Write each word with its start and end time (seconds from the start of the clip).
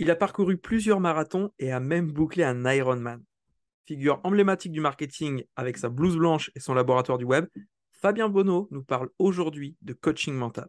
Il 0.00 0.12
a 0.12 0.16
parcouru 0.16 0.56
plusieurs 0.56 1.00
marathons 1.00 1.50
et 1.58 1.72
a 1.72 1.80
même 1.80 2.12
bouclé 2.12 2.44
un 2.44 2.72
Ironman. 2.72 3.20
Figure 3.84 4.20
emblématique 4.22 4.70
du 4.70 4.80
marketing 4.80 5.42
avec 5.56 5.76
sa 5.76 5.88
blouse 5.88 6.16
blanche 6.16 6.52
et 6.54 6.60
son 6.60 6.72
laboratoire 6.72 7.18
du 7.18 7.24
web, 7.24 7.46
Fabien 7.90 8.28
Bonneau 8.28 8.68
nous 8.70 8.84
parle 8.84 9.08
aujourd'hui 9.18 9.76
de 9.82 9.92
coaching 9.92 10.34
mental. 10.34 10.68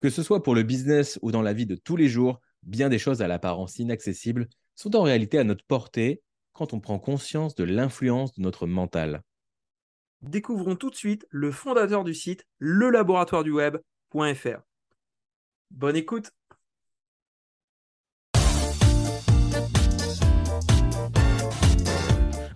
Que 0.00 0.10
ce 0.10 0.22
soit 0.22 0.44
pour 0.44 0.54
le 0.54 0.62
business 0.62 1.18
ou 1.22 1.32
dans 1.32 1.42
la 1.42 1.52
vie 1.52 1.66
de 1.66 1.74
tous 1.74 1.96
les 1.96 2.08
jours, 2.08 2.40
bien 2.62 2.88
des 2.88 3.00
choses 3.00 3.20
à 3.20 3.26
l'apparence 3.26 3.80
inaccessible 3.80 4.46
sont 4.76 4.94
en 4.94 5.02
réalité 5.02 5.38
à 5.38 5.44
notre 5.44 5.64
portée 5.64 6.22
quand 6.52 6.72
on 6.72 6.78
prend 6.78 7.00
conscience 7.00 7.56
de 7.56 7.64
l'influence 7.64 8.32
de 8.34 8.42
notre 8.42 8.68
mental. 8.68 9.24
Découvrons 10.22 10.76
tout 10.76 10.90
de 10.90 10.94
suite 10.94 11.26
le 11.30 11.50
fondateur 11.50 12.04
du 12.04 12.14
site 12.14 12.46
lelaboratoireduweb.fr. 12.60 14.60
Bonne 15.70 15.96
écoute 15.96 16.30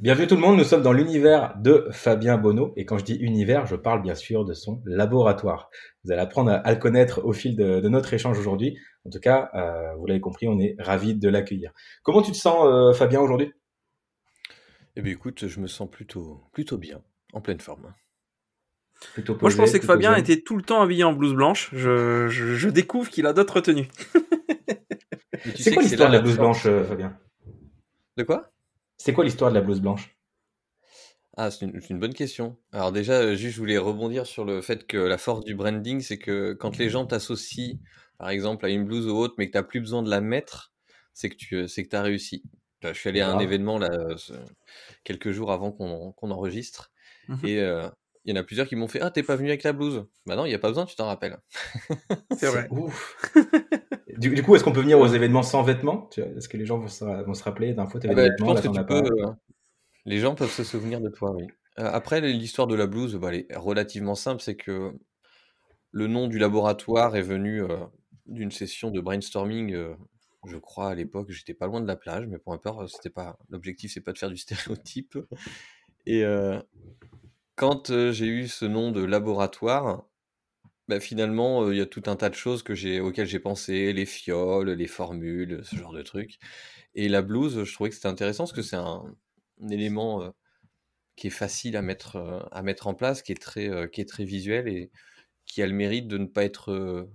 Bienvenue 0.00 0.26
tout 0.26 0.34
le 0.34 0.40
monde, 0.40 0.56
nous 0.56 0.64
sommes 0.64 0.80
dans 0.80 0.94
l'univers 0.94 1.54
de 1.58 1.86
Fabien 1.90 2.38
Bonneau. 2.38 2.72
Et 2.74 2.86
quand 2.86 2.96
je 2.96 3.04
dis 3.04 3.16
univers, 3.16 3.66
je 3.66 3.76
parle 3.76 4.00
bien 4.00 4.14
sûr 4.14 4.46
de 4.46 4.54
son 4.54 4.80
laboratoire. 4.86 5.68
Vous 6.04 6.10
allez 6.10 6.22
apprendre 6.22 6.50
à, 6.52 6.72
le 6.72 6.78
connaître 6.78 7.22
au 7.22 7.34
fil 7.34 7.54
de, 7.54 7.86
notre 7.86 8.14
échange 8.14 8.38
aujourd'hui. 8.38 8.78
En 9.04 9.10
tout 9.10 9.20
cas, 9.20 9.50
euh, 9.52 9.94
vous 9.96 10.06
l'avez 10.06 10.22
compris, 10.22 10.48
on 10.48 10.58
est 10.58 10.74
ravis 10.78 11.14
de 11.14 11.28
l'accueillir. 11.28 11.72
Comment 12.02 12.22
tu 12.22 12.32
te 12.32 12.36
sens, 12.38 12.64
euh, 12.64 12.94
Fabien, 12.94 13.20
aujourd'hui? 13.20 13.52
Eh 14.96 15.02
bien 15.02 15.12
écoute, 15.12 15.46
je 15.46 15.60
me 15.60 15.66
sens 15.66 15.90
plutôt, 15.90 16.44
plutôt 16.54 16.78
bien, 16.78 17.02
en 17.34 17.42
pleine 17.42 17.60
forme. 17.60 17.92
Plutôt 19.12 19.36
Moi, 19.38 19.50
je 19.50 19.56
pensais 19.58 19.80
que 19.80 19.84
Fabien 19.84 20.14
était 20.14 20.40
tout 20.40 20.56
le 20.56 20.62
temps 20.62 20.80
habillé 20.80 21.04
en 21.04 21.12
blouse 21.12 21.34
blanche. 21.34 21.68
Je, 21.74 22.68
découvre 22.70 23.10
qu'il 23.10 23.26
a 23.26 23.34
d'autres 23.34 23.60
tenues. 23.60 23.90
C'est 25.56 25.74
quoi 25.74 25.82
l'histoire 25.82 26.08
de 26.08 26.16
la 26.16 26.22
blouse 26.22 26.38
blanche, 26.38 26.64
euh, 26.64 26.84
Fabien? 26.84 27.18
De 28.16 28.22
quoi? 28.22 28.49
C'est 29.00 29.14
quoi 29.14 29.24
l'histoire 29.24 29.50
de 29.50 29.54
la 29.54 29.62
blouse 29.62 29.80
blanche? 29.80 30.14
Ah, 31.34 31.50
c'est 31.50 31.64
une, 31.64 31.98
bonne 31.98 32.12
question. 32.12 32.58
Alors 32.70 32.92
déjà, 32.92 33.14
euh, 33.14 33.34
juste, 33.34 33.54
je 33.54 33.60
voulais 33.60 33.78
rebondir 33.78 34.26
sur 34.26 34.44
le 34.44 34.60
fait 34.60 34.86
que 34.86 34.98
la 34.98 35.16
force 35.16 35.42
du 35.42 35.54
branding, 35.54 36.02
c'est 36.02 36.18
que 36.18 36.52
quand 36.52 36.76
les 36.76 36.90
gens 36.90 37.06
t'associent, 37.06 37.78
par 38.18 38.28
exemple, 38.28 38.66
à 38.66 38.68
une 38.68 38.84
blouse 38.84 39.06
ou 39.06 39.16
autre, 39.16 39.36
mais 39.38 39.46
que 39.46 39.52
tu 39.52 39.58
n'as 39.58 39.62
plus 39.62 39.80
besoin 39.80 40.02
de 40.02 40.10
la 40.10 40.20
mettre, 40.20 40.74
c'est 41.14 41.30
que 41.30 41.36
tu 41.36 41.54
euh, 41.54 41.66
c'est 41.66 41.86
que 41.86 41.96
as 41.96 42.02
réussi. 42.02 42.42
Je 42.82 42.92
suis 42.92 43.08
allé 43.08 43.20
à 43.20 43.30
un 43.30 43.38
événement 43.38 43.78
là, 43.78 43.88
quelques 45.04 45.30
jours 45.30 45.50
avant 45.50 45.72
qu'on 45.72 46.30
enregistre, 46.30 46.92
mmh 47.28 47.46
et 47.46 47.60
euh, 47.60 47.88
il 48.24 48.34
y 48.34 48.38
en 48.38 48.40
a 48.40 48.44
plusieurs 48.44 48.66
qui 48.66 48.76
m'ont 48.76 48.88
fait 48.88 49.00
Ah, 49.00 49.10
t'es 49.10 49.22
pas 49.22 49.36
venu 49.36 49.48
avec 49.48 49.62
la 49.62 49.72
blouse 49.72 50.06
Bah 50.26 50.36
non, 50.36 50.44
il 50.44 50.50
n'y 50.50 50.54
a 50.54 50.58
pas 50.58 50.68
besoin, 50.68 50.84
tu 50.84 50.94
t'en 50.94 51.06
rappelles. 51.06 51.38
C'est 52.36 52.46
vrai. 52.46 52.68
du, 54.18 54.42
coup, 54.42 54.54
est-ce 54.54 54.64
qu'on 54.64 54.72
peut 54.72 54.82
venir 54.82 54.98
aux 54.98 55.06
événements 55.06 55.42
sans 55.42 55.62
vêtements? 55.62 56.10
Est-ce 56.16 56.48
que 56.48 56.56
les 56.56 56.66
gens 56.66 56.78
vont 56.78 56.88
se, 56.88 57.42
rappeler 57.42 57.72
d'un 57.72 57.86
fois 57.86 58.00
ah 58.04 58.14
bah, 58.14 58.26
Je 58.26 58.44
pense 58.44 58.60
que 58.60 58.68
tu 58.68 58.84
peux. 58.84 59.22
Euh, 59.22 59.32
les 60.04 60.18
gens 60.18 60.34
peuvent 60.34 60.50
se 60.50 60.64
souvenir 60.64 61.00
de 61.00 61.08
toi, 61.08 61.32
oui. 61.32 61.46
Euh, 61.78 61.90
après, 61.90 62.20
l'histoire 62.20 62.66
de 62.66 62.74
la 62.74 62.86
blouse, 62.86 63.16
bah, 63.16 63.28
elle 63.32 63.46
est 63.48 63.56
relativement 63.56 64.14
simple. 64.14 64.42
C'est 64.42 64.56
que 64.56 64.92
le 65.90 66.06
nom 66.06 66.28
du 66.28 66.38
laboratoire 66.38 67.16
est 67.16 67.22
venu 67.22 67.62
euh, 67.62 67.78
d'une 68.26 68.50
session 68.50 68.90
de 68.90 69.00
brainstorming. 69.00 69.74
je 70.46 70.56
crois 70.58 70.90
à 70.90 70.94
l'époque, 70.94 71.30
j'étais 71.30 71.54
pas 71.54 71.66
loin 71.66 71.80
de 71.80 71.86
la 71.86 71.96
plage, 71.96 72.26
mais 72.26 72.38
pour 72.38 72.52
un 72.52 72.58
peu, 72.58 72.70
c'était 72.86 73.08
pas 73.08 73.38
l'objectif, 73.48 73.92
c'est 73.94 74.02
pas 74.02 74.12
de 74.12 74.18
faire 74.18 74.30
du 74.30 74.36
stéréotype. 74.36 75.18
Et 76.06 76.24
quand 77.60 78.10
j'ai 78.10 78.24
eu 78.24 78.48
ce 78.48 78.64
nom 78.64 78.90
de 78.90 79.04
laboratoire, 79.04 80.06
bah, 80.88 80.98
finalement, 80.98 81.70
il 81.70 81.76
y 81.76 81.82
a 81.82 81.86
tout 81.86 82.02
un 82.06 82.16
tas 82.16 82.30
de 82.30 82.34
choses 82.34 82.62
que 82.62 82.74
j'ai 82.74 83.00
auxquelles 83.00 83.26
j'ai 83.26 83.38
pensé, 83.38 83.92
les 83.92 84.06
fioles, 84.06 84.70
les 84.70 84.86
formules, 84.86 85.60
ce 85.64 85.76
genre 85.76 85.92
de 85.92 86.00
trucs. 86.00 86.38
Et 86.94 87.06
la 87.10 87.20
blouse, 87.20 87.62
je 87.64 87.74
trouvais 87.74 87.90
que 87.90 87.96
c'était 87.96 88.08
intéressant 88.08 88.44
parce 88.44 88.54
que 88.54 88.62
c'est 88.62 88.76
un, 88.76 89.04
élément 89.68 90.32
qui 91.16 91.26
est 91.26 91.30
facile 91.30 91.76
à 91.76 91.82
mettre, 91.82 92.48
à 92.50 92.62
mettre 92.62 92.86
en 92.86 92.94
place, 92.94 93.20
qui 93.20 93.32
est, 93.32 93.42
très, 93.42 93.90
qui 93.90 94.00
est 94.00 94.08
très 94.08 94.24
visuel 94.24 94.66
et 94.66 94.90
qui 95.44 95.62
a 95.62 95.66
le 95.66 95.74
mérite 95.74 96.08
de 96.08 96.16
ne 96.16 96.26
pas 96.26 96.44
être 96.44 97.10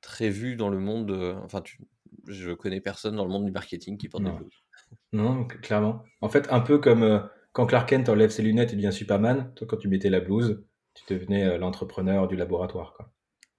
très 0.00 0.30
vu 0.30 0.56
dans 0.56 0.70
le 0.70 0.78
monde. 0.78 1.12
enfin, 1.44 1.60
tu, 1.60 1.82
je 2.26 2.52
connais 2.52 2.80
personne 2.80 3.16
dans 3.16 3.26
le 3.26 3.30
monde 3.30 3.44
du 3.44 3.52
marketing 3.52 3.98
qui 3.98 4.08
porte 4.08 4.24
des 4.24 4.30
blouses. 4.30 4.64
Non, 5.12 5.44
clairement. 5.44 6.02
En 6.22 6.30
fait, 6.30 6.50
un 6.50 6.60
peu 6.60 6.78
comme 6.78 7.28
quand 7.54 7.66
Clark 7.66 7.88
Kent 7.88 8.08
enlève 8.08 8.30
ses 8.30 8.42
lunettes 8.42 8.72
et 8.72 8.76
devient 8.76 8.92
Superman, 8.92 9.52
toi, 9.54 9.66
quand 9.66 9.76
tu 9.76 9.88
mettais 9.88 10.10
la 10.10 10.20
blouse, 10.20 10.62
tu 10.92 11.14
devenais 11.14 11.44
euh, 11.44 11.56
l'entrepreneur 11.56 12.26
du 12.26 12.36
laboratoire. 12.36 12.98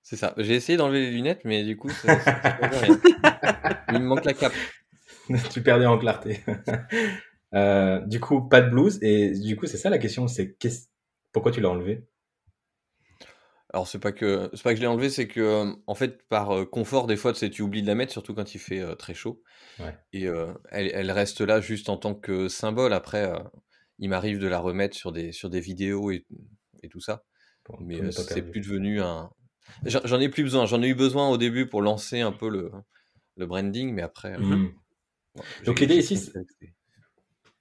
C'est 0.03 0.17
ça. 0.17 0.35
J'ai 0.37 0.53
essayé 0.53 0.77
d'enlever 0.77 0.99
les 0.99 1.11
lunettes, 1.11 1.41
mais 1.45 1.63
du 1.63 1.77
coup, 1.77 1.89
ça. 1.89 2.13
Il 3.91 3.99
me 3.99 4.05
manque 4.05 4.25
la 4.25 4.33
cape. 4.33 4.53
tu 5.51 5.63
perdais 5.63 5.87
en 5.87 5.97
clarté. 5.97 6.43
Euh, 7.53 8.01
du 8.01 8.19
coup, 8.19 8.49
pas 8.49 8.59
de 8.59 8.69
blouse. 8.69 9.01
Et 9.01 9.31
du 9.31 9.55
coup, 9.55 9.65
c'est 9.65 9.77
ça 9.77 9.89
la 9.89 9.97
question, 9.97 10.27
c'est 10.27 10.57
pourquoi 11.31 11.53
tu 11.53 11.61
l'as 11.61 11.69
enlevé? 11.69 12.05
Alors 13.73 13.87
c'est 13.87 13.99
pas 13.99 14.11
que 14.11 14.49
c'est 14.53 14.63
pas 14.63 14.71
que 14.71 14.75
je 14.75 14.81
l'ai 14.81 14.87
enlevé, 14.87 15.09
c'est 15.09 15.27
que 15.27 15.39
euh, 15.39 15.71
en 15.87 15.95
fait 15.95 16.27
par 16.27 16.69
confort 16.69 17.07
des 17.07 17.15
fois 17.15 17.31
tu, 17.31 17.39
sais, 17.39 17.49
tu 17.49 17.61
oublies 17.61 17.81
de 17.81 17.87
la 17.87 17.95
mettre, 17.95 18.11
surtout 18.11 18.33
quand 18.33 18.55
il 18.55 18.59
fait 18.59 18.83
très 18.97 19.13
chaud. 19.13 19.41
Et 20.11 20.25
elle, 20.25 20.91
elle, 20.93 21.11
reste 21.11 21.39
là 21.39 21.61
juste 21.61 21.87
en 21.87 21.95
tant 21.95 22.13
que 22.13 22.49
symbole. 22.49 22.91
Après, 22.91 23.31
il 23.99 24.09
m'arrive 24.09 24.39
de 24.39 24.47
la 24.47 24.59
remettre 24.59 24.95
sur 24.95 25.11
des, 25.11 25.31
sur 25.31 25.49
des 25.49 25.59
vidéos 25.59 26.11
et, 26.11 26.25
et 26.83 26.89
tout 26.89 26.99
ça. 26.99 27.23
mais 27.79 28.11
c'est 28.11 28.41
plus 28.41 28.61
devenu 28.61 29.01
un. 29.01 29.29
J'en 29.85 30.19
ai 30.19 30.29
plus 30.29 30.43
besoin. 30.43 30.65
J'en 30.65 30.81
ai 30.81 30.87
eu 30.87 30.95
besoin 30.95 31.29
au 31.29 31.37
début 31.37 31.67
pour 31.67 31.81
lancer 31.81 32.21
un 32.21 32.31
peu 32.31 32.49
le, 32.49 32.71
le 33.37 33.45
branding, 33.45 33.93
mais 33.93 34.01
après. 34.01 34.37
Mmh. 34.37 34.71
Donc 35.65 35.79
l'idée 35.79 35.97
ici. 35.97 36.31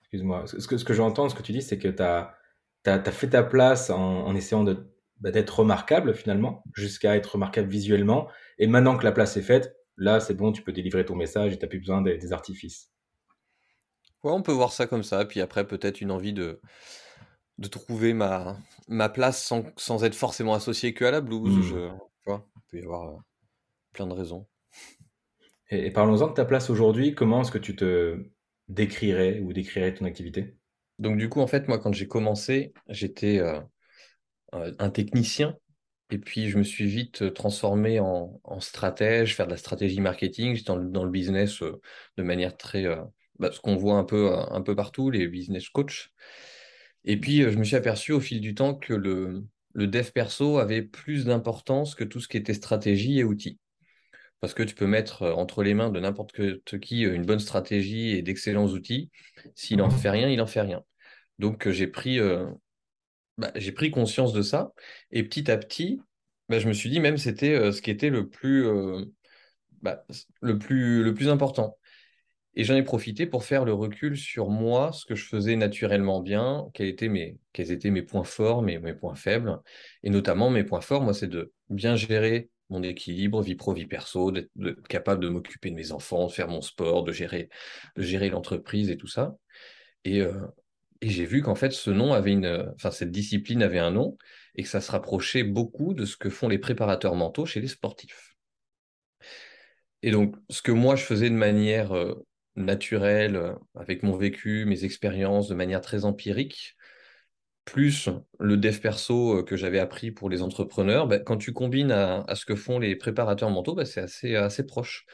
Excuse-moi. 0.03 0.45
Ce 0.47 0.67
que, 0.67 0.77
ce 0.77 0.84
que 0.84 0.95
j'entends, 0.95 1.28
ce 1.28 1.34
que 1.34 1.43
tu 1.43 1.53
dis, 1.53 1.62
c'est 1.62 1.78
que 1.78 1.89
tu 1.89 2.03
as, 2.03 2.37
as, 2.87 3.11
fait 3.11 3.31
ta 3.31 3.43
place 3.43 3.91
en, 3.91 4.27
en 4.27 4.34
essayant 4.34 4.65
bah, 5.21 5.31
d'être 5.31 5.61
remarquable 5.61 6.15
finalement, 6.15 6.62
jusqu'à 6.75 7.16
être 7.16 7.34
remarquable 7.34 7.69
visuellement. 7.69 8.28
Et 8.59 8.66
maintenant 8.66 8.97
que 8.97 9.05
la 9.05 9.12
place 9.12 9.37
est 9.37 9.43
faite, 9.43 9.75
là 9.97 10.21
c'est 10.21 10.34
bon, 10.34 10.53
tu 10.53 10.62
peux 10.62 10.72
délivrer 10.72 11.05
ton 11.05 11.16
message 11.16 11.53
et 11.53 11.59
tu 11.59 11.65
n'as 11.65 11.69
plus 11.69 11.81
besoin 11.81 12.03
des 12.03 12.33
artifices. 12.33 12.94
Ouais, 14.25 14.33
on 14.33 14.43
peut 14.43 14.53
voir 14.53 14.73
ça 14.73 14.87
comme 14.87 15.03
ça. 15.03 15.25
Puis 15.27 15.41
après, 15.41 15.67
peut-être 15.67 16.01
une 16.01 16.11
envie 16.11 16.33
de, 16.33 16.61
de 17.59 17.69
trouver 17.69 18.15
ma, 18.15 18.57
ma 18.89 19.11
place 19.11 19.43
sans, 19.43 19.65
sans 19.77 20.03
être 20.03 20.15
forcément 20.15 20.55
associé 20.55 20.95
que 20.95 21.05
à 21.05 21.11
la 21.11 21.21
blues. 21.21 21.59
Mmh. 21.59 21.62
Je, 21.62 21.89
tu 21.89 22.31
vois, 22.31 22.49
il 22.57 22.63
peut 22.71 22.79
y 22.79 22.83
avoir 22.83 23.11
euh, 23.11 23.19
plein 23.93 24.07
de 24.07 24.15
raisons. 24.15 24.47
Et, 25.71 25.91
parlons-en 25.91 26.29
de 26.29 26.33
ta 26.33 26.47
place 26.47 26.71
aujourd'hui. 26.71 27.15
Comment 27.15 27.43
est-ce 27.43 27.51
que 27.51 27.59
tu 27.59 27.77
te 27.77 28.19
décrirais 28.69 29.41
ou 29.41 29.53
décrirais 29.53 29.93
ton 29.93 30.07
activité? 30.07 30.57
Donc, 30.99 31.19
du 31.19 31.29
coup, 31.29 31.41
en 31.41 31.47
fait, 31.47 31.69
moi, 31.69 31.79
quand 31.79 31.93
j'ai 31.93 32.09
commencé, 32.09 32.73
j'étais 32.89 33.41
euh, 33.41 33.61
un 34.53 34.91
technicien. 34.91 35.57
Et 36.11 36.19
puis, 36.19 36.49
je 36.49 36.57
me 36.57 36.63
suis 36.63 36.87
vite 36.87 37.34
transformé 37.34 38.01
en, 38.01 38.41
en 38.45 38.61
stratège, 38.61 39.34
faire 39.34 39.47
de 39.47 39.51
la 39.51 39.57
stratégie 39.59 40.01
marketing. 40.01 40.55
J'étais 40.55 40.73
dans, 40.73 40.79
dans, 40.79 41.05
le 41.05 41.11
business 41.11 41.63
euh, 41.63 41.81
de 42.17 42.23
manière 42.23 42.57
très 42.57 42.87
bah, 43.39 43.51
ce 43.53 43.60
qu'on 43.60 43.77
voit 43.77 43.97
un 43.97 44.04
peu, 44.04 44.33
un 44.33 44.63
peu 44.63 44.75
partout, 44.77 45.10
les 45.10 45.27
business 45.28 45.69
coachs. 45.69 46.10
Et 47.04 47.19
puis, 47.19 47.42
euh, 47.42 47.51
je 47.51 47.59
me 47.59 47.65
suis 47.65 47.77
aperçu 47.77 48.13
au 48.13 48.21
fil 48.21 48.41
du 48.41 48.54
temps 48.54 48.75
que 48.75 48.95
le, 48.95 49.45
le 49.75 49.86
dev 49.86 50.10
perso 50.10 50.59
avait 50.59 50.83
plus 50.83 51.25
d'importance 51.25 51.95
que 51.95 52.04
tout 52.04 52.21
ce 52.21 52.28
qui 52.28 52.36
était 52.36 52.54
stratégie 52.54 53.19
et 53.19 53.25
outils. 53.25 53.59
Parce 54.41 54.54
que 54.54 54.63
tu 54.63 54.75
peux 54.75 54.86
mettre 54.86 55.22
euh, 55.22 55.33
entre 55.34 55.63
les 55.63 55.75
mains 55.75 55.91
de 55.91 56.01
n'importe 56.01 56.33
qui 56.81 57.04
euh, 57.04 57.15
une 57.15 57.27
bonne 57.27 57.41
stratégie 57.41 58.10
et 58.10 58.22
d'excellents 58.22 58.69
outils. 58.69 59.10
S'il 59.54 59.78
n'en 59.78 59.91
fait 59.91 60.10
rien, 60.10 60.28
il 60.28 60.39
n'en 60.39 60.47
fait 60.47 60.63
rien. 60.63 60.83
Donc, 61.39 61.69
j'ai 61.69 61.89
pris, 61.89 62.21
bah, 63.39 63.51
j'ai 63.57 63.72
pris 63.72 63.91
conscience 63.91 64.33
de 64.33 64.41
ça. 64.41 64.72
Et 65.10 65.25
petit 65.25 65.51
à 65.51 65.57
petit, 65.57 66.01
bah, 66.48 66.60
je 66.60 66.69
me 66.69 66.72
suis 66.72 66.91
dit 66.91 67.01
même 67.01 67.19
c'était 67.19 67.72
ce 67.72 67.83
qui 67.83 67.91
était 67.91 68.09
le 68.09 68.28
plus, 68.28 68.69
le 70.41 70.59
plus, 70.59 71.03
le 71.03 71.13
plus 71.13 71.28
important. 71.28 71.77
Et 72.56 72.65
j'en 72.65 72.77
ai 72.77 72.83
profité 72.83 73.27
pour 73.27 73.45
faire 73.45 73.65
le 73.65 73.72
recul 73.72 74.16
sur 74.16 74.48
moi, 74.48 74.92
ce 74.92 75.04
que 75.06 75.15
je 75.15 75.24
faisais 75.24 75.56
naturellement 75.56 76.21
bien, 76.21 76.66
quels 76.72 76.89
étaient 76.89 77.09
mes, 77.09 77.36
quels 77.53 77.72
étaient 77.72 77.91
mes 77.91 78.03
points 78.03 78.24
forts, 78.24 78.62
mes, 78.62 78.78
mes 78.78 78.95
points 78.95 79.16
faibles. 79.16 79.59
Et 80.04 80.10
notamment, 80.10 80.51
mes 80.51 80.65
points 80.65 80.80
forts, 80.80 81.03
moi, 81.03 81.15
c'est 81.15 81.28
de 81.28 81.53
bien 81.68 81.97
gérer 81.97 82.51
mon 82.71 82.83
équilibre, 82.83 83.42
vie 83.42 83.56
pro, 83.56 83.72
vie 83.72 83.86
perso, 83.86 84.30
d'être 84.30 84.51
capable 84.89 85.22
de 85.22 85.28
m'occuper 85.28 85.71
de 85.71 85.74
mes 85.74 85.92
enfants, 85.92 86.27
de 86.27 86.33
faire 86.33 86.48
mon 86.48 86.62
sport, 86.62 87.03
de 87.03 87.12
gérer, 87.12 87.48
de 87.97 88.03
gérer 88.03 88.30
l'entreprise 88.30 88.89
et 88.89 88.97
tout 88.97 89.09
ça. 89.09 89.36
Et, 90.04 90.21
euh, 90.21 90.47
et 91.00 91.10
j'ai 91.10 91.24
vu 91.27 91.42
qu'en 91.42 91.54
fait, 91.54 91.72
ce 91.72 91.91
nom 91.91 92.12
avait 92.12 92.33
une, 92.33 92.72
enfin, 92.77 92.91
cette 92.91 93.10
discipline 93.10 93.62
avait 93.62 93.78
un 93.78 93.91
nom 93.91 94.16
et 94.54 94.62
que 94.62 94.68
ça 94.68 94.80
se 94.80 94.92
rapprochait 94.92 95.42
beaucoup 95.42 95.92
de 95.92 96.04
ce 96.04 96.16
que 96.16 96.30
font 96.30 96.48
les 96.48 96.59
préparateurs 96.59 97.15
mentaux 97.15 97.47
chez 97.47 97.60
les 97.60 97.68
sportifs. 97.68 98.36
Et 100.03 100.10
donc, 100.10 100.36
ce 100.50 100.62
que 100.62 100.72
moi, 100.72 100.97
je 100.97 101.03
faisais 101.04 101.30
de 101.30 101.34
manière 101.34 101.97
euh, 101.97 102.15
naturelle, 102.56 103.36
euh, 103.36 103.54
avec 103.74 104.03
mon 104.03 104.16
vécu, 104.16 104.65
mes 104.66 104.84
expériences, 104.84 105.48
de 105.48 105.54
manière 105.54 105.80
très 105.80 106.04
empirique, 106.04 106.77
plus 107.65 108.09
le 108.39 108.56
dev 108.56 108.78
perso 108.80 109.39
euh, 109.39 109.42
que 109.42 109.56
j'avais 109.56 109.78
appris 109.78 110.10
pour 110.10 110.28
les 110.30 110.42
entrepreneurs, 110.42 111.06
bah, 111.06 111.18
quand 111.18 111.36
tu 111.39 111.53
combines 111.53 111.92
à, 111.92 112.24
ce 112.34 112.45
que 112.45 112.54
font 112.54 112.78
les 112.78 112.97
préparateurs 112.97 113.51
mentaux, 113.51 113.74
bah, 113.74 113.84
c'est 113.84 114.01
assez, 114.01 114.36
assez 114.36 114.66
proche. 114.66 115.06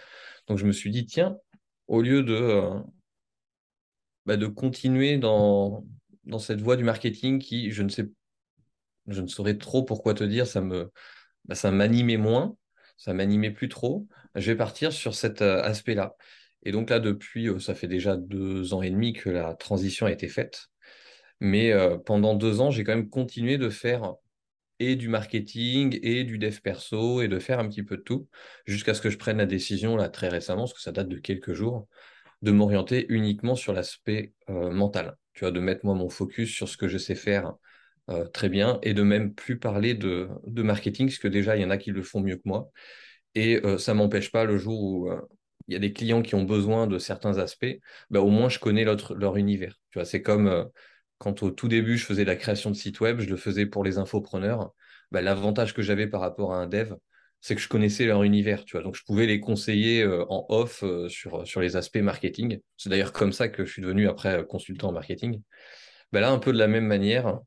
Donc 0.48 0.58
je 0.58 0.66
me 0.66 0.72
suis 0.72 0.90
dit, 0.90 1.06
tiens, 1.06 1.36
au 1.86 2.02
lieu 2.02 2.22
de, 2.22 2.34
euh, 2.34 2.80
bah, 4.26 4.36
de 4.36 4.46
continuer 4.46 5.18
dans, 5.18 5.84
dans 6.24 6.38
cette 6.38 6.60
voie 6.60 6.76
du 6.76 6.84
marketing 6.84 7.38
qui, 7.38 7.70
je 7.70 7.82
ne 7.82 7.88
sais, 7.88 8.08
je 9.06 9.20
ne 9.20 9.26
saurais 9.26 9.56
trop 9.58 9.84
pourquoi 9.84 10.14
te 10.14 10.24
dire, 10.24 10.46
ça 10.46 10.60
me, 10.60 10.90
ça 11.52 11.70
m'animait 11.70 12.16
moins, 12.16 12.56
ça 12.96 13.14
m'animait 13.14 13.50
plus 13.50 13.68
trop. 13.68 14.06
Je 14.34 14.50
vais 14.52 14.56
partir 14.56 14.92
sur 14.92 15.14
cet 15.14 15.42
euh, 15.42 15.62
aspect-là. 15.62 16.14
Et 16.62 16.72
donc 16.72 16.90
là, 16.90 17.00
depuis, 17.00 17.48
ça 17.60 17.74
fait 17.74 17.88
déjà 17.88 18.16
deux 18.16 18.74
ans 18.74 18.82
et 18.82 18.90
demi 18.90 19.12
que 19.12 19.30
la 19.30 19.54
transition 19.54 20.06
a 20.06 20.12
été 20.12 20.28
faite. 20.28 20.70
Mais 21.40 21.72
euh, 21.72 21.96
pendant 21.98 22.34
deux 22.34 22.60
ans, 22.60 22.70
j'ai 22.70 22.84
quand 22.84 22.94
même 22.94 23.08
continué 23.08 23.58
de 23.58 23.70
faire 23.70 24.14
et 24.78 24.96
du 24.96 25.08
marketing 25.08 25.98
et 26.02 26.24
du 26.24 26.38
dev 26.38 26.58
perso 26.60 27.22
et 27.22 27.28
de 27.28 27.38
faire 27.38 27.58
un 27.58 27.68
petit 27.68 27.82
peu 27.82 27.96
de 27.96 28.02
tout 28.02 28.28
jusqu'à 28.66 28.94
ce 28.94 29.00
que 29.00 29.10
je 29.10 29.18
prenne 29.18 29.38
la 29.38 29.46
décision 29.46 29.96
là 29.96 30.08
très 30.08 30.28
récemment, 30.28 30.62
parce 30.62 30.74
que 30.74 30.80
ça 30.80 30.92
date 30.92 31.08
de 31.08 31.18
quelques 31.18 31.52
jours, 31.52 31.86
de 32.42 32.50
m'orienter 32.50 33.06
uniquement 33.10 33.56
sur 33.56 33.72
l'aspect 33.72 34.32
euh, 34.48 34.70
mental. 34.70 35.16
Tu 35.34 35.44
vois, 35.44 35.52
de 35.52 35.60
mettre 35.60 35.84
moi 35.84 35.94
mon 35.94 36.08
focus 36.08 36.50
sur 36.54 36.68
ce 36.68 36.76
que 36.76 36.88
je 36.88 36.98
sais 36.98 37.14
faire 37.14 37.54
euh, 38.10 38.26
très 38.26 38.48
bien 38.48 38.78
et 38.82 38.94
de 38.94 39.02
même 39.02 39.34
plus 39.34 39.58
parler 39.58 39.94
de, 39.94 40.28
de, 40.46 40.62
marketing, 40.62 41.08
parce 41.08 41.18
que 41.18 41.28
déjà, 41.28 41.56
il 41.56 41.62
y 41.62 41.64
en 41.64 41.70
a 41.70 41.78
qui 41.78 41.90
le 41.90 42.02
font 42.02 42.20
mieux 42.20 42.36
que 42.36 42.42
moi. 42.46 42.70
Et 43.34 43.60
ça 43.78 43.94
ne 43.94 43.98
m'empêche 43.98 44.32
pas 44.32 44.44
le 44.44 44.58
jour 44.58 44.82
où 44.82 45.10
il 45.70 45.74
y 45.74 45.76
a 45.76 45.78
des 45.80 45.92
clients 45.92 46.22
qui 46.22 46.34
ont 46.34 46.44
besoin 46.44 46.86
de 46.86 46.98
certains 46.98 47.38
aspects, 47.38 47.78
bah, 48.10 48.20
au 48.20 48.28
moins 48.28 48.48
je 48.48 48.58
connais 48.58 48.84
leur 48.84 49.36
univers. 49.36 49.78
Tu 49.90 49.98
vois, 49.98 50.04
c'est 50.04 50.22
comme 50.22 50.70
quand 51.20 51.42
au 51.42 51.50
tout 51.50 51.68
début, 51.68 51.98
je 51.98 52.06
faisais 52.06 52.24
la 52.24 52.34
création 52.34 52.70
de 52.70 52.76
sites 52.76 53.00
web, 53.00 53.20
je 53.20 53.28
le 53.28 53.36
faisais 53.36 53.66
pour 53.66 53.84
les 53.84 53.98
infopreneurs. 53.98 54.72
Bah, 55.10 55.20
l'avantage 55.20 55.74
que 55.74 55.82
j'avais 55.82 56.06
par 56.06 56.22
rapport 56.22 56.54
à 56.54 56.56
un 56.56 56.66
dev, 56.66 56.94
c'est 57.42 57.54
que 57.54 57.60
je 57.60 57.68
connaissais 57.68 58.06
leur 58.06 58.22
univers, 58.22 58.64
tu 58.64 58.72
vois. 58.76 58.82
Donc, 58.82 58.96
je 58.96 59.04
pouvais 59.04 59.26
les 59.26 59.38
conseiller 59.38 60.02
euh, 60.02 60.24
en 60.30 60.46
off 60.48 60.82
euh, 60.82 61.08
sur, 61.10 61.46
sur 61.46 61.60
les 61.60 61.76
aspects 61.76 61.98
marketing. 61.98 62.60
C'est 62.78 62.88
d'ailleurs 62.88 63.12
comme 63.12 63.32
ça 63.32 63.48
que 63.48 63.66
je 63.66 63.70
suis 63.72 63.82
devenu 63.82 64.08
après 64.08 64.46
consultant 64.46 64.88
en 64.88 64.92
marketing. 64.92 65.42
Bah, 66.12 66.20
là, 66.20 66.30
un 66.30 66.38
peu 66.38 66.52
de 66.54 66.58
la 66.58 66.68
même 66.68 66.86
manière, 66.86 67.40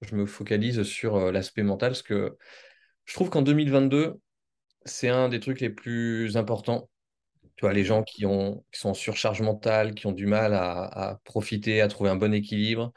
je 0.00 0.16
me 0.16 0.24
focalise 0.24 0.82
sur 0.82 1.16
euh, 1.16 1.30
l'aspect 1.30 1.62
mental 1.62 1.90
parce 1.90 2.02
que 2.02 2.36
je 3.04 3.14
trouve 3.14 3.28
qu'en 3.28 3.42
2022, 3.42 4.14
c'est 4.86 5.08
un 5.10 5.28
des 5.28 5.40
trucs 5.40 5.60
les 5.60 5.70
plus 5.70 6.36
importants. 6.38 6.88
Tu 7.58 7.64
vois, 7.64 7.72
les 7.72 7.84
gens 7.84 8.04
qui, 8.04 8.24
ont, 8.24 8.64
qui 8.72 8.78
sont 8.78 8.90
en 8.90 8.94
surcharge 8.94 9.42
mentale, 9.42 9.94
qui 9.94 10.06
ont 10.06 10.12
du 10.12 10.26
mal 10.26 10.54
à, 10.54 11.20
profiter, 11.24 11.80
à 11.80 11.88
trouver 11.88 12.08
un 12.08 12.14
bon 12.14 12.32
équilibre, 12.32 12.92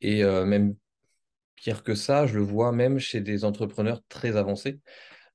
et 0.00 0.22
euh, 0.24 0.46
même 0.46 0.76
pire 1.56 1.82
que 1.82 1.96
ça, 1.96 2.26
je 2.26 2.36
le 2.36 2.42
vois 2.42 2.70
même 2.70 3.00
chez 3.00 3.20
des 3.20 3.44
entrepreneurs 3.44 4.02
très 4.08 4.36
avancés, 4.36 4.78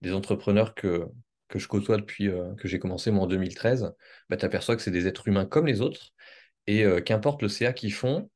des 0.02 0.14
entrepreneurs 0.14 0.76
que, 0.76 1.08
je 1.54 1.68
côtoie 1.68 1.98
depuis 1.98 2.30
euh, 2.30 2.56
que 2.56 2.70
j'ai 2.70 2.80
commencé 2.80 3.12
moi 3.12 3.26
en 3.26 3.28
2013. 3.28 3.94
Bah, 4.30 4.38
tu 4.38 4.46
aperçois 4.46 4.78
que 4.78 4.82
c'est 4.82 4.92
des 4.92 5.06
êtres 5.08 5.28
humains 5.28 5.46
comme 5.46 5.68
les 5.68 5.82
autres. 5.82 6.14
Et 6.68 6.86
euh, 6.86 7.02
qu'importe 7.02 7.42
le 7.42 7.50
CA 7.50 7.74
qu'ils 7.74 7.94
font, 7.94 8.32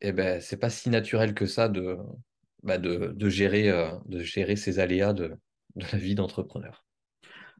eh 0.00 0.12
ben, 0.12 0.40
c'est 0.40 0.56
pas 0.56 0.70
si 0.70 0.90
naturel 0.90 1.34
que 1.34 1.46
ça 1.46 1.68
de, 1.68 1.98
bah, 2.62 2.78
gérer, 3.28 4.56
ces 4.56 4.78
aléas 4.78 5.12
de 5.12 5.36
la 5.76 5.98
vie 5.98 6.14
d'entrepreneur. 6.14 6.85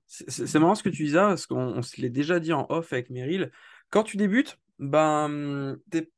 C'est 0.06 0.58
marrant 0.58 0.74
ce 0.74 0.82
que 0.82 0.88
tu 0.88 1.04
dis 1.04 1.12
là, 1.12 1.28
parce 1.28 1.46
qu'on 1.46 1.82
se 1.82 2.00
l'est 2.00 2.10
déjà 2.10 2.38
dit 2.38 2.52
en 2.52 2.66
off 2.68 2.92
avec 2.92 3.10
Meryl. 3.10 3.50
Quand 3.90 4.04
tu 4.04 4.16
débutes, 4.16 4.58
ben, 4.78 5.76
t'es 5.90 6.10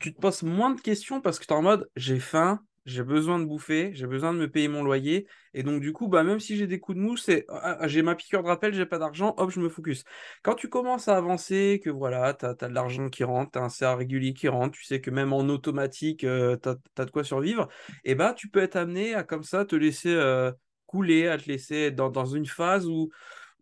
tu, 0.00 0.14
te 0.14 0.20
poses 0.20 0.42
moins 0.42 0.70
de 0.74 0.80
questions 0.80 1.20
parce 1.20 1.38
que 1.38 1.44
tu 1.44 1.52
es 1.52 1.56
en 1.56 1.62
mode 1.62 1.88
j'ai 1.96 2.18
faim, 2.18 2.60
j'ai 2.86 3.02
besoin 3.02 3.38
de 3.38 3.44
bouffer, 3.44 3.90
j'ai 3.94 4.06
besoin 4.06 4.32
de 4.32 4.38
me 4.38 4.50
payer 4.50 4.68
mon 4.68 4.82
loyer. 4.84 5.26
Et 5.54 5.62
donc, 5.62 5.80
du 5.80 5.92
coup, 5.92 6.08
bah, 6.08 6.22
même 6.22 6.38
si 6.38 6.56
j'ai 6.56 6.66
des 6.66 6.78
coups 6.78 6.96
de 6.96 7.02
mou, 7.02 7.16
c'est 7.16 7.44
ah, 7.48 7.78
ah, 7.80 7.88
j'ai 7.88 8.02
ma 8.02 8.14
piqûre 8.14 8.42
de 8.42 8.48
rappel, 8.48 8.74
j'ai 8.74 8.86
pas 8.86 8.98
d'argent, 8.98 9.34
hop, 9.38 9.50
je 9.50 9.60
me 9.60 9.68
focus. 9.68 10.04
Quand 10.42 10.54
tu 10.54 10.68
commences 10.68 11.08
à 11.08 11.16
avancer, 11.16 11.80
que 11.82 11.90
voilà, 11.90 12.34
tu 12.34 12.46
as, 12.46 12.54
de 12.54 12.66
l'argent 12.66 13.08
qui 13.08 13.24
rentre, 13.24 13.52
tu 13.52 13.58
as 13.58 13.62
un 13.62 13.68
CA 13.68 13.96
régulier 13.96 14.34
qui 14.34 14.48
rentre, 14.48 14.76
tu 14.76 14.84
sais 14.84 15.00
que 15.00 15.10
même 15.10 15.32
en 15.32 15.40
automatique, 15.48 16.24
euh, 16.24 16.56
tu 16.62 16.68
as, 16.68 17.04
de 17.04 17.10
quoi 17.10 17.24
survivre, 17.24 17.68
et 18.04 18.14
bah, 18.14 18.34
tu 18.34 18.48
peux 18.48 18.60
être 18.60 18.76
amené 18.76 19.14
à 19.14 19.24
comme 19.24 19.42
ça 19.42 19.64
te 19.64 19.74
laisser 19.74 20.14
euh, 20.14 20.52
couler, 20.86 21.28
à 21.28 21.38
te 21.38 21.48
laisser 21.48 21.90
dans, 21.90 22.10
dans 22.10 22.26
une 22.26 22.46
phase 22.46 22.86
où 22.86 23.10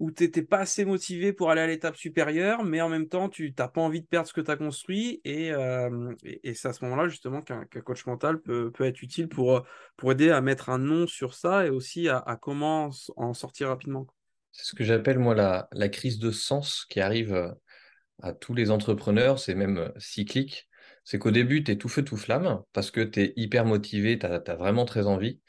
où 0.00 0.10
tu 0.10 0.24
n'étais 0.24 0.42
pas 0.42 0.58
assez 0.58 0.84
motivé 0.84 1.32
pour 1.32 1.50
aller 1.50 1.60
à 1.60 1.66
l'étape 1.66 1.96
supérieure, 1.96 2.64
mais 2.64 2.80
en 2.80 2.88
même 2.88 3.08
temps, 3.08 3.28
tu 3.28 3.54
n'as 3.56 3.68
pas 3.68 3.80
envie 3.80 4.00
de 4.00 4.06
perdre 4.06 4.28
ce 4.28 4.32
que 4.32 4.40
tu 4.40 4.50
as 4.50 4.56
construit. 4.56 5.20
Euh, 5.26 6.12
et, 6.24 6.50
et, 6.50 6.54
c'est 6.54 6.68
à 6.68 6.72
ce 6.72 6.84
moment-là, 6.84 7.08
justement, 7.08 7.42
qu'un 7.42 7.64
coach 7.84 8.04
mental 8.06 8.40
peut, 8.40 8.70
peut, 8.72 8.84
être 8.84 9.02
utile 9.02 9.28
pour, 9.28 9.64
pour 9.96 10.12
aider 10.12 10.30
à 10.30 10.40
mettre 10.40 10.68
un 10.68 10.78
nom 10.78 11.06
sur 11.06 11.34
ça 11.34 11.66
et 11.66 11.70
aussi 11.70 12.08
à, 12.08 12.38
comment 12.40 12.90
en 13.16 13.34
sortir 13.34 13.68
rapidement. 13.68 14.06
C'est 14.50 14.66
ce 14.66 14.74
que 14.74 14.84
j'appelle, 14.84 15.18
moi, 15.18 15.34
la, 15.34 15.68
la, 15.72 15.88
crise 15.88 16.18
de 16.18 16.30
sens 16.30 16.86
qui 16.88 17.00
arrive 17.00 17.32
euh, 17.32 17.50
à 18.22 18.32
tous 18.32 18.54
les 18.54 18.70
entrepreneurs. 18.70 19.38
C'est 19.38 19.54
même 19.54 19.78
euh, 19.78 19.88
cyclique. 19.98 20.68
C'est 21.04 21.18
qu'au 21.18 21.30
début, 21.30 21.62
tu 21.62 21.70
es 21.70 21.76
tout 21.76 21.88
feu, 21.88 22.02
tout 22.02 22.16
flamme 22.16 22.62
parce 22.72 22.90
que 22.90 23.00
tu 23.00 23.20
es 23.20 23.32
hyper 23.36 23.64
motivé, 23.64 24.18
tu 24.18 24.26
as, 24.26 24.42
as 24.44 24.56
vraiment 24.56 24.86
très 24.86 25.06
envie. 25.06 25.40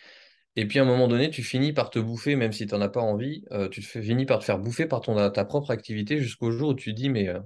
Et 0.55 0.67
puis 0.67 0.79
à 0.79 0.83
un 0.83 0.85
moment 0.85 1.07
donné, 1.07 1.29
tu 1.29 1.43
finis 1.43 1.73
par 1.73 1.89
te 1.89 1.99
bouffer, 1.99 2.35
même 2.35 2.53
si 2.53 2.65
tu 2.65 2.73
n'en 2.73 2.81
as 2.81 2.89
pas 2.89 3.01
envie, 3.01 3.43
euh, 3.51 3.67
tu 3.69 3.81
finis 3.81 4.25
par 4.25 4.39
te 4.39 4.45
faire 4.45 4.59
bouffer 4.59 4.85
par 4.85 5.01
ton, 5.01 5.29
ta 5.29 5.45
propre 5.45 5.71
activité 5.71 6.19
jusqu'au 6.19 6.51
jour 6.51 6.69
où 6.69 6.73
tu 6.73 6.91
te 6.91 6.95
dis, 6.95 7.09
mais 7.09 7.27
euh, 7.27 7.39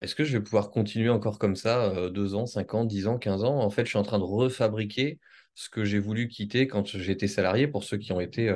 est-ce 0.00 0.14
que 0.14 0.24
je 0.24 0.36
vais 0.36 0.42
pouvoir 0.42 0.70
continuer 0.70 1.08
encore 1.08 1.38
comme 1.38 1.56
ça, 1.56 1.84
euh, 1.84 2.10
deux 2.10 2.34
ans, 2.34 2.46
cinq 2.46 2.74
ans, 2.74 2.84
dix 2.84 3.06
ans, 3.06 3.18
quinze 3.18 3.42
ans? 3.42 3.58
En 3.58 3.70
fait, 3.70 3.84
je 3.84 3.90
suis 3.90 3.98
en 3.98 4.02
train 4.02 4.18
de 4.18 4.24
refabriquer 4.24 5.18
ce 5.54 5.68
que 5.68 5.84
j'ai 5.84 5.98
voulu 5.98 6.28
quitter 6.28 6.66
quand 6.68 6.86
j'étais 6.86 7.28
salarié, 7.28 7.66
pour 7.68 7.84
ceux 7.84 7.96
qui 7.96 8.12
ont 8.12 8.20
été 8.20 8.52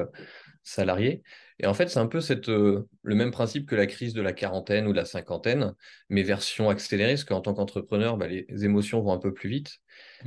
salariés. 0.68 1.22
Et 1.60 1.66
en 1.66 1.74
fait, 1.74 1.88
c'est 1.88 1.98
un 1.98 2.06
peu 2.06 2.20
cette, 2.20 2.48
le 2.48 2.86
même 3.02 3.30
principe 3.30 3.66
que 3.66 3.74
la 3.74 3.86
crise 3.86 4.14
de 4.14 4.22
la 4.22 4.32
quarantaine 4.32 4.86
ou 4.86 4.92
de 4.92 4.96
la 4.96 5.04
cinquantaine, 5.04 5.74
mais 6.08 6.22
version 6.22 6.70
accélérée, 6.70 7.14
parce 7.14 7.24
qu'en 7.24 7.40
tant 7.40 7.54
qu'entrepreneur, 7.54 8.16
bah, 8.16 8.28
les 8.28 8.46
émotions 8.64 9.00
vont 9.00 9.12
un 9.12 9.18
peu 9.18 9.34
plus 9.34 9.48
vite. 9.48 9.78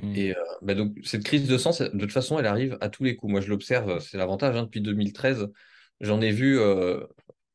Mmh. 0.02 0.16
Et 0.16 0.36
bah, 0.62 0.76
donc, 0.76 0.98
cette 1.04 1.24
crise 1.24 1.48
de 1.48 1.58
sens, 1.58 1.82
de 1.82 2.00
toute 2.00 2.12
façon, 2.12 2.38
elle 2.38 2.48
arrive 2.48 2.78
à 2.82 2.90
tous 2.90 3.04
les 3.04 3.16
coups. 3.16 3.32
Moi, 3.32 3.42
je 3.42 3.50
l'observe, 3.50 4.00
c'est 4.00 4.18
l'avantage. 4.18 4.58
Hein, 4.58 4.64
depuis 4.64 4.82
2013, 4.82 5.48
j'en 6.02 6.20
ai 6.20 6.32
vu 6.32 6.60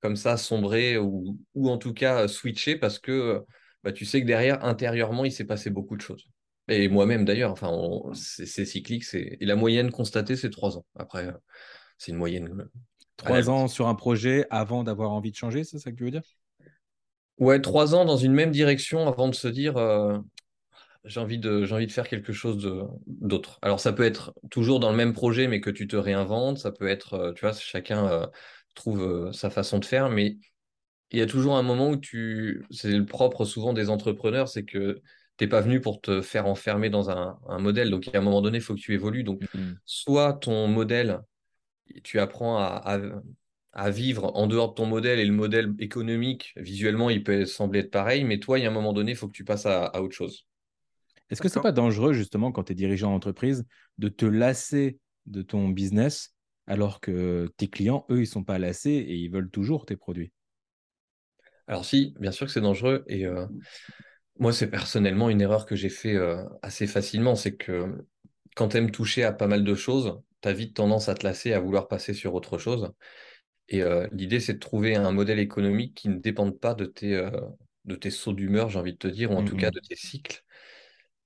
comme 0.00 0.16
ça 0.16 0.36
sombrer 0.36 0.98
ou, 0.98 1.38
ou, 1.54 1.68
en 1.68 1.78
tout 1.78 1.92
cas 1.92 2.28
switcher 2.28 2.76
parce 2.76 2.98
que 2.98 3.42
bah, 3.82 3.92
tu 3.92 4.04
sais 4.04 4.20
que 4.20 4.26
derrière, 4.26 4.64
intérieurement, 4.64 5.24
il 5.24 5.32
s'est 5.32 5.44
passé 5.44 5.70
beaucoup 5.70 5.96
de 5.96 6.02
choses. 6.02 6.28
Et 6.68 6.88
moi-même 6.88 7.24
d'ailleurs, 7.24 7.52
enfin, 7.52 7.70
c'est 8.14 8.64
cyclique. 8.64 9.04
Et 9.14 9.44
la 9.44 9.54
moyenne 9.54 9.90
constatée, 9.90 10.34
c'est 10.36 10.50
trois 10.50 10.76
ans. 10.76 10.84
Après, 10.96 11.32
c'est 11.98 12.12
une 12.12 12.18
moyenne. 12.18 12.68
Trois 13.16 13.48
ans 13.48 13.68
sur 13.68 13.88
un 13.88 13.94
projet 13.94 14.46
avant 14.50 14.84
d'avoir 14.84 15.12
envie 15.12 15.30
de 15.30 15.36
changer, 15.36 15.64
c'est 15.64 15.78
ça 15.78 15.90
que 15.90 15.96
tu 15.96 16.04
veux 16.04 16.10
dire? 16.10 16.22
Ouais, 17.38 17.60
trois 17.60 17.94
ans 17.94 18.04
dans 18.04 18.16
une 18.16 18.32
même 18.32 18.50
direction 18.50 19.06
avant 19.08 19.28
de 19.28 19.34
se 19.34 19.48
dire 19.48 19.76
j'ai 21.06 21.20
envie 21.20 21.38
de 21.38 21.64
j'ai 21.64 21.74
envie 21.74 21.86
de 21.86 21.92
faire 21.92 22.08
quelque 22.08 22.32
chose 22.32 22.58
d'autre. 23.06 23.58
Alors 23.62 23.80
ça 23.80 23.92
peut 23.92 24.04
être 24.04 24.34
toujours 24.50 24.80
dans 24.80 24.90
le 24.90 24.96
même 24.96 25.12
projet 25.12 25.46
mais 25.46 25.60
que 25.60 25.70
tu 25.70 25.86
te 25.86 25.96
réinventes, 25.96 26.58
ça 26.58 26.72
peut 26.72 26.88
être 26.88 27.14
euh, 27.14 27.32
tu 27.32 27.42
vois 27.42 27.52
chacun 27.52 28.06
euh, 28.08 28.26
trouve 28.74 29.02
euh, 29.02 29.32
sa 29.32 29.48
façon 29.48 29.78
de 29.78 29.84
faire 29.84 30.10
mais 30.10 30.36
il 31.12 31.18
y 31.20 31.22
a 31.22 31.26
toujours 31.26 31.56
un 31.56 31.62
moment 31.62 31.90
où 31.90 31.96
tu 31.96 32.64
c'est 32.70 32.90
le 32.90 33.06
propre 33.06 33.44
souvent 33.44 33.72
des 33.72 33.88
entrepreneurs, 33.88 34.48
c'est 34.48 34.64
que 34.64 35.00
tu 35.38 35.44
n'es 35.44 35.48
pas 35.48 35.60
venu 35.60 35.80
pour 35.80 36.00
te 36.00 36.20
faire 36.20 36.46
enfermer 36.46 36.90
dans 36.90 37.10
un, 37.10 37.38
modèle. 37.58 37.90
Donc, 37.90 38.06
il 38.06 38.12
y 38.12 38.16
a 38.16 38.20
un 38.20 38.22
moment 38.22 38.40
donné, 38.40 38.58
il 38.58 38.62
faut 38.62 38.74
que 38.74 38.80
tu 38.80 38.94
évolues. 38.94 39.22
Donc, 39.22 39.42
mm-hmm. 39.42 39.76
soit 39.84 40.32
ton 40.32 40.66
modèle, 40.66 41.20
tu 42.02 42.18
apprends 42.18 42.58
à, 42.58 42.98
à, 43.72 43.90
vivre 43.90 44.30
en 44.34 44.46
dehors 44.46 44.70
de 44.70 44.74
ton 44.74 44.86
modèle 44.86 45.18
et 45.18 45.24
le 45.24 45.32
modèle 45.32 45.74
économique, 45.78 46.52
visuellement, 46.56 47.10
il 47.10 47.22
peut 47.22 47.44
sembler 47.44 47.80
être 47.80 47.90
pareil, 47.90 48.24
mais 48.24 48.38
toi, 48.38 48.58
il 48.58 48.62
y 48.62 48.66
a 48.66 48.70
un 48.70 48.74
moment 48.74 48.92
donné, 48.92 49.12
il 49.12 49.16
faut 49.16 49.28
que 49.28 49.36
tu 49.36 49.44
passes 49.44 49.66
à, 49.66 49.86
à 49.86 50.00
autre 50.00 50.14
chose. 50.14 50.46
Est-ce 51.30 51.42
que 51.42 51.48
ce 51.48 51.58
n'est 51.58 51.62
pas 51.62 51.72
dangereux, 51.72 52.12
justement, 52.12 52.52
quand 52.52 52.64
tu 52.64 52.72
es 52.72 52.74
dirigeant 52.76 53.10
d'entreprise, 53.10 53.64
de 53.98 54.08
te 54.08 54.26
lasser 54.26 54.98
de 55.26 55.42
ton 55.42 55.68
business 55.68 56.34
alors 56.66 57.00
que 57.00 57.52
tes 57.56 57.68
clients, 57.68 58.06
eux, 58.10 58.18
ils 58.18 58.20
ne 58.20 58.26
sont 58.26 58.44
pas 58.44 58.58
lassés 58.58 58.90
et 58.90 59.14
ils 59.14 59.30
veulent 59.30 59.50
toujours 59.50 59.86
tes 59.86 59.96
produits? 59.96 60.32
Alors 61.68 61.84
si, 61.84 62.14
bien 62.20 62.30
sûr 62.30 62.46
que 62.46 62.52
c'est 62.52 62.60
dangereux. 62.60 63.04
Et 63.08 63.26
euh, 63.26 63.46
moi, 64.38 64.52
c'est 64.52 64.70
personnellement 64.70 65.30
une 65.30 65.40
erreur 65.40 65.66
que 65.66 65.76
j'ai 65.76 65.88
fait 65.88 66.14
euh, 66.14 66.44
assez 66.62 66.86
facilement. 66.86 67.34
C'est 67.34 67.56
que 67.56 68.06
quand 68.54 68.68
tu 68.68 68.76
aimes 68.76 68.90
toucher 68.90 69.24
à 69.24 69.32
pas 69.32 69.46
mal 69.46 69.64
de 69.64 69.74
choses, 69.74 70.20
tu 70.42 70.48
as 70.48 70.52
vite 70.52 70.74
tendance 70.74 71.08
à 71.08 71.14
te 71.14 71.24
lasser, 71.24 71.52
à 71.52 71.60
vouloir 71.60 71.88
passer 71.88 72.14
sur 72.14 72.34
autre 72.34 72.58
chose. 72.58 72.92
Et 73.68 73.82
l'idée, 74.12 74.40
c'est 74.40 74.54
de 74.54 74.58
trouver 74.58 74.94
un 74.94 75.10
modèle 75.12 75.38
économique 75.40 75.94
qui 75.94 76.08
ne 76.08 76.18
dépende 76.18 76.58
pas 76.60 76.74
de 76.74 76.84
tes, 76.86 77.28
de 77.84 77.96
tes 77.96 78.10
sauts 78.10 78.32
d'humeur, 78.32 78.70
j'ai 78.70 78.78
envie 78.78 78.92
de 78.92 78.98
te 78.98 79.08
dire, 79.08 79.32
ou 79.32 79.34
en 79.34 79.42
tout 79.44 79.56
cas 79.56 79.70
de 79.70 79.80
tes 79.80 79.96
cycles. 79.96 80.42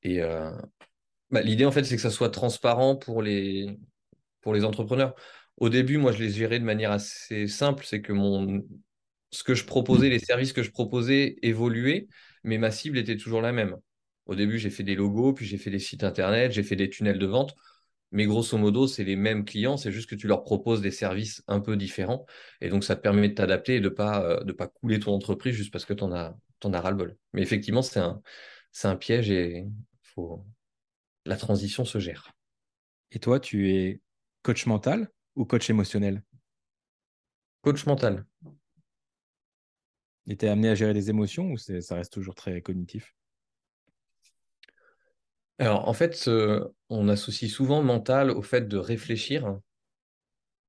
Et 0.02 0.20
bah, 1.30 1.42
l'idée, 1.42 1.64
en 1.64 1.72
fait, 1.72 1.84
c'est 1.84 1.96
que 1.96 2.02
ça 2.02 2.10
soit 2.10 2.30
transparent 2.30 2.96
pour 2.96 3.22
les, 3.22 3.78
pour 4.40 4.54
les 4.54 4.64
entrepreneurs. 4.64 5.14
Au 5.56 5.68
début, 5.68 5.98
moi, 5.98 6.12
je 6.12 6.22
les 6.22 6.30
gérais 6.30 6.58
de 6.58 6.64
manière 6.64 6.90
assez 6.90 7.46
simple. 7.46 7.84
C'est 7.86 8.00
que 8.00 8.12
mon, 8.12 8.64
ce 9.30 9.44
que 9.44 9.54
je 9.54 9.64
proposais, 9.64 10.08
les 10.08 10.18
services 10.18 10.52
que 10.52 10.62
je 10.62 10.70
proposais 10.70 11.36
évoluaient, 11.42 12.08
mais 12.42 12.58
ma 12.58 12.70
cible 12.70 12.98
était 12.98 13.16
toujours 13.16 13.42
la 13.42 13.52
même. 13.52 13.76
Au 14.26 14.34
début, 14.34 14.58
j'ai 14.58 14.70
fait 14.70 14.82
des 14.82 14.94
logos, 14.94 15.34
puis 15.34 15.46
j'ai 15.46 15.58
fait 15.58 15.70
des 15.70 15.78
sites 15.78 16.04
internet, 16.04 16.52
j'ai 16.52 16.62
fait 16.62 16.76
des 16.76 16.90
tunnels 16.90 17.18
de 17.18 17.26
vente. 17.26 17.54
Mais 18.12 18.26
grosso 18.26 18.58
modo, 18.58 18.88
c'est 18.88 19.04
les 19.04 19.16
mêmes 19.16 19.44
clients, 19.44 19.76
c'est 19.76 19.92
juste 19.92 20.10
que 20.10 20.16
tu 20.16 20.26
leur 20.26 20.42
proposes 20.42 20.80
des 20.80 20.90
services 20.90 21.44
un 21.46 21.60
peu 21.60 21.76
différents. 21.76 22.26
Et 22.60 22.68
donc, 22.68 22.82
ça 22.82 22.96
te 22.96 23.00
permet 23.00 23.28
de 23.28 23.34
t'adapter 23.34 23.76
et 23.76 23.80
de 23.80 23.88
ne 23.88 23.94
pas, 23.94 24.24
euh, 24.24 24.42
de 24.42 24.52
pas 24.52 24.66
couler 24.66 24.98
ton 24.98 25.12
entreprise 25.12 25.54
juste 25.54 25.72
parce 25.72 25.84
que 25.84 25.94
tu 25.94 26.02
en 26.02 26.12
as, 26.12 26.36
en 26.64 26.72
as 26.72 26.80
ras-le-bol. 26.80 27.16
Mais 27.32 27.42
effectivement, 27.42 27.82
c'est 27.82 28.00
un, 28.00 28.20
c'est 28.72 28.88
un 28.88 28.96
piège 28.96 29.30
et 29.30 29.66
faut... 30.02 30.44
la 31.24 31.36
transition 31.36 31.84
se 31.84 31.98
gère. 31.98 32.32
Et 33.12 33.20
toi, 33.20 33.38
tu 33.38 33.70
es 33.70 34.00
coach 34.42 34.66
mental 34.66 35.08
ou 35.36 35.44
coach 35.44 35.70
émotionnel? 35.70 36.22
Coach 37.62 37.86
mental. 37.86 38.24
Et 40.26 40.36
tu 40.36 40.46
es 40.46 40.48
amené 40.48 40.68
à 40.68 40.74
gérer 40.74 40.94
des 40.94 41.10
émotions 41.10 41.52
ou 41.52 41.56
ça 41.58 41.94
reste 41.94 42.12
toujours 42.12 42.34
très 42.34 42.60
cognitif? 42.60 43.14
Alors, 45.60 45.88
en 45.88 45.92
fait, 45.92 46.28
on 46.88 47.08
associe 47.08 47.50
souvent 47.50 47.82
mental 47.82 48.30
au 48.30 48.42
fait 48.42 48.66
de 48.66 48.76
réfléchir, 48.76 49.58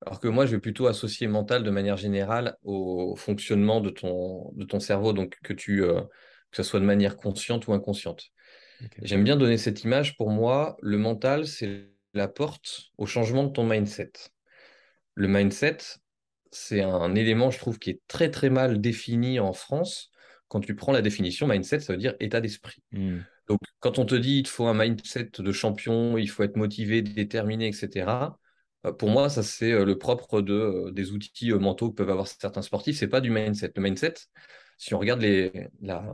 alors 0.05 0.19
que 0.19 0.27
moi, 0.27 0.45
je 0.45 0.51
vais 0.51 0.59
plutôt 0.59 0.87
associer 0.87 1.27
mental 1.27 1.63
de 1.63 1.69
manière 1.69 1.97
générale 1.97 2.57
au 2.63 3.15
fonctionnement 3.15 3.81
de 3.81 3.91
ton, 3.91 4.51
de 4.53 4.65
ton 4.65 4.79
cerveau, 4.79 5.13
donc 5.13 5.37
que, 5.43 5.53
tu, 5.53 5.83
euh, 5.83 6.01
que 6.49 6.57
ce 6.57 6.63
soit 6.63 6.79
de 6.79 6.85
manière 6.85 7.17
consciente 7.17 7.67
ou 7.67 7.73
inconsciente. 7.73 8.25
J'aime 9.03 9.23
bien 9.23 9.37
donner 9.37 9.57
cette 9.57 9.83
image. 9.83 10.17
Pour 10.17 10.31
moi, 10.31 10.75
le 10.81 10.97
mental, 10.97 11.45
c'est 11.45 11.91
la 12.15 12.27
porte 12.27 12.89
au 12.97 13.05
changement 13.05 13.43
de 13.43 13.51
ton 13.51 13.63
mindset. 13.63 14.11
Le 15.13 15.27
mindset, 15.27 15.77
c'est 16.51 16.81
un 16.81 17.13
élément, 17.13 17.51
je 17.51 17.59
trouve, 17.59 17.77
qui 17.77 17.91
est 17.91 18.01
très 18.07 18.31
très 18.31 18.49
mal 18.49 18.81
défini 18.81 19.39
en 19.39 19.53
France. 19.53 20.09
Quand 20.47 20.61
tu 20.61 20.75
prends 20.75 20.91
la 20.91 21.01
définition, 21.01 21.47
mindset, 21.47 21.81
ça 21.81 21.93
veut 21.93 21.99
dire 21.99 22.15
état 22.19 22.41
d'esprit. 22.41 22.81
Hmm. 22.91 23.19
Donc, 23.51 23.59
quand 23.81 23.99
on 23.99 24.05
te 24.05 24.15
dit 24.15 24.39
il 24.39 24.47
faut 24.47 24.67
un 24.67 24.73
mindset 24.73 25.31
de 25.39 25.51
champion, 25.51 26.17
il 26.17 26.29
faut 26.29 26.43
être 26.43 26.55
motivé, 26.55 27.01
déterminé, 27.01 27.67
etc., 27.67 28.37
euh, 28.85 28.93
pour 28.93 29.09
moi, 29.09 29.27
ça 29.27 29.43
c'est 29.43 29.73
euh, 29.73 29.83
le 29.83 29.97
propre 29.97 30.41
euh, 30.41 30.91
des 30.93 31.11
outils 31.11 31.51
mentaux 31.51 31.89
que 31.89 31.95
peuvent 31.95 32.09
avoir 32.09 32.27
certains 32.29 32.61
sportifs. 32.61 32.97
C'est 32.97 33.09
pas 33.09 33.19
du 33.19 33.29
mindset. 33.29 33.73
Le 33.75 33.81
mindset, 33.81 34.13
si 34.77 34.93
on 34.93 34.99
regarde 34.99 35.21
la, 35.81 36.13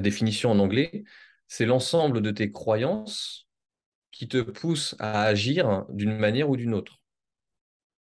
définition 0.00 0.50
en 0.50 0.58
anglais, 0.58 1.04
c'est 1.46 1.66
l'ensemble 1.66 2.20
de 2.20 2.32
tes 2.32 2.50
croyances 2.50 3.46
qui 4.10 4.26
te 4.26 4.38
poussent 4.40 4.96
à 4.98 5.22
agir 5.22 5.86
d'une 5.90 6.16
manière 6.18 6.50
ou 6.50 6.56
d'une 6.56 6.74
autre. 6.74 7.00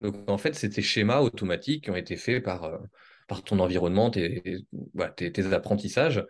Donc 0.01 0.31
en 0.31 0.39
fait, 0.39 0.55
c'est 0.55 0.71
tes 0.71 0.83
schémas 0.83 1.21
automatiques 1.21 1.85
qui 1.85 1.91
ont 1.91 1.97
été 1.97 2.17
faits 2.17 2.43
par, 2.43 2.81
ton 3.45 3.59
environnement, 3.59 4.11
tes 4.11 4.65
apprentissages, 5.53 6.25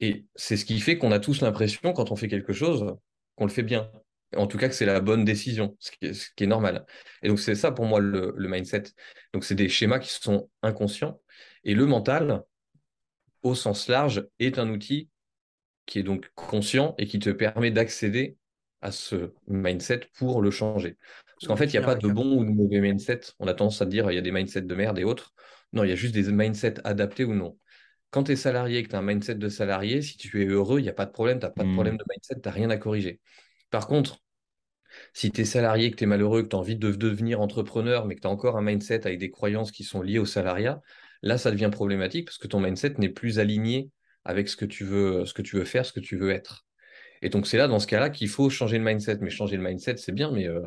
et 0.00 0.26
c'est 0.34 0.56
ce 0.56 0.64
qui 0.64 0.80
fait 0.80 0.98
qu'on 0.98 1.12
a 1.12 1.18
tous 1.18 1.40
l'impression, 1.40 1.92
quand 1.92 2.10
on 2.10 2.16
fait 2.16 2.28
quelque 2.28 2.52
chose, 2.52 2.96
qu'on 3.36 3.46
le 3.46 3.50
fait 3.50 3.62
bien. 3.62 3.90
En 4.36 4.46
tout 4.46 4.58
cas, 4.58 4.68
que 4.68 4.74
c'est 4.74 4.86
la 4.86 5.00
bonne 5.00 5.24
décision, 5.24 5.76
ce 5.78 5.90
qui 5.90 6.44
est, 6.44 6.46
normal. 6.46 6.84
Et 7.22 7.28
donc, 7.28 7.38
c'est 7.38 7.54
ça 7.54 7.70
pour 7.72 7.86
moi 7.86 8.00
le, 8.00 8.34
mindset. 8.36 8.84
Donc, 9.32 9.44
c'est 9.44 9.54
des 9.54 9.68
schémas 9.68 9.98
qui 9.98 10.10
sont 10.10 10.50
inconscients. 10.62 11.20
Et 11.64 11.74
le 11.74 11.86
mental, 11.86 12.42
au 13.42 13.54
sens 13.54 13.88
large, 13.88 14.26
est 14.38 14.58
un 14.58 14.68
outil 14.68 15.08
qui 15.86 16.00
est 16.00 16.02
donc 16.02 16.28
conscient 16.34 16.94
et 16.98 17.06
qui 17.06 17.18
te 17.18 17.30
permet 17.30 17.70
d'accéder 17.70 18.36
à 18.82 18.90
ce 18.90 19.32
mindset 19.46 20.00
pour 20.14 20.42
le 20.42 20.50
changer. 20.50 20.96
Parce 21.38 21.48
qu'en 21.48 21.56
fait, 21.56 21.66
il 21.66 21.72
n'y 21.72 21.78
a 21.78 21.82
pas 21.82 21.94
de 21.94 22.08
bon 22.08 22.36
ou 22.36 22.44
de 22.44 22.50
mauvais 22.50 22.80
mindset. 22.80 23.20
On 23.38 23.46
a 23.46 23.54
tendance 23.54 23.80
à 23.80 23.86
dire 23.86 24.10
il 24.10 24.14
y 24.14 24.18
a 24.18 24.22
des 24.22 24.32
mindsets 24.32 24.62
de 24.62 24.74
merde 24.74 24.98
et 24.98 25.04
autres. 25.04 25.32
Non, 25.72 25.84
il 25.84 25.90
y 25.90 25.92
a 25.92 25.96
juste 25.96 26.14
des 26.14 26.30
mindsets 26.32 26.80
adaptés 26.84 27.24
ou 27.24 27.34
non 27.34 27.56
quand 28.16 28.22
tu 28.22 28.32
es 28.32 28.36
salarié 28.36 28.78
et 28.78 28.82
que 28.82 28.88
tu 28.88 28.96
as 28.96 29.00
un 29.00 29.02
mindset 29.02 29.34
de 29.34 29.50
salarié, 29.50 30.00
si 30.00 30.16
tu 30.16 30.42
es 30.42 30.46
heureux, 30.46 30.80
il 30.80 30.84
n'y 30.84 30.88
a 30.88 30.94
pas 30.94 31.04
de 31.04 31.10
problème, 31.10 31.38
tu 31.38 31.44
n'as 31.44 31.50
pas 31.50 31.64
de 31.64 31.72
problème 31.74 31.96
hmm. 31.96 31.98
de 31.98 32.04
mindset, 32.08 32.34
tu 32.36 32.48
n'as 32.48 32.50
rien 32.50 32.70
à 32.70 32.78
corriger. 32.78 33.20
Par 33.68 33.86
contre, 33.86 34.22
si 35.12 35.30
tu 35.30 35.42
es 35.42 35.44
salarié, 35.44 35.90
que 35.90 35.96
tu 35.96 36.04
es 36.04 36.06
malheureux, 36.06 36.42
que 36.42 36.48
tu 36.48 36.56
as 36.56 36.58
envie 36.58 36.76
de 36.76 36.92
devenir 36.92 37.42
entrepreneur, 37.42 38.06
mais 38.06 38.14
que 38.14 38.22
tu 38.22 38.26
as 38.26 38.30
encore 38.30 38.56
un 38.56 38.62
mindset 38.62 39.06
avec 39.06 39.18
des 39.18 39.28
croyances 39.28 39.70
qui 39.70 39.84
sont 39.84 40.00
liées 40.00 40.18
au 40.18 40.24
salariat, 40.24 40.80
là, 41.20 41.36
ça 41.36 41.50
devient 41.50 41.68
problématique 41.70 42.24
parce 42.24 42.38
que 42.38 42.46
ton 42.46 42.58
mindset 42.58 42.94
n'est 42.96 43.10
plus 43.10 43.38
aligné 43.38 43.90
avec 44.24 44.48
ce 44.48 44.56
que 44.56 44.64
tu 44.64 44.84
veux, 44.84 45.26
ce 45.26 45.34
que 45.34 45.42
tu 45.42 45.56
veux 45.56 45.66
faire, 45.66 45.84
ce 45.84 45.92
que 45.92 46.00
tu 46.00 46.16
veux 46.16 46.30
être. 46.30 46.64
Et 47.20 47.28
donc, 47.28 47.46
c'est 47.46 47.58
là, 47.58 47.68
dans 47.68 47.80
ce 47.80 47.86
cas-là, 47.86 48.08
qu'il 48.08 48.30
faut 48.30 48.48
changer 48.48 48.78
le 48.78 48.84
mindset. 48.84 49.18
Mais 49.20 49.28
changer 49.28 49.58
le 49.58 49.62
mindset, 49.62 49.98
c'est 49.98 50.12
bien, 50.12 50.30
mais 50.30 50.48
euh, 50.48 50.62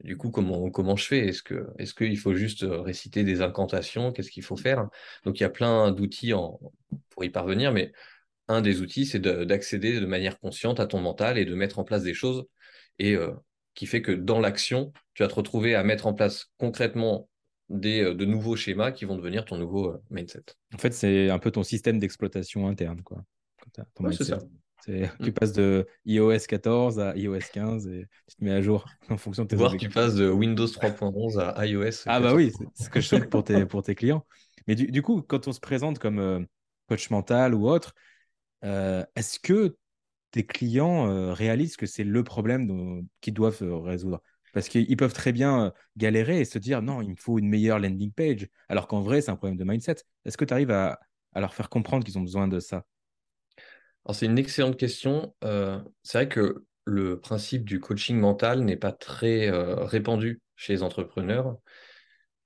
du 0.00 0.16
coup, 0.16 0.30
comment, 0.30 0.70
comment 0.70 0.96
je 0.96 1.06
fais? 1.06 1.28
Est-ce 1.28 1.42
que 1.42 1.68
est-ce 1.78 1.94
qu'il 1.94 2.18
faut 2.18 2.34
juste 2.34 2.64
euh, 2.64 2.80
réciter 2.80 3.24
des 3.24 3.40
incantations? 3.40 4.12
Qu'est-ce 4.12 4.30
qu'il 4.30 4.42
faut 4.42 4.56
faire? 4.56 4.88
Donc, 5.24 5.38
il 5.38 5.42
y 5.42 5.46
a 5.46 5.50
plein 5.50 5.92
d'outils 5.92 6.32
pour 7.10 7.24
y 7.24 7.30
parvenir, 7.30 7.72
mais 7.72 7.92
un 8.48 8.60
des 8.60 8.80
outils, 8.80 9.06
c'est 9.06 9.20
d'accéder 9.20 10.00
de, 10.00 10.06
manière 10.06 10.38
consciente 10.40 10.80
à 10.80 10.86
ton 10.86 11.00
mental 11.00 11.38
et 11.38 11.44
de 11.44 11.54
mettre 11.54 11.78
en 11.78 11.84
place 11.84 12.02
des 12.02 12.14
choses 12.14 12.44
et 12.98 13.14
euh, 13.14 13.32
qui 13.74 13.86
fait 13.86 14.02
que 14.02 14.12
dans 14.12 14.40
l'action, 14.40 14.92
tu 15.14 15.22
vas 15.22 15.28
te 15.28 15.34
retrouver 15.34 15.74
à 15.74 15.84
mettre 15.84 16.06
en 16.06 16.14
place 16.14 16.50
concrètement 16.58 17.28
des, 17.68 18.02
euh, 18.02 18.14
de 18.14 18.24
nouveaux 18.24 18.56
schémas 18.56 18.90
qui 18.90 19.04
vont 19.04 19.16
devenir 19.16 19.44
ton 19.44 19.56
nouveau 19.56 19.96
mindset. 20.10 20.44
En 20.74 20.78
fait, 20.78 20.92
c'est 20.92 21.30
un 21.30 21.38
peu 21.38 21.50
ton 21.50 21.62
système 21.62 21.98
d'exploitation 21.98 22.66
interne. 22.66 23.02
Quoi. 23.02 23.24
c'est 24.12 24.24
ça. 24.24 24.40
Tu 24.84 25.08
mm. 25.20 25.32
passes 25.32 25.52
de 25.52 25.86
iOS 26.06 26.38
14 26.48 26.98
à 26.98 27.16
iOS 27.16 27.38
15 27.52 27.86
et 27.88 28.06
tu 28.28 28.36
te 28.36 28.44
mets 28.44 28.52
à 28.52 28.60
jour 28.60 28.84
en 29.10 29.16
fonction 29.16 29.44
de 29.44 29.48
tes 29.48 29.56
Voir 29.56 29.76
tu 29.76 29.88
passes 29.88 30.14
de 30.14 30.28
Windows 30.28 30.66
3.11 30.66 31.38
à 31.38 31.66
iOS. 31.66 32.04
Ah 32.06 32.20
bah 32.20 32.34
oui, 32.34 32.52
c'est 32.74 32.84
ce 32.84 32.90
que 32.90 33.00
je 33.00 33.06
souhaite 33.06 33.30
pour 33.30 33.44
tes, 33.44 33.64
pour 33.66 33.82
tes 33.82 33.94
clients. 33.94 34.26
Mais 34.66 34.74
du, 34.74 35.02
coup, 35.02 35.22
quand 35.22 35.48
on 35.48 35.52
se 35.52 35.60
présente 35.60 35.98
comme 35.98 36.18
euh, 36.18 36.40
coach 36.88 37.10
mental 37.10 37.54
ou 37.54 37.68
autre, 37.68 37.94
euh, 38.64 39.04
est-ce 39.16 39.38
que 39.40 39.76
tes 40.30 40.46
clients 40.46 41.10
euh, 41.10 41.32
réalisent 41.32 41.76
que 41.76 41.86
c'est 41.86 42.04
le 42.04 42.24
problème 42.24 43.04
qu'ils 43.20 43.34
doivent 43.34 43.62
résoudre? 43.84 44.20
Parce 44.52 44.68
qu'ils 44.68 44.96
peuvent 44.96 45.14
très 45.14 45.32
bien 45.32 45.72
galérer 45.96 46.40
et 46.40 46.44
se 46.44 46.58
dire 46.58 46.82
non, 46.82 47.00
il 47.00 47.10
me 47.10 47.16
faut 47.16 47.38
une 47.38 47.48
meilleure 47.48 47.78
landing 47.78 48.12
page, 48.12 48.48
alors 48.68 48.86
qu'en 48.86 49.00
vrai, 49.00 49.20
c'est 49.20 49.30
un 49.30 49.36
problème 49.36 49.56
de 49.56 49.64
mindset. 49.64 49.96
Est-ce 50.24 50.36
que 50.36 50.44
tu 50.44 50.52
arrives 50.52 50.70
à 50.70 50.98
leur 51.34 51.54
faire 51.54 51.70
comprendre 51.70 52.04
qu'ils 52.04 52.18
ont 52.18 52.22
besoin 52.22 52.48
de 52.48 52.60
ça? 52.60 52.84
C'est 54.10 54.26
une 54.26 54.38
excellente 54.38 54.76
question. 54.76 55.34
Euh, 55.44 55.78
c'est 56.02 56.18
vrai 56.18 56.28
que 56.28 56.64
le 56.84 57.20
principe 57.20 57.64
du 57.64 57.78
coaching 57.78 58.18
mental 58.18 58.60
n'est 58.60 58.76
pas 58.76 58.92
très 58.92 59.48
euh, 59.48 59.84
répandu 59.84 60.40
chez 60.56 60.72
les 60.72 60.82
entrepreneurs. 60.82 61.56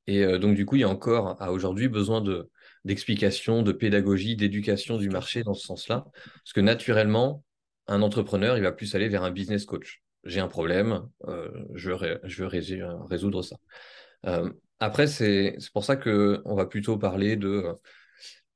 Et 0.07 0.23
euh, 0.23 0.39
donc, 0.39 0.55
du 0.55 0.67
coup, 0.67 0.77
il 0.77 0.81
y 0.81 0.85
a 0.85 0.89
encore 0.89 1.41
à 1.41 1.53
aujourd'hui 1.53 1.89
besoin 1.89 2.21
de, 2.21 2.51
d'explications, 2.85 3.63
de 3.63 3.73
pédagogie, 3.73 4.37
d'éducation 4.37 4.99
du 4.99 5.09
marché 5.09 5.43
dans 5.43 5.55
ce 5.55 5.67
sens-là. 5.67 6.05
Parce 6.13 6.53
que 6.55 6.61
naturellement, 6.61 7.43
un 7.87 8.03
entrepreneur, 8.03 8.57
il 8.59 8.63
va 8.63 8.73
plus 8.73 8.95
aller 8.95 9.09
vers 9.09 9.25
un 9.25 9.31
business 9.31 9.65
coach. 9.65 10.03
J'ai 10.25 10.41
un 10.41 10.49
problème, 10.49 11.09
je, 11.75 11.93
veux 11.93 12.21
je 12.25 12.43
veux 12.43 12.49
résoudre 12.49 13.43
ça. 13.43 13.57
après, 14.81 15.07
c'est, 15.07 15.55
c'est 15.61 15.73
pour 15.73 15.85
ça 15.85 15.95
qu'on 15.95 16.55
va 16.57 16.67
plutôt 16.67 16.99
parler 16.99 17.37
de 17.37 17.77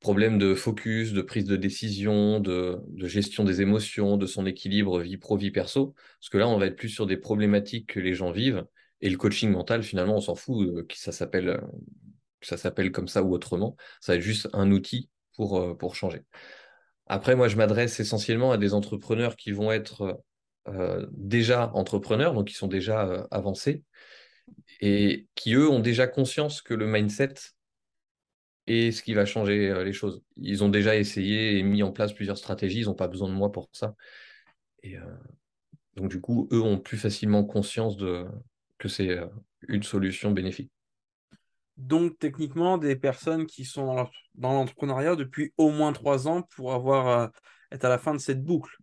problème 0.00 0.38
de 0.38 0.54
focus, 0.54 1.12
de 1.12 1.23
prise 1.23 1.45
de 1.45 1.57
décision, 1.57 2.40
de, 2.40 2.80
gestion 2.97 3.45
des 3.45 3.61
émotions, 3.61 4.16
de 4.16 4.26
son 4.26 4.47
équilibre 4.47 5.00
vie 5.00 5.19
pro, 5.19 5.37
vie 5.37 5.50
perso. 5.50 5.95
Parce 6.19 6.30
que 6.30 6.38
là, 6.38 6.49
on 6.49 6.59
va 6.59 6.66
être 6.66 6.76
plus 6.76 6.88
sur 6.88 7.07
des 7.07 7.19
problématiques 7.19 7.92
que 7.92 8.00
les 8.00 8.14
gens 8.14 8.33
vivent. 8.33 8.64
Et 9.02 9.11
le 9.11 9.16
coaching 9.16 9.50
mental, 9.50 9.83
finalement, 9.83 10.16
on 10.16 10.21
s'en 10.21 10.35
fout 10.35 10.66
euh, 10.66 10.85
que 10.85 10.97
ça 10.97 11.12
s'appelle 11.12 11.61
ça 12.42 12.57
s'appelle 12.57 12.90
comme 12.90 13.09
ça 13.09 13.23
ou 13.23 13.35
autrement. 13.35 13.76
Ça 14.00 14.12
va 14.12 14.16
être 14.16 14.23
juste 14.23 14.49
un 14.54 14.71
outil 14.71 15.11
pour, 15.37 15.59
euh, 15.59 15.75
pour 15.75 15.95
changer. 15.95 16.23
Après, 17.07 17.37
moi, 17.37 17.49
je 17.49 17.57
m'adresse 17.57 18.00
essentiellement 18.00 18.52
à 18.52 18.57
des 18.57 18.73
entrepreneurs 18.73 19.37
qui 19.37 19.52
vont 19.52 19.73
être 19.73 20.23
euh, 20.69 21.07
déjà 21.12 21.71
entrepreneurs, 21.75 22.35
donc 22.35 22.49
qui 22.49 22.54
sont 22.54 22.69
déjà 22.69 23.26
avancés, 23.30 23.83
et 24.80 25.26
qui, 25.35 25.54
eux, 25.54 25.69
ont 25.69 25.80
déjà 25.80 26.07
conscience 26.07 26.62
que 26.62 26.73
le 26.73 26.87
mindset, 26.87 27.35
et 28.67 28.93
ce 28.93 29.02
qui 29.02 29.14
va 29.14 29.25
changer 29.25 29.71
euh, 29.71 29.85
les 29.85 29.93
choses. 29.93 30.23
Ils 30.37 30.62
ont 30.64 30.69
déjà 30.69 30.97
essayé 30.97 31.59
et 31.59 31.62
mis 31.62 31.83
en 31.83 31.93
place 31.93 32.12
plusieurs 32.12 32.38
stratégies, 32.38 32.81
ils 32.81 32.87
n'ont 32.87 32.95
pas 32.95 33.09
besoin 33.09 33.29
de 33.29 33.35
moi 33.35 33.50
pour 33.52 33.69
ça. 33.73 33.95
Et 34.83 34.97
euh, 34.97 35.05
donc 35.97 36.11
du 36.11 36.21
coup, 36.21 36.49
eux 36.52 36.61
ont 36.61 36.79
plus 36.79 36.99
facilement 36.99 37.45
conscience 37.45 37.97
de, 37.97 38.26
que 38.79 38.88
c'est 38.88 39.11
euh, 39.11 39.26
une 39.69 39.83
solution 39.83 40.31
bénéfique. 40.31 40.71
Donc 41.76 42.19
techniquement, 42.19 42.76
des 42.79 42.95
personnes 42.95 43.47
qui 43.47 43.64
sont 43.64 44.07
dans 44.35 44.52
l'entrepreneuriat 44.52 45.17
depuis 45.17 45.52
au 45.57 45.71
moins 45.71 45.93
trois 45.93 46.29
ans 46.29 46.43
pour 46.55 46.75
avoir 46.75 47.31
être 47.73 47.85
à 47.85 47.88
la 47.88 47.99
fin 47.99 48.12
de 48.12 48.19
cette 48.19 48.43
boucle. 48.43 48.76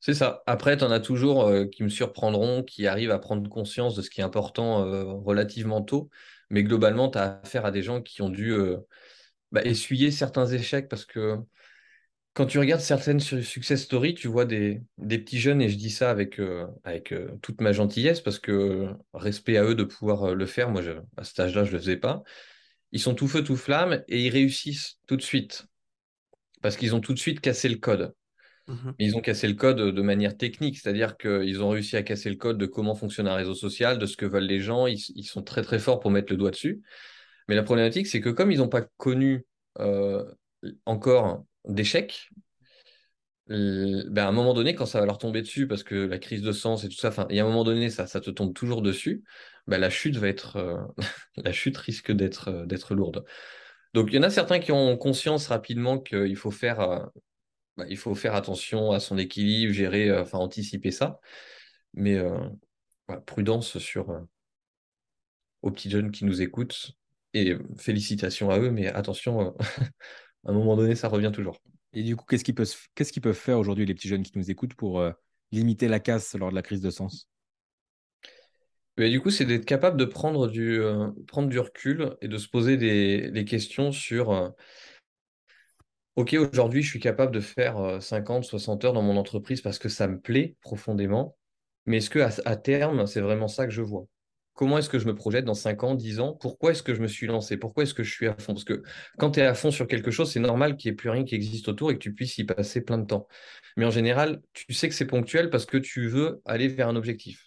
C'est 0.00 0.14
ça. 0.14 0.42
Après, 0.46 0.76
tu 0.76 0.84
en 0.84 0.90
as 0.90 1.00
toujours 1.00 1.44
euh, 1.44 1.64
qui 1.64 1.82
me 1.82 1.88
surprendront, 1.88 2.62
qui 2.62 2.86
arrivent 2.86 3.10
à 3.10 3.18
prendre 3.18 3.48
conscience 3.48 3.94
de 3.94 4.02
ce 4.02 4.10
qui 4.10 4.20
est 4.20 4.24
important 4.24 4.84
relativement 5.22 5.82
tôt. 5.82 6.10
Mais 6.50 6.62
globalement, 6.62 7.10
tu 7.10 7.18
as 7.18 7.40
affaire 7.42 7.64
à 7.64 7.70
des 7.70 7.82
gens 7.82 8.02
qui 8.02 8.22
ont 8.22 8.28
dû 8.28 8.52
euh, 8.52 8.78
bah, 9.52 9.62
essuyer 9.64 10.10
certains 10.10 10.46
échecs 10.46 10.88
parce 10.88 11.04
que 11.04 11.36
quand 12.34 12.46
tu 12.46 12.58
regardes 12.58 12.80
certaines 12.80 13.20
success 13.20 13.82
stories, 13.82 14.14
tu 14.14 14.28
vois 14.28 14.44
des, 14.44 14.82
petits 14.98 15.40
jeunes, 15.40 15.60
et 15.60 15.68
je 15.68 15.76
dis 15.76 15.90
ça 15.90 16.10
avec, 16.10 16.40
avec 16.84 17.12
toute 17.42 17.60
ma 17.60 17.72
gentillesse 17.72 18.20
parce 18.20 18.38
que 18.38 18.86
respect 19.12 19.56
à 19.56 19.64
eux 19.64 19.74
de 19.74 19.82
pouvoir 19.82 20.34
le 20.36 20.46
faire. 20.46 20.70
Moi, 20.70 20.80
à 21.16 21.24
cet 21.24 21.40
âge-là, 21.40 21.64
je 21.64 21.70
ne 21.70 21.72
le 21.74 21.80
faisais 21.80 21.96
pas. 21.96 22.22
Ils 22.92 23.00
sont 23.00 23.14
tout 23.14 23.26
feu, 23.26 23.42
tout 23.42 23.56
flamme 23.56 24.04
et 24.06 24.24
ils 24.24 24.30
réussissent 24.30 24.98
tout 25.08 25.16
de 25.16 25.22
suite 25.22 25.66
parce 26.62 26.76
qu'ils 26.76 26.94
ont 26.94 27.00
tout 27.00 27.14
de 27.14 27.18
suite 27.18 27.40
cassé 27.40 27.68
le 27.68 27.76
code. 27.76 28.14
Mhm. 28.68 28.94
Ils 28.98 29.16
ont 29.16 29.20
cassé 29.20 29.48
le 29.48 29.54
code 29.54 29.78
de 29.78 30.02
manière 30.02 30.36
technique, 30.36 30.78
c'est-à-dire 30.78 31.16
qu'ils 31.16 31.62
ont 31.62 31.70
réussi 31.70 31.96
à 31.96 32.02
casser 32.02 32.30
le 32.30 32.36
code 32.36 32.58
de 32.58 32.66
comment 32.66 32.94
fonctionne 32.94 33.26
un 33.26 33.34
réseau 33.34 33.54
social, 33.54 33.98
de 33.98 34.06
ce 34.06 34.16
que 34.16 34.26
veulent 34.26 34.44
les 34.44 34.60
gens. 34.60 34.86
Ils, 34.86 35.24
sont 35.24 35.42
très 35.42 35.62
très 35.62 35.78
forts 35.78 36.00
pour 36.00 36.10
mettre 36.10 36.32
le 36.32 36.36
doigt 36.36 36.50
dessus. 36.50 36.82
Mais 37.48 37.54
la 37.54 37.62
problématique, 37.62 38.06
c'est 38.06 38.20
que 38.20 38.28
comme 38.28 38.52
ils 38.52 38.58
n'ont 38.58 38.68
pas 38.68 38.82
connu 38.96 39.44
euh, 39.80 40.24
encore 40.86 41.44
d'échecs, 41.66 42.30
ben 43.48 44.18
à 44.18 44.28
un 44.28 44.32
moment 44.32 44.54
donné, 44.54 44.76
quand 44.76 44.86
ça 44.86 45.00
va 45.00 45.06
leur 45.06 45.18
tomber 45.18 45.42
dessus, 45.42 45.66
parce 45.66 45.82
que 45.82 45.96
la 45.96 46.18
crise 46.18 46.42
de 46.42 46.52
sens 46.52 46.84
et 46.84 46.88
tout 46.88 46.94
ça, 46.94 47.12
y 47.30 47.40
a 47.40 47.44
un 47.44 47.48
moment 47.48 47.64
donné, 47.64 47.90
ça, 47.90 48.06
te 48.06 48.30
tombe 48.30 48.54
toujours 48.54 48.80
dessus, 48.80 49.24
ben 49.66 49.78
la 49.78 49.90
chute 49.90 50.16
va 50.16 50.28
être, 50.28 50.56
euh, 50.56 50.76
la 51.36 51.50
chute 51.50 51.76
risque 51.76 52.12
d'être, 52.12 52.48
euh, 52.48 52.66
d'être 52.66 52.94
lourde. 52.94 53.24
Donc 53.92 54.10
il 54.12 54.14
y 54.14 54.18
en 54.20 54.22
a 54.22 54.30
certains 54.30 54.60
qui 54.60 54.70
ont 54.70 54.96
conscience 54.96 55.48
rapidement 55.48 55.98
qu'il 55.98 56.36
faut 56.36 56.52
faire 56.52 57.10
bah, 57.80 57.86
il 57.88 57.96
faut 57.96 58.14
faire 58.14 58.34
attention 58.34 58.92
à 58.92 59.00
son 59.00 59.16
équilibre, 59.16 59.72
gérer, 59.72 60.10
euh, 60.10 60.22
enfin 60.22 60.38
anticiper 60.38 60.90
ça. 60.90 61.20
Mais 61.94 62.16
euh, 62.16 62.38
prudence 63.26 63.78
sur 63.78 64.10
euh, 64.10 64.20
aux 65.62 65.70
petits 65.70 65.90
jeunes 65.90 66.10
qui 66.10 66.24
nous 66.24 66.42
écoutent 66.42 66.92
et 67.32 67.56
félicitations 67.78 68.50
à 68.50 68.58
eux, 68.58 68.70
mais 68.70 68.88
attention, 68.88 69.56
à 70.44 70.50
un 70.50 70.52
moment 70.52 70.76
donné, 70.76 70.94
ça 70.94 71.08
revient 71.08 71.30
toujours. 71.32 71.58
Et 71.92 72.02
du 72.02 72.16
coup, 72.16 72.24
qu'est-ce 72.26 72.44
qu'ils 72.44 72.54
peuvent, 73.22 73.32
faire 73.32 73.58
aujourd'hui, 73.58 73.86
les 73.86 73.94
petits 73.94 74.08
jeunes 74.08 74.22
qui 74.22 74.36
nous 74.36 74.50
écoutent, 74.50 74.74
pour 74.74 75.02
limiter 75.52 75.88
la 75.88 76.00
casse 76.00 76.34
lors 76.34 76.50
de 76.50 76.54
la 76.54 76.62
crise 76.62 76.80
de 76.80 76.90
sens? 76.90 77.28
Mais 78.96 79.10
du 79.10 79.20
coup, 79.20 79.30
c'est 79.30 79.44
d'être 79.44 79.64
capable 79.64 79.96
de 79.96 80.04
prendre 80.04 80.48
du, 80.48 80.80
prendre 81.28 81.48
du 81.48 81.58
recul 81.58 82.16
et 82.20 82.28
de 82.28 82.36
se 82.36 82.48
poser 82.48 82.76
des, 82.76 83.30
des 83.30 83.44
questions 83.44 83.92
sur 83.92 84.52
OK, 86.16 86.34
aujourd'hui, 86.34 86.82
je 86.82 86.88
suis 86.88 87.00
capable 87.00 87.32
de 87.32 87.40
faire 87.40 88.02
50, 88.02 88.44
60 88.44 88.84
heures 88.84 88.92
dans 88.92 89.02
mon 89.02 89.16
entreprise 89.16 89.60
parce 89.60 89.78
que 89.78 89.88
ça 89.88 90.08
me 90.08 90.20
plaît 90.20 90.56
profondément. 90.60 91.36
Mais 91.86 91.98
est-ce 91.98 92.10
que 92.10 92.18
à, 92.18 92.56
terme, 92.56 93.06
c'est 93.06 93.20
vraiment 93.20 93.48
ça 93.48 93.66
que 93.66 93.72
je 93.72 93.80
vois? 93.80 94.06
Comment 94.54 94.78
est-ce 94.78 94.90
que 94.90 94.98
je 94.98 95.06
me 95.06 95.14
projette 95.14 95.44
dans 95.44 95.54
5 95.54 95.82
ans, 95.84 95.94
10 95.94 96.20
ans? 96.20 96.34
Pourquoi 96.34 96.72
est-ce 96.72 96.82
que 96.82 96.94
je 96.94 97.00
me 97.00 97.06
suis 97.06 97.26
lancé? 97.26 97.56
Pourquoi 97.56 97.84
est-ce 97.84 97.94
que 97.94 98.02
je 98.02 98.12
suis 98.12 98.26
à 98.26 98.34
fond? 98.36 98.52
Parce 98.52 98.64
que 98.64 98.82
quand 99.18 99.30
tu 99.30 99.40
es 99.40 99.44
à 99.44 99.54
fond 99.54 99.70
sur 99.70 99.86
quelque 99.86 100.10
chose, 100.10 100.30
c'est 100.30 100.40
normal 100.40 100.76
qu'il 100.76 100.90
n'y 100.90 100.94
ait 100.94 100.96
plus 100.96 101.08
rien 101.10 101.24
qui 101.24 101.34
existe 101.34 101.68
autour 101.68 101.90
et 101.90 101.94
que 101.94 102.00
tu 102.00 102.12
puisses 102.12 102.36
y 102.38 102.44
passer 102.44 102.82
plein 102.82 102.98
de 102.98 103.06
temps. 103.06 103.26
Mais 103.76 103.86
en 103.86 103.90
général, 103.90 104.42
tu 104.52 104.74
sais 104.74 104.88
que 104.88 104.94
c'est 104.94 105.06
ponctuel 105.06 105.48
parce 105.48 105.64
que 105.64 105.78
tu 105.78 106.08
veux 106.08 106.42
aller 106.44 106.68
vers 106.68 106.88
un 106.88 106.96
objectif. 106.96 107.46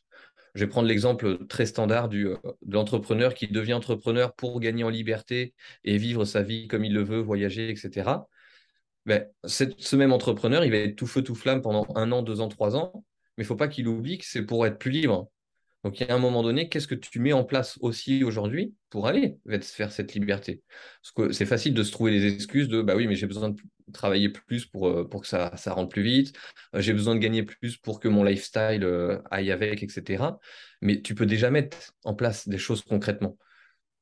Je 0.55 0.61
vais 0.61 0.69
prendre 0.69 0.87
l'exemple 0.87 1.45
très 1.47 1.65
standard 1.65 2.09
du, 2.09 2.23
de 2.23 2.73
l'entrepreneur 2.73 3.33
qui 3.33 3.47
devient 3.47 3.73
entrepreneur 3.73 4.33
pour 4.33 4.59
gagner 4.59 4.83
en 4.83 4.89
liberté 4.89 5.53
et 5.83 5.97
vivre 5.97 6.25
sa 6.25 6.41
vie 6.41 6.67
comme 6.67 6.85
il 6.85 6.93
le 6.93 7.03
veut, 7.03 7.19
voyager, 7.19 7.69
etc 7.69 8.05
ben, 9.05 9.27
ce 9.45 9.95
même 9.95 10.13
entrepreneur, 10.13 10.63
il 10.63 10.71
va 10.71 10.77
être 10.77 10.95
tout 10.95 11.07
feu, 11.07 11.21
tout 11.21 11.35
flamme 11.35 11.61
pendant 11.61 11.85
un 11.95 12.11
an, 12.11 12.21
deux 12.21 12.41
ans, 12.41 12.47
trois 12.47 12.75
ans, 12.75 13.05
mais 13.37 13.43
il 13.43 13.47
faut 13.47 13.55
pas 13.55 13.67
qu'il 13.67 13.87
oublie 13.87 14.17
que 14.17 14.25
c'est 14.25 14.43
pour 14.43 14.65
être 14.65 14.77
plus 14.79 14.91
libre. 14.91 15.29
Donc, 15.83 15.99
il 15.99 16.07
y 16.07 16.09
a 16.09 16.15
un 16.15 16.19
moment 16.19 16.43
donné, 16.43 16.69
qu'est-ce 16.69 16.87
que 16.87 16.95
tu 16.95 17.19
mets 17.19 17.33
en 17.33 17.43
place 17.43 17.77
aussi 17.81 18.23
aujourd'hui 18.23 18.73
pour 18.89 19.05
aller 19.07 19.37
faire 19.61 19.91
cette 19.91 20.13
liberté? 20.13 20.63
Parce 21.01 21.11
que 21.11 21.33
c'est 21.33 21.45
facile 21.45 21.73
de 21.73 21.83
se 21.83 21.91
trouver 21.91 22.11
des 22.11 22.33
excuses 22.33 22.69
de 22.69 22.81
bah 22.81 22.95
oui, 22.95 23.05
mais 23.05 23.15
j'ai 23.15 23.27
besoin 23.27 23.49
de 23.49 23.61
travailler 23.91 24.29
plus 24.29 24.65
pour, 24.65 24.87
euh, 24.87 25.03
que 25.05 25.27
ça, 25.27 25.51
ça 25.57 25.73
rentre 25.73 25.89
plus 25.89 26.03
vite, 26.03 26.33
euh, 26.73 26.79
j'ai 26.79 26.93
besoin 26.93 27.15
de 27.15 27.19
gagner 27.19 27.43
plus 27.43 27.75
pour 27.75 27.99
que 27.99 28.07
mon 28.07 28.23
lifestyle 28.23 28.85
euh, 28.85 29.19
aille 29.29 29.51
avec, 29.51 29.83
etc. 29.83 30.23
Mais 30.81 31.01
tu 31.01 31.15
peux 31.15 31.25
déjà 31.25 31.51
mettre 31.51 31.93
en 32.05 32.13
place 32.13 32.47
des 32.47 32.57
choses 32.57 32.81
concrètement 32.81 33.37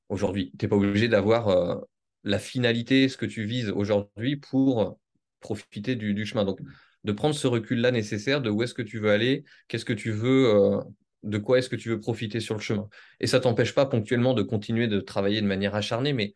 aujourd'hui. 0.09 0.51
Tu 0.59 0.65
n'es 0.65 0.69
pas 0.69 0.75
obligé 0.75 1.07
d'avoir 1.07 1.81
la 2.23 2.39
finalité, 2.39 3.09
ce 3.09 3.17
que 3.17 3.25
tu 3.25 3.43
vises 3.45 3.69
aujourd'hui 3.69 4.35
pour 4.35 4.99
profiter 5.39 5.95
du, 5.95 6.25
chemin. 6.25 6.45
Donc, 6.45 6.59
de 7.03 7.11
prendre 7.11 7.35
ce 7.35 7.47
recul-là 7.47 7.91
nécessaire 7.91 8.41
de 8.41 8.49
où 8.49 8.63
est-ce 8.63 8.73
que 8.73 8.81
tu 8.81 8.99
veux 8.99 9.11
aller, 9.11 9.43
qu'est-ce 9.67 9.85
que 9.85 9.93
tu 9.93 10.11
veux, 10.11 10.53
euh, 10.55 10.81
de 11.23 11.37
quoi 11.37 11.57
est-ce 11.57 11.69
que 11.69 11.75
tu 11.75 11.89
veux 11.89 11.99
profiter 11.99 12.39
sur 12.39 12.55
le 12.55 12.61
chemin. 12.61 12.87
Et 13.19 13.27
ça 13.27 13.39
t'empêche 13.39 13.73
pas 13.73 13.85
ponctuellement 13.85 14.33
de 14.33 14.43
continuer 14.43 14.87
de 14.87 14.99
travailler 15.01 15.41
de 15.41 15.47
manière 15.47 15.75
acharnée, 15.75 16.13
mais 16.13 16.33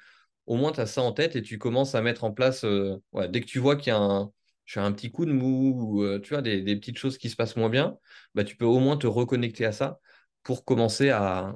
au 0.47 0.55
moins 0.55 0.71
tu 0.71 0.81
as 0.81 0.85
ça 0.87 1.01
en 1.01 1.11
tête 1.11 1.35
et 1.35 1.41
tu 1.41 1.57
commences 1.57 1.95
à 1.95 2.01
mettre 2.01 2.23
en 2.23 2.31
place, 2.31 2.65
euh, 2.65 2.97
dès 3.29 3.41
que 3.41 3.45
tu 3.45 3.59
vois 3.59 3.75
qu'il 3.75 3.91
y 3.91 3.95
a 3.95 3.99
un, 3.99 4.91
petit 4.91 5.11
coup 5.11 5.25
de 5.25 5.31
mou 5.31 5.97
ou 5.99 6.03
euh, 6.03 6.19
tu 6.19 6.33
vois, 6.33 6.41
des, 6.41 6.63
petites 6.75 6.97
choses 6.97 7.17
qui 7.17 7.29
se 7.29 7.35
passent 7.35 7.55
moins 7.55 7.69
bien, 7.69 7.97
bah, 8.33 8.43
tu 8.43 8.55
peux 8.57 8.65
au 8.65 8.79
moins 8.79 8.97
te 8.97 9.07
reconnecter 9.07 9.65
à 9.65 9.71
ça 9.71 9.99
pour 10.43 10.65
commencer 10.65 11.09
à 11.09 11.55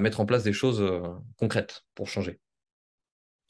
mettre 0.00 0.20
en 0.20 0.26
place 0.26 0.44
des 0.44 0.52
choses 0.52 0.82
concrètes 1.36 1.84
pour 1.94 2.08
changer. 2.08 2.40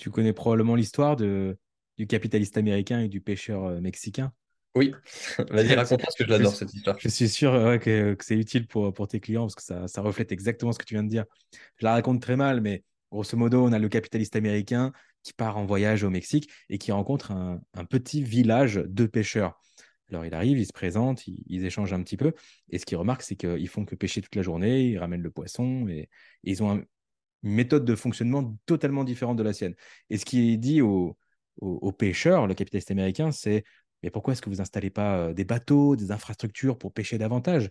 Tu 0.01 0.11
connais 0.11 0.33
probablement 0.33 0.77
l'histoire 0.77 1.15
de, 1.15 1.59
du 1.99 2.07
capitaliste 2.07 2.57
américain 2.57 3.01
et 3.01 3.09
du 3.09 3.21
pêcheur 3.21 3.67
euh, 3.67 3.81
mexicain. 3.81 4.33
Oui, 4.75 4.95
vas-y, 5.51 5.75
raconte 5.75 6.01
parce 6.01 6.15
que 6.15 6.25
je 6.25 6.31
l'adore 6.31 6.55
cette 6.55 6.73
histoire. 6.73 6.97
Je 6.99 7.09
suis 7.09 7.29
sûr 7.29 7.79
que, 7.83 8.17
c'est 8.21 8.37
utile 8.37 8.67
pour, 8.67 8.95
pour 8.95 9.09
tes 9.09 9.21
clients 9.21 9.43
parce 9.43 9.57
que 9.57 9.63
ça, 9.63 9.89
ça, 9.89 10.01
reflète 10.01 10.33
exactement 10.33 10.73
ce 10.73 10.79
que 10.79 10.85
tu 10.85 10.95
viens 10.95 11.03
de 11.03 11.11
dire. 11.11 11.27
Je 11.77 11.85
la 11.85 11.93
raconte 11.93 12.23
très 12.23 12.37
mal, 12.37 12.63
mais 12.63 12.83
grosso 13.13 13.37
modo, 13.37 13.63
on 13.63 13.73
a 13.73 13.79
le 13.79 13.89
capitaliste 13.91 14.37
américain 14.37 14.93
qui 15.23 15.35
part 15.35 15.59
en 15.59 15.67
voyage 15.67 16.03
au 16.03 16.09
Mexique 16.09 16.51
et 16.71 16.79
qui 16.79 16.93
rencontre 16.93 17.33
un, 17.33 17.61
un 17.75 17.85
petit 17.85 18.23
village 18.23 18.77
de 18.87 19.05
pêcheurs. 19.05 19.61
Alors 20.09 20.25
il 20.25 20.33
arrive, 20.33 20.59
il 20.59 20.67
se 20.67 20.73
présente, 20.73 21.27
ils, 21.27 21.65
échangent 21.67 21.93
un 21.93 22.03
petit 22.03 22.17
peu. 22.17 22.33
Et 22.71 22.79
ce 22.79 22.87
qu'il 22.87 22.97
remarque, 22.97 23.23
c'est 23.23 23.37
qu'ils 23.37 23.69
font 23.69 23.85
que 23.85 23.95
pêcher 23.95 24.23
toute 24.23 24.35
la 24.35 24.43
journée, 24.43 24.89
ils 24.89 24.99
ramènent 24.99 25.23
le 25.23 25.31
poisson 25.31 25.87
et, 25.89 25.99
et 25.99 26.09
ils 26.45 26.63
ont 26.63 26.71
un, 26.71 26.83
méthode 27.43 27.85
de 27.85 27.95
fonctionnement 27.95 28.57
totalement 28.67 29.05
différente 29.05 29.37
de 29.37 29.43
la 29.43 29.53
sienne. 29.53 29.75
Et 30.11 30.19
ce 30.19 30.25
qui 30.25 30.53
est 30.53 30.57
dit 30.57 30.81
aux, 30.83 31.17
pêcheurs, 31.99 32.47
le 32.47 32.55
capitaliste 32.55 32.91
américain, 32.91 33.33
c'est 33.33 33.65
mais 34.03 34.11
pourquoi 34.11 34.33
est-ce 34.33 34.43
que 34.43 34.51
vous 34.51 34.61
installez 34.61 34.91
pas 34.91 35.19
euh, 35.19 35.33
des 35.35 35.45
bateaux, 35.45 35.97
des 35.97 36.11
infrastructures 36.11 36.79
pour 36.79 36.93
pêcher 36.93 37.19
davantage? 37.19 37.71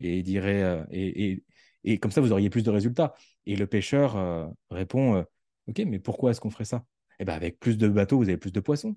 Et 0.00 0.18
il 0.18 0.22
dirait 0.24 0.62
euh, 0.62 0.84
et, 0.90 1.44
et, 1.84 1.98
comme 1.98 2.10
ça 2.10 2.20
vous 2.20 2.32
auriez 2.32 2.50
plus 2.50 2.62
de 2.62 2.70
résultats. 2.70 3.14
Et 3.46 3.56
le 3.56 3.66
pêcheur 3.66 4.16
euh, 4.16 4.46
répond 4.70 5.24
ok, 5.68 5.78
mais 5.86 5.98
pourquoi 5.98 6.32
est-ce 6.32 6.40
qu'on 6.40 6.50
ferait 6.50 6.64
ça? 6.64 6.84
Eh 7.20 7.24
ben 7.24 7.34
avec 7.34 7.60
plus 7.60 7.78
de 7.78 7.88
bateaux, 7.88 8.18
vous 8.18 8.28
avez 8.28 8.38
plus 8.38 8.52
de 8.52 8.60
poissons. 8.60 8.96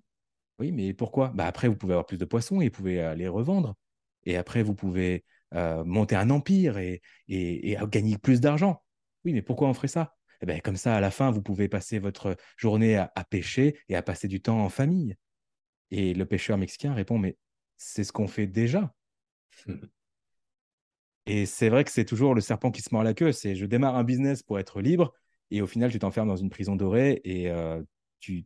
Oui, 0.60 0.71
mais 0.71 0.93
pourquoi? 0.93 1.30
Bah 1.36 1.45
Après, 1.45 1.67
vous 1.67 1.76
pouvez 1.76 1.93
avoir 1.93 2.06
plus 2.06 2.17
de 2.17 2.26
poissons 2.26 2.62
et 2.62 2.65
vous 2.65 2.71
pouvez 2.71 3.13
les 3.15 3.28
revendre. 3.28 3.76
Et 4.26 4.38
après, 4.38 4.63
vous 4.63 4.76
pouvez 4.76 5.26
monter 5.52 6.15
un 6.15 6.30
empire 6.30 6.78
et, 6.78 7.02
et 7.28 7.78
gagner 7.89 8.17
plus 8.17 8.39
d'argent. 8.39 8.83
Oui, 9.26 9.34
mais 9.34 9.42
pourquoi 9.42 9.68
on 9.68 9.74
ferait 9.74 9.88
ça? 9.88 10.16
Eh 10.42 10.46
bien, 10.46 10.60
Comme 10.60 10.76
ça, 10.76 10.96
à 10.96 11.00
la 11.00 11.12
fin, 11.12 11.32
vous 11.32 11.42
pouvez 11.42 11.70
passer 11.70 12.00
votre 12.00 12.36
journée 12.58 12.98
à, 12.98 13.12
pêcher 13.30 13.80
et 13.90 13.96
à 13.96 14.02
passer 14.02 14.28
du 14.28 14.42
temps 14.42 14.60
en 14.60 14.70
famille. 14.70 15.16
Et 15.92 16.14
le 16.14 16.26
pêcheur 16.26 16.58
mexicain 16.58 16.94
répond, 16.94 17.18
mais 17.18 17.38
c'est 17.78 18.04
ce 18.04 18.12
qu'on 18.12 18.28
fait 18.28 18.48
déjà. 18.48 18.94
et 21.26 21.46
c'est 21.46 21.70
vrai 21.70 21.84
que 21.84 21.92
c'est 21.92 22.06
toujours 22.06 22.36
le 22.36 22.42
serpent 22.42 22.72
qui 22.72 22.82
se 22.82 22.90
mord 22.92 23.04
la 23.04 23.14
queue. 23.14 23.32
C'est 23.32 23.56
je 23.56 23.66
démarre 23.66 23.96
un 23.96 24.04
business 24.04 24.44
pour 24.44 24.60
être 24.60 24.82
libre 24.82 25.14
et 25.54 25.62
au 25.62 25.68
final, 25.68 25.92
tu 25.92 26.00
t'enfermes 26.00 26.28
dans 26.28 26.36
une 26.36 26.50
prison 26.50 26.76
dorée 26.76 27.22
et 27.24 27.52
euh, 27.52 27.82
tu, 28.20 28.46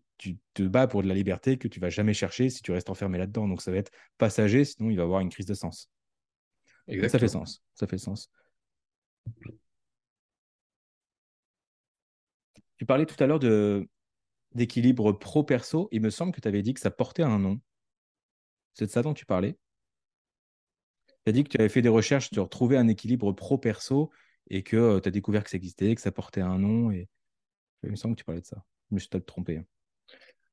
te 0.53 0.63
bats 0.63 0.87
pour 0.87 1.03
de 1.03 1.07
la 1.07 1.13
liberté 1.13 1.57
que 1.57 1.69
tu 1.69 1.79
vas 1.79 1.89
jamais 1.89 2.13
chercher 2.13 2.49
si 2.49 2.61
tu 2.61 2.73
restes 2.73 2.89
enfermé 2.89 3.17
là-dedans. 3.17 3.47
Donc 3.47 3.61
ça 3.61 3.71
va 3.71 3.77
être 3.77 3.91
passager, 4.17 4.65
sinon 4.65 4.89
il 4.89 4.97
va 4.97 5.03
y 5.03 5.05
avoir 5.05 5.21
une 5.21 5.29
crise 5.29 5.45
de 5.45 5.53
sens. 5.53 5.89
Ça 6.87 7.17
fait 7.17 7.27
sens. 7.29 7.63
Ça 7.75 7.87
fait 7.87 7.97
sens. 7.97 8.29
Tu 12.77 12.85
parlais 12.85 13.05
tout 13.05 13.21
à 13.23 13.27
l'heure 13.27 13.39
de 13.39 13.87
d'équilibre 14.53 15.11
pro-perso. 15.11 15.89
Il 15.91 16.01
me 16.01 16.09
semble 16.09 16.31
que 16.31 16.41
tu 16.41 16.47
avais 16.47 16.61
dit 16.61 16.73
que 16.73 16.79
ça 16.79 16.91
portait 16.91 17.23
un 17.23 17.39
nom. 17.39 17.59
C'est 18.73 18.85
de 18.85 18.91
ça 18.91 19.01
dont 19.01 19.13
tu 19.13 19.25
parlais 19.25 19.57
Tu 21.25 21.29
as 21.29 21.31
dit 21.31 21.43
que 21.43 21.49
tu 21.49 21.57
avais 21.57 21.69
fait 21.69 21.81
des 21.81 21.89
recherches 21.89 22.29
sur 22.31 22.49
trouver 22.49 22.77
un 22.77 22.87
équilibre 22.87 23.31
pro-perso 23.33 24.11
et 24.49 24.63
que 24.63 24.77
euh, 24.77 24.99
tu 24.99 25.09
as 25.09 25.11
découvert 25.11 25.43
que 25.43 25.49
ça 25.49 25.57
existait, 25.57 25.93
que 25.95 26.01
ça 26.01 26.11
portait 26.11 26.41
un 26.41 26.57
nom. 26.57 26.91
Et... 26.91 27.09
Il 27.83 27.91
me 27.91 27.95
semble 27.95 28.15
que 28.15 28.19
tu 28.19 28.25
parlais 28.25 28.41
de 28.41 28.45
ça. 28.45 28.63
Je 28.89 28.95
me 28.95 28.99
suis 28.99 29.09
peut-être 29.09 29.25
trompé. 29.25 29.57
Hein. 29.57 29.65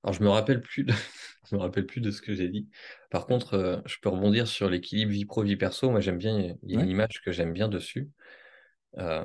Alors, 0.03 0.15
je 0.15 0.23
me 0.23 0.29
rappelle 0.29 0.61
plus 0.61 0.85
de... 0.85 0.93
je 1.51 1.57
me 1.57 1.61
rappelle 1.61 1.87
plus 1.87 2.01
de 2.01 2.11
ce 2.11 2.21
que 2.21 2.35
j'ai 2.35 2.49
dit. 2.49 2.69
Par 3.11 3.27
contre, 3.27 3.55
euh, 3.55 3.81
je 3.87 3.97
peux 4.03 4.09
rebondir 4.09 4.47
sur 4.47 4.69
l'équilibre 4.69 5.13
vie 5.13 5.25
pro 5.25 5.43
vie 5.43 5.57
perso. 5.57 5.91
Moi, 5.91 6.01
j'aime 6.01 6.19
bien. 6.19 6.57
Il 6.63 6.71
y 6.71 6.77
a 6.77 6.83
une 6.83 6.91
image 6.91 7.23
que 7.25 7.33
j'aime 7.33 7.53
bien 7.53 7.69
dessus. 7.69 8.11
Euh, 8.99 9.25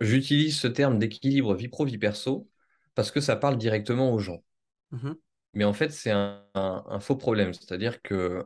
J'utilise 0.00 0.58
ce 0.58 0.68
terme 0.68 0.98
d'équilibre 0.98 1.54
vie 1.54 1.68
pro, 1.68 1.84
vie 1.84 1.98
perso 1.98 2.48
parce 2.94 3.10
que 3.10 3.20
ça 3.20 3.36
parle 3.36 3.58
directement 3.58 4.12
aux 4.12 4.18
gens. 4.18 4.42
Mmh 4.90 5.12
Mais 5.54 5.64
en 5.64 5.72
fait, 5.72 5.90
c'est 5.90 6.12
un, 6.12 7.00
faux 7.00 7.16
problème. 7.16 7.52
C'est-à-dire 7.52 8.02
que 8.02 8.44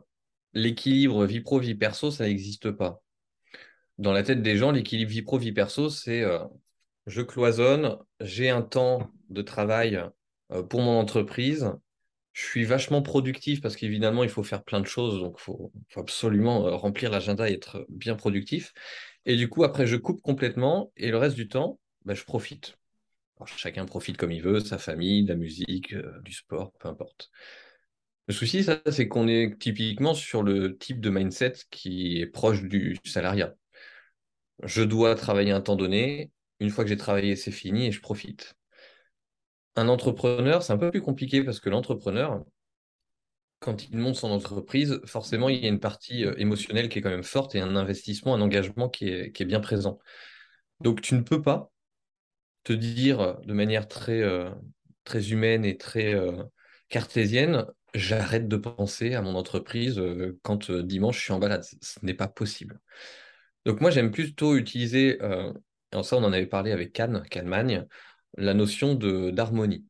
l'équilibre 0.53 1.25
vie 1.25 1.41
pro, 1.41 1.59
vie 1.59 1.75
perso, 1.75 2.11
ça 2.11 2.25
n'existe 2.25 2.71
pas. 2.71 3.01
Dans 3.97 4.13
la 4.13 4.23
tête 4.23 4.41
des 4.41 4.57
gens, 4.57 4.71
l'équilibre 4.71 5.11
vie 5.11 5.21
pro, 5.21 5.37
vie 5.37 5.51
perso, 5.51 5.89
c'est 5.89 6.23
euh, 6.23 6.39
je 7.07 7.21
cloisonne, 7.21 7.97
j'ai 8.19 8.49
un 8.49 8.61
temps 8.61 9.11
de 9.29 9.41
travail 9.41 10.03
euh, 10.51 10.63
pour 10.63 10.81
mon 10.81 10.99
entreprise, 10.99 11.71
je 12.37 12.43
suis 12.45 12.65
vachement 12.65 13.01
productif 13.01 13.61
parce 13.61 13.75
qu'évidemment, 13.75 14.23
il 14.23 14.29
faut 14.29 14.43
faire 14.43 14.63
plein 14.63 14.79
de 14.79 14.85
choses, 14.85 15.19
donc 15.19 15.37
il 15.39 15.41
faut, 15.41 15.71
absolument 15.95 16.67
euh, 16.67 16.75
remplir 16.75 17.09
l'agenda 17.09 17.49
et 17.49 17.53
être 17.53 17.83
bien 17.89 18.15
productif. 18.15 18.73
Et 19.25 19.35
du 19.37 19.49
coup, 19.49 19.63
après, 19.63 19.87
je 19.87 19.95
coupe 19.95 20.21
complètement 20.21 20.91
et 20.97 21.09
le 21.09 21.17
reste 21.17 21.35
du 21.35 21.47
temps, 21.47 21.79
bah, 22.05 22.13
je 22.13 22.23
profite. 22.23 22.77
chacun 23.47 23.85
profite 23.85 24.17
comme 24.17 24.31
il 24.31 24.43
veut, 24.43 24.59
sa 24.59 24.77
famille, 24.77 25.23
de 25.23 25.29
la 25.29 25.35
musique, 25.35 25.95
du 26.23 26.31
sport, 26.31 26.73
peu 26.79 26.87
importe. 26.89 27.31
Le 28.27 28.35
souci, 28.35 28.63
ça, 28.63 28.81
c'est 28.91 29.07
qu'on 29.07 29.27
est 29.27 29.57
typiquement 29.59 30.13
sur 30.13 30.43
le 30.43 30.77
type 30.77 31.01
de 31.01 31.09
mindset 31.09 31.53
qui 31.71 32.19
est 32.21 32.27
proche 32.27 32.61
du 32.61 32.99
salariat. 33.03 33.55
Je 34.63 34.83
dois 34.83 35.15
travailler 35.15 35.51
un 35.53 35.61
temps 35.61 35.75
donné. 35.75 36.31
Une 36.59 36.69
fois 36.69 36.83
que 36.83 36.89
j'ai 36.89 36.97
travaillé, 36.97 37.35
c'est 37.35 37.51
fini 37.51 37.87
et 37.87 37.91
je 37.91 38.01
profite. 38.01 38.56
Un 39.77 39.89
entrepreneur, 39.89 40.63
c'est 40.63 40.73
un 40.73 40.77
peu 40.77 40.89
plus 40.89 41.01
compliqué 41.01 41.43
parce 41.43 41.59
que 41.59 41.69
l'entrepreneur, 41.69 42.43
quand 43.59 43.87
il 43.87 43.97
monte 43.99 44.15
son 44.15 44.31
entreprise, 44.31 44.99
forcément, 45.05 45.49
il 45.49 45.63
y 45.63 45.65
a 45.65 45.69
une 45.69 45.79
partie 45.79 46.25
euh, 46.25 46.33
émotionnelle 46.37 46.89
qui 46.89 46.97
est 46.97 47.01
quand 47.03 47.11
même 47.11 47.23
forte 47.23 47.53
et 47.53 47.59
un 47.59 47.75
investissement, 47.75 48.33
un 48.33 48.41
engagement 48.41 48.89
qui 48.89 49.07
est, 49.07 49.45
bien 49.45 49.59
présent. 49.59 49.99
Donc, 50.81 51.01
tu 51.01 51.13
ne 51.13 51.21
peux 51.21 51.43
pas 51.43 51.71
te 52.63 52.73
dire 52.73 53.37
de 53.45 53.53
manière 53.53 53.87
très, 53.87 54.21
euh, 54.23 54.49
humaine 55.13 55.63
et 55.63 55.77
très 55.77 56.15
euh, 56.15 56.43
cartésienne, 56.89 57.67
j'arrête 57.93 58.47
de 58.47 58.57
penser 58.57 59.13
à 59.13 59.21
mon 59.21 59.35
entreprise 59.35 60.01
quand 60.41 60.71
dimanche 60.71 61.19
je 61.19 61.23
suis 61.23 61.33
en 61.33 61.39
balade. 61.39 61.63
Ce 61.81 61.99
n'est 62.03 62.15
pas 62.15 62.27
possible. 62.27 62.79
Donc 63.65 63.79
moi, 63.79 63.91
j'aime 63.91 64.11
plutôt 64.11 64.55
utiliser, 64.55 65.17
et 65.17 66.03
ça 66.03 66.17
on 66.17 66.23
en 66.23 66.33
avait 66.33 66.47
parlé 66.47 66.71
avec 66.71 66.93
Cannes, 66.93 67.23
Kahneman, 67.29 67.87
la 68.37 68.53
notion 68.53 68.95
d'harmonie. 68.95 69.85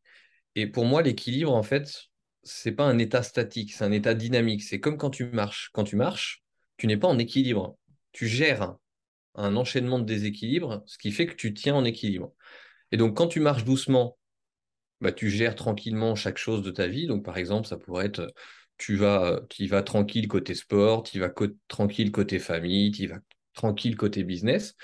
Et 0.56 0.68
pour 0.68 0.86
moi, 0.86 1.02
l'équilibre, 1.02 1.54
en 1.54 1.64
fait, 1.64 2.06
c'est 2.44 2.72
pas 2.72 2.86
un 2.86 2.98
état 2.98 3.24
statique, 3.24 3.74
c'est 3.74 3.84
un 3.86 3.92
état 3.92 4.14
dynamique. 4.14 4.64
C'est 4.64 4.80
comme 4.80 4.98
quand 4.98 5.10
tu 5.10 5.26
marches. 5.26 5.70
Quand 5.74 5.84
tu 5.84 5.96
marches, 5.96 6.44
tu 6.78 6.88
n'es 6.88 6.98
pas 6.98 7.08
en 7.08 7.20
équilibre. 7.20 7.78
Tu 8.12 8.28
gères 8.28 8.76
un 9.36 9.56
enchaînement 9.56 10.00
de 10.00 10.06
déséquilibre, 10.06 10.84
ce 10.86 10.98
qui 10.98 11.12
fait 11.12 11.28
que 11.28 11.36
tu 11.36 11.54
tiens 11.54 11.76
en 11.76 11.86
équilibre. 11.86 12.34
Et 12.92 12.98
donc, 12.98 13.18
quand 13.18 13.28
tu 13.28 13.40
marches 13.40 13.66
doucement 13.66 14.18
bah, 15.02 15.12
tu 15.12 15.30
gères 15.30 15.56
tranquillement 15.56 16.16
chaque 16.16 16.38
chose 16.38 16.62
de 16.64 16.72
ta 16.72 16.88
vie. 16.88 17.08
Donc, 17.08 17.24
par 17.24 17.38
exemple, 17.38 17.68
ça 17.68 17.78
pourrait 17.78 18.06
être 18.08 18.34
tu 18.78 18.96
vas, 18.96 19.42
tu 19.50 19.68
vas 19.68 19.82
tranquille 19.84 20.28
côté 20.28 20.54
sport, 20.56 21.04
tu 21.04 21.20
vas 21.20 21.32
tranquille 21.68 22.12
côté 22.12 22.40
famille, 22.40 22.92
tu 22.92 23.08
vas 23.08 23.20
tranquille 23.54 23.96
côté 23.96 24.24
business. 24.24 24.76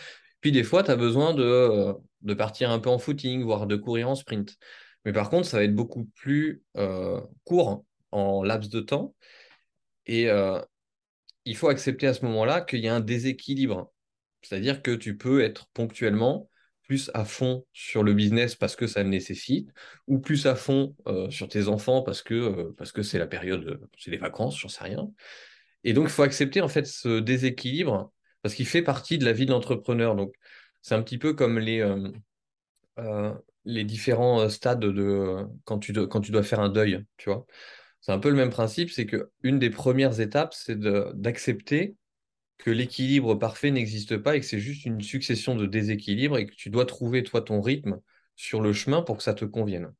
Puis 0.43 0.51
des 0.51 0.63
fois, 0.63 0.83
tu 0.83 0.91
as 0.91 0.97
besoin 0.97 1.33
de, 1.33 1.93
de, 2.21 2.33
partir 2.33 2.69
un 2.69 2.79
peu 2.79 2.89
en 2.89 2.99
footing, 2.99 3.43
voire 3.43 3.65
de 3.65 3.77
courir 3.77 4.09
en 4.09 4.15
sprint. 4.15 4.57
Mais 5.05 5.13
par 5.13 5.29
contre, 5.29 5.47
ça 5.47 5.55
va 5.55 5.63
être 5.63 5.73
beaucoup 5.73 6.03
plus 6.15 6.61
euh, 6.75 7.21
court 7.45 7.85
en 8.11 8.43
laps 8.43 8.69
de 8.69 8.81
temps. 8.81 9.15
Et 10.05 10.29
euh, 10.29 10.59
il 11.45 11.55
faut 11.55 11.69
accepter 11.69 12.07
à 12.07 12.13
ce 12.13 12.25
moment-là 12.25 12.59
qu'il 12.59 12.81
y 12.81 12.89
a 12.89 12.95
un 12.95 12.99
déséquilibre. 12.99 13.89
C'est-à-dire 14.41 14.81
que 14.81 14.91
tu 14.91 15.15
peux 15.15 15.41
être 15.41 15.67
ponctuellement 15.73 16.49
plus 16.81 17.09
à 17.13 17.23
fond 17.23 17.65
sur 17.71 18.03
le 18.03 18.13
business 18.13 18.55
parce 18.55 18.75
que 18.75 18.85
ça 18.85 19.01
le 19.01 19.07
nécessite, 19.07 19.69
ou 20.07 20.19
plus 20.19 20.45
à 20.45 20.55
fond 20.55 20.93
euh, 21.07 21.29
sur 21.29 21.47
tes 21.47 21.69
enfants 21.69 22.01
parce 22.01 22.21
que 22.21 22.33
euh, 22.33 22.75
parce 22.77 22.91
que 22.91 23.01
c'est 23.01 23.17
la 23.17 23.27
période, 23.27 23.79
c'est 23.97 24.11
les 24.11 24.17
vacances, 24.17 24.59
j'en 24.59 24.67
sais 24.67 24.83
rien. 24.83 25.07
Et 25.85 25.93
donc 25.93 26.07
il 26.07 26.11
faut 26.11 26.23
accepter 26.23 26.59
en 26.59 26.67
fait 26.67 26.85
ce 26.85 27.21
déséquilibre 27.21 28.11
parce 28.43 28.55
qu'il 28.55 28.67
fait 28.67 28.83
partie 28.83 29.17
de 29.17 29.25
la 29.25 29.33
vie 29.33 29.47
de 29.47 29.51
l'entrepreneur. 29.51 30.15
Donc 30.15 30.35
c'est 30.83 30.95
un 30.95 31.03
petit 31.03 31.17
peu 31.19 31.33
comme 31.33 31.59
les 31.59 31.81
euh, 32.99 33.33
les 33.65 33.83
différents 33.85 34.49
stades 34.49 34.81
de 34.81 35.45
quand 35.65 35.79
tu 35.79 35.93
dois, 35.93 36.07
quand 36.07 36.21
tu 36.21 36.31
dois 36.31 36.43
faire 36.43 36.59
un 36.59 36.69
deuil, 36.69 37.05
tu 37.17 37.29
vois. 37.29 37.45
C'est 38.01 38.11
un 38.11 38.19
peu 38.19 38.29
le 38.29 38.35
même 38.35 38.49
principe, 38.49 38.91
c'est 38.91 39.05
que 39.05 39.31
une 39.43 39.59
des 39.59 39.69
premières 39.69 40.19
étapes, 40.19 40.53
c'est 40.53 40.79
d'accepter 40.79 41.95
que 42.57 42.71
l'équilibre 42.71 43.35
parfait 43.35 43.71
n'existe 43.71 44.17
pas 44.17 44.35
et 44.35 44.41
que 44.41 44.45
c'est 44.45 44.59
juste 44.59 44.85
une 44.85 45.01
succession 45.01 45.55
de 45.55 45.65
déséquilibres 45.65 46.37
et 46.37 46.47
que 46.47 46.55
tu 46.55 46.69
dois 46.69 46.85
trouver 46.85 47.23
toi 47.23 47.41
ton 47.41 47.61
rythme 47.61 47.99
sur 48.35 48.61
le 48.61 48.73
chemin 48.73 49.01
pour 49.03 49.17
que 49.17 49.23
ça 49.23 49.33
te 49.33 49.45
convienne. 49.45 49.93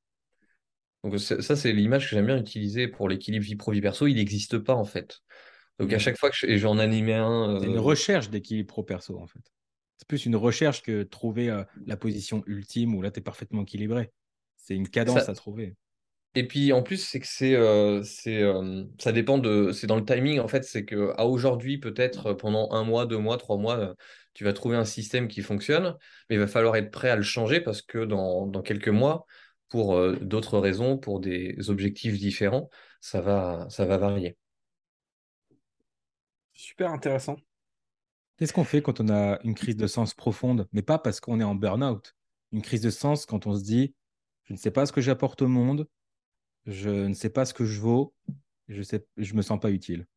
Donc 1.03 1.19
ça, 1.19 1.55
c'est 1.55 1.73
l'image 1.73 2.09
que 2.09 2.15
j'aime 2.15 2.27
bien 2.27 2.37
utiliser 2.37 2.87
pour 2.87 3.09
l'équilibre 3.09 3.45
vie 3.45 3.55
pro 3.55 3.71
vie 3.71 3.81
perso. 3.81 4.07
Il 4.07 4.15
n'existe 4.15 4.57
pas 4.57 4.73
en 4.73 4.85
fait. 4.85 5.21
Donc 5.79 5.91
à 5.93 5.99
chaque 5.99 6.17
fois 6.17 6.29
que 6.29 6.57
j'en 6.57 6.77
animais 6.77 7.15
un, 7.15 7.59
c'est 7.59 7.67
une 7.67 7.77
euh, 7.77 7.81
recherche 7.81 8.29
d'équilibre 8.29 8.67
pro 8.67 8.83
perso 8.83 9.19
en 9.19 9.27
fait. 9.27 9.41
C'est 9.97 10.07
plus 10.07 10.25
une 10.25 10.35
recherche 10.35 10.81
que 10.81 11.03
trouver 11.03 11.49
euh, 11.49 11.63
la 11.85 11.97
position 11.97 12.43
ultime 12.45 12.93
où 12.95 13.01
là 13.01 13.11
tu 13.11 13.19
es 13.19 13.23
parfaitement 13.23 13.61
équilibré. 13.61 14.11
C'est 14.57 14.75
une 14.75 14.89
cadence 14.89 15.29
à 15.29 15.33
trouver. 15.33 15.75
Et 16.35 16.47
puis 16.47 16.73
en 16.73 16.81
plus, 16.81 16.97
c'est 16.97 17.19
que 17.19 17.27
c'est, 17.27 17.55
euh, 17.55 18.01
c'est, 18.03 18.41
euh, 18.41 18.83
ça 18.99 19.11
dépend 19.11 19.37
de, 19.37 19.71
c'est 19.71 19.85
dans 19.85 19.97
le 19.97 20.05
timing 20.05 20.39
en 20.39 20.47
fait, 20.47 20.63
c'est 20.63 20.83
que 20.83 21.13
à 21.15 21.25
aujourd'hui 21.25 21.77
peut-être 21.77 22.33
pendant 22.33 22.71
un 22.71 22.83
mois, 22.83 23.05
deux 23.05 23.19
mois, 23.19 23.37
trois 23.37 23.57
mois, 23.57 23.95
tu 24.33 24.43
vas 24.43 24.51
trouver 24.51 24.75
un 24.75 24.85
système 24.85 25.27
qui 25.27 25.41
fonctionne, 25.41 25.95
mais 26.29 26.37
il 26.37 26.39
va 26.39 26.47
falloir 26.47 26.75
être 26.75 26.91
prêt 26.91 27.09
à 27.09 27.15
le 27.15 27.21
changer 27.21 27.61
parce 27.61 27.81
que 27.81 28.03
dans, 28.03 28.47
dans 28.47 28.61
quelques 28.61 28.89
mois, 28.89 29.25
pour 29.69 29.99
d'autres 30.19 30.59
raisons, 30.59 30.97
pour 30.97 31.19
des 31.19 31.55
objectifs 31.69 32.17
différents, 32.17 32.69
ça 32.99 33.21
va, 33.21 33.67
ça 33.69 33.85
va 33.85 33.97
varier. 33.97 34.35
Super 36.63 36.93
intéressant. 36.93 37.35
Qu'est-ce 38.37 38.53
qu'on 38.53 38.63
fait 38.63 38.81
quand 38.81 39.01
on 39.01 39.09
a 39.09 39.37
une 39.43 39.53
crise 39.53 39.75
de 39.75 39.85
sens 39.85 40.13
profonde, 40.13 40.65
mais 40.71 40.81
pas 40.81 40.97
parce 40.97 41.19
qu'on 41.19 41.41
est 41.41 41.43
en 41.43 41.55
burn-out? 41.55 42.15
Une 42.53 42.61
crise 42.61 42.79
de 42.79 42.89
sens 42.89 43.25
quand 43.25 43.47
on 43.47 43.53
se 43.53 43.63
dit, 43.63 43.93
je 44.45 44.53
ne 44.53 44.57
sais 44.57 44.71
pas 44.71 44.85
ce 44.85 44.93
que 44.93 45.01
j'apporte 45.01 45.41
au 45.41 45.49
monde, 45.49 45.89
je 46.65 46.89
ne 46.89 47.13
sais 47.13 47.29
pas 47.29 47.43
ce 47.43 47.53
que 47.53 47.65
je 47.65 47.81
vaux, 47.81 48.13
je 48.69 48.79
ne 48.79 48.99
je 49.17 49.33
me 49.33 49.41
sens 49.41 49.59
pas 49.59 49.71
utile. 49.71 50.07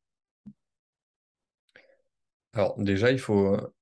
Alors 2.53 2.79
déjà, 2.79 3.11
il 3.11 3.19
faut 3.19 3.57
euh, 3.57 3.75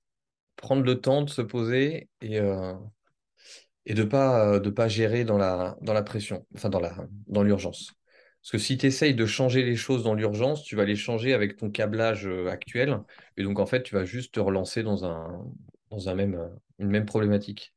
prendre 0.57 0.85
le 0.85 1.03
temps 1.03 1.21
de 1.21 1.29
se 1.29 1.43
poser 1.43 2.09
et, 2.23 2.41
euh, 2.41 2.73
et 3.85 3.93
de 3.93 4.05
ne 4.05 4.09
pas, 4.09 4.59
de 4.59 4.71
pas 4.71 4.89
gérer 4.89 5.27
dans 5.27 5.37
la, 5.37 5.77
dans 5.83 5.93
la 5.93 6.03
pression, 6.03 6.47
enfin 6.55 6.71
dans, 6.71 6.81
la, 6.81 6.97
dans 7.27 7.43
l'urgence. 7.43 7.93
Parce 8.45 8.53
que 8.53 8.59
si 8.59 8.77
tu 8.77 8.85
essayes 8.85 9.15
de 9.15 9.25
changer 9.25 9.63
les 9.65 9.75
choses 9.75 10.05
dans 10.05 10.13
l'urgence, 10.13 10.65
tu 10.65 10.77
vas 10.77 10.85
les 10.85 10.97
changer 10.97 11.33
avec 11.33 11.57
ton 11.57 11.71
câblage 11.71 12.27
euh, 12.27 12.51
actuel. 12.51 13.01
Et 13.39 13.43
donc, 13.43 13.59
en 13.59 13.65
fait, 13.65 13.83
tu 13.83 13.95
vas 13.95 14.05
juste 14.05 14.35
te 14.35 14.41
relancer 14.41 14.83
dans, 14.83 15.07
un, 15.07 15.47
dans 15.91 16.11
un 16.11 16.15
même, 16.15 16.39
une 16.79 16.91
même 16.91 17.07
problématique. 17.07 17.73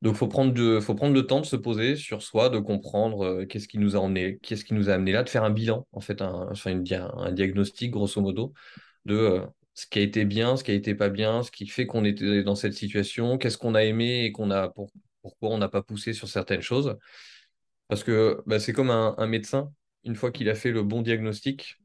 Donc, 0.00 0.14
il 0.14 0.18
faut 0.18 0.28
prendre, 0.28 0.54
le 0.54 1.20
temps 1.22 1.40
de 1.40 1.46
se 1.46 1.56
poser 1.56 1.96
sur 1.96 2.22
soi, 2.22 2.48
de 2.48 2.60
comprendre 2.60 3.24
euh, 3.24 3.44
qu'est-ce 3.44 3.66
qui 3.66 3.78
nous 3.78 3.96
a 3.96 4.08
qui 4.40 4.74
nous 4.74 4.88
a 4.88 4.94
amené 4.94 5.10
là, 5.10 5.24
de 5.24 5.28
faire 5.28 5.42
un 5.42 5.50
bilan, 5.50 5.84
en 5.90 6.00
fait, 6.00 6.22
un, 6.22 6.52
un 6.64 7.32
diagnostic, 7.32 7.90
grosso 7.90 8.20
modo, 8.20 8.52
de 9.04 9.16
euh, 9.16 9.46
ce 9.74 9.88
qui 9.88 9.98
a 9.98 10.02
été 10.02 10.24
bien, 10.24 10.56
ce 10.56 10.62
qui 10.62 10.70
a 10.70 10.74
été 10.74 10.94
pas 10.94 11.08
bien, 11.08 11.42
ce 11.42 11.50
qui 11.50 11.66
fait 11.66 11.86
qu'on 11.86 12.04
était 12.04 12.44
dans 12.44 12.54
cette 12.54 12.74
situation, 12.74 13.36
qu'est-ce 13.36 13.58
qu'on 13.58 13.74
a 13.74 13.82
aimé 13.82 14.26
et 14.26 14.30
qu'on 14.30 14.52
a, 14.52 14.72
pourquoi 15.22 15.50
on 15.50 15.58
n'a 15.58 15.68
pas 15.68 15.82
poussé 15.82 16.12
sur 16.12 16.28
certaines 16.28 16.62
choses. 16.62 16.96
Parce 17.88 18.04
que 18.04 18.42
bah, 18.46 18.58
c'est 18.58 18.72
comme 18.72 18.90
un, 18.90 19.26
médecin, 19.26 19.72
une 20.04 20.14
fois 20.14 20.30
qu'il 20.32 20.48
a 20.48 20.54
fait 20.54 20.70
le 20.70 20.82
bon 20.82 21.02
diagnostic, 21.02 21.78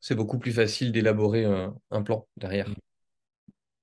c'est 0.00 0.14
beaucoup 0.14 0.38
plus 0.38 0.52
facile 0.52 0.90
d'élaborer 0.90 1.44
un 1.44 2.02
plan 2.02 2.26
derrière. 2.36 2.68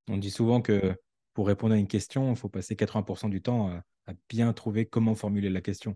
On 0.09 0.17
dit 0.17 0.31
souvent 0.31 0.61
que 0.61 0.95
pour 1.33 1.47
répondre 1.47 1.73
à 1.73 1.77
une 1.77 1.87
question, 1.87 2.31
il 2.31 2.35
faut 2.35 2.49
passer 2.49 2.75
80% 2.75 3.29
du 3.29 3.41
temps 3.41 3.69
à, 3.69 4.13
bien 4.27 4.51
trouver 4.53 4.87
comment 4.87 5.13
formuler 5.13 5.49
la 5.49 5.61
question. 5.61 5.95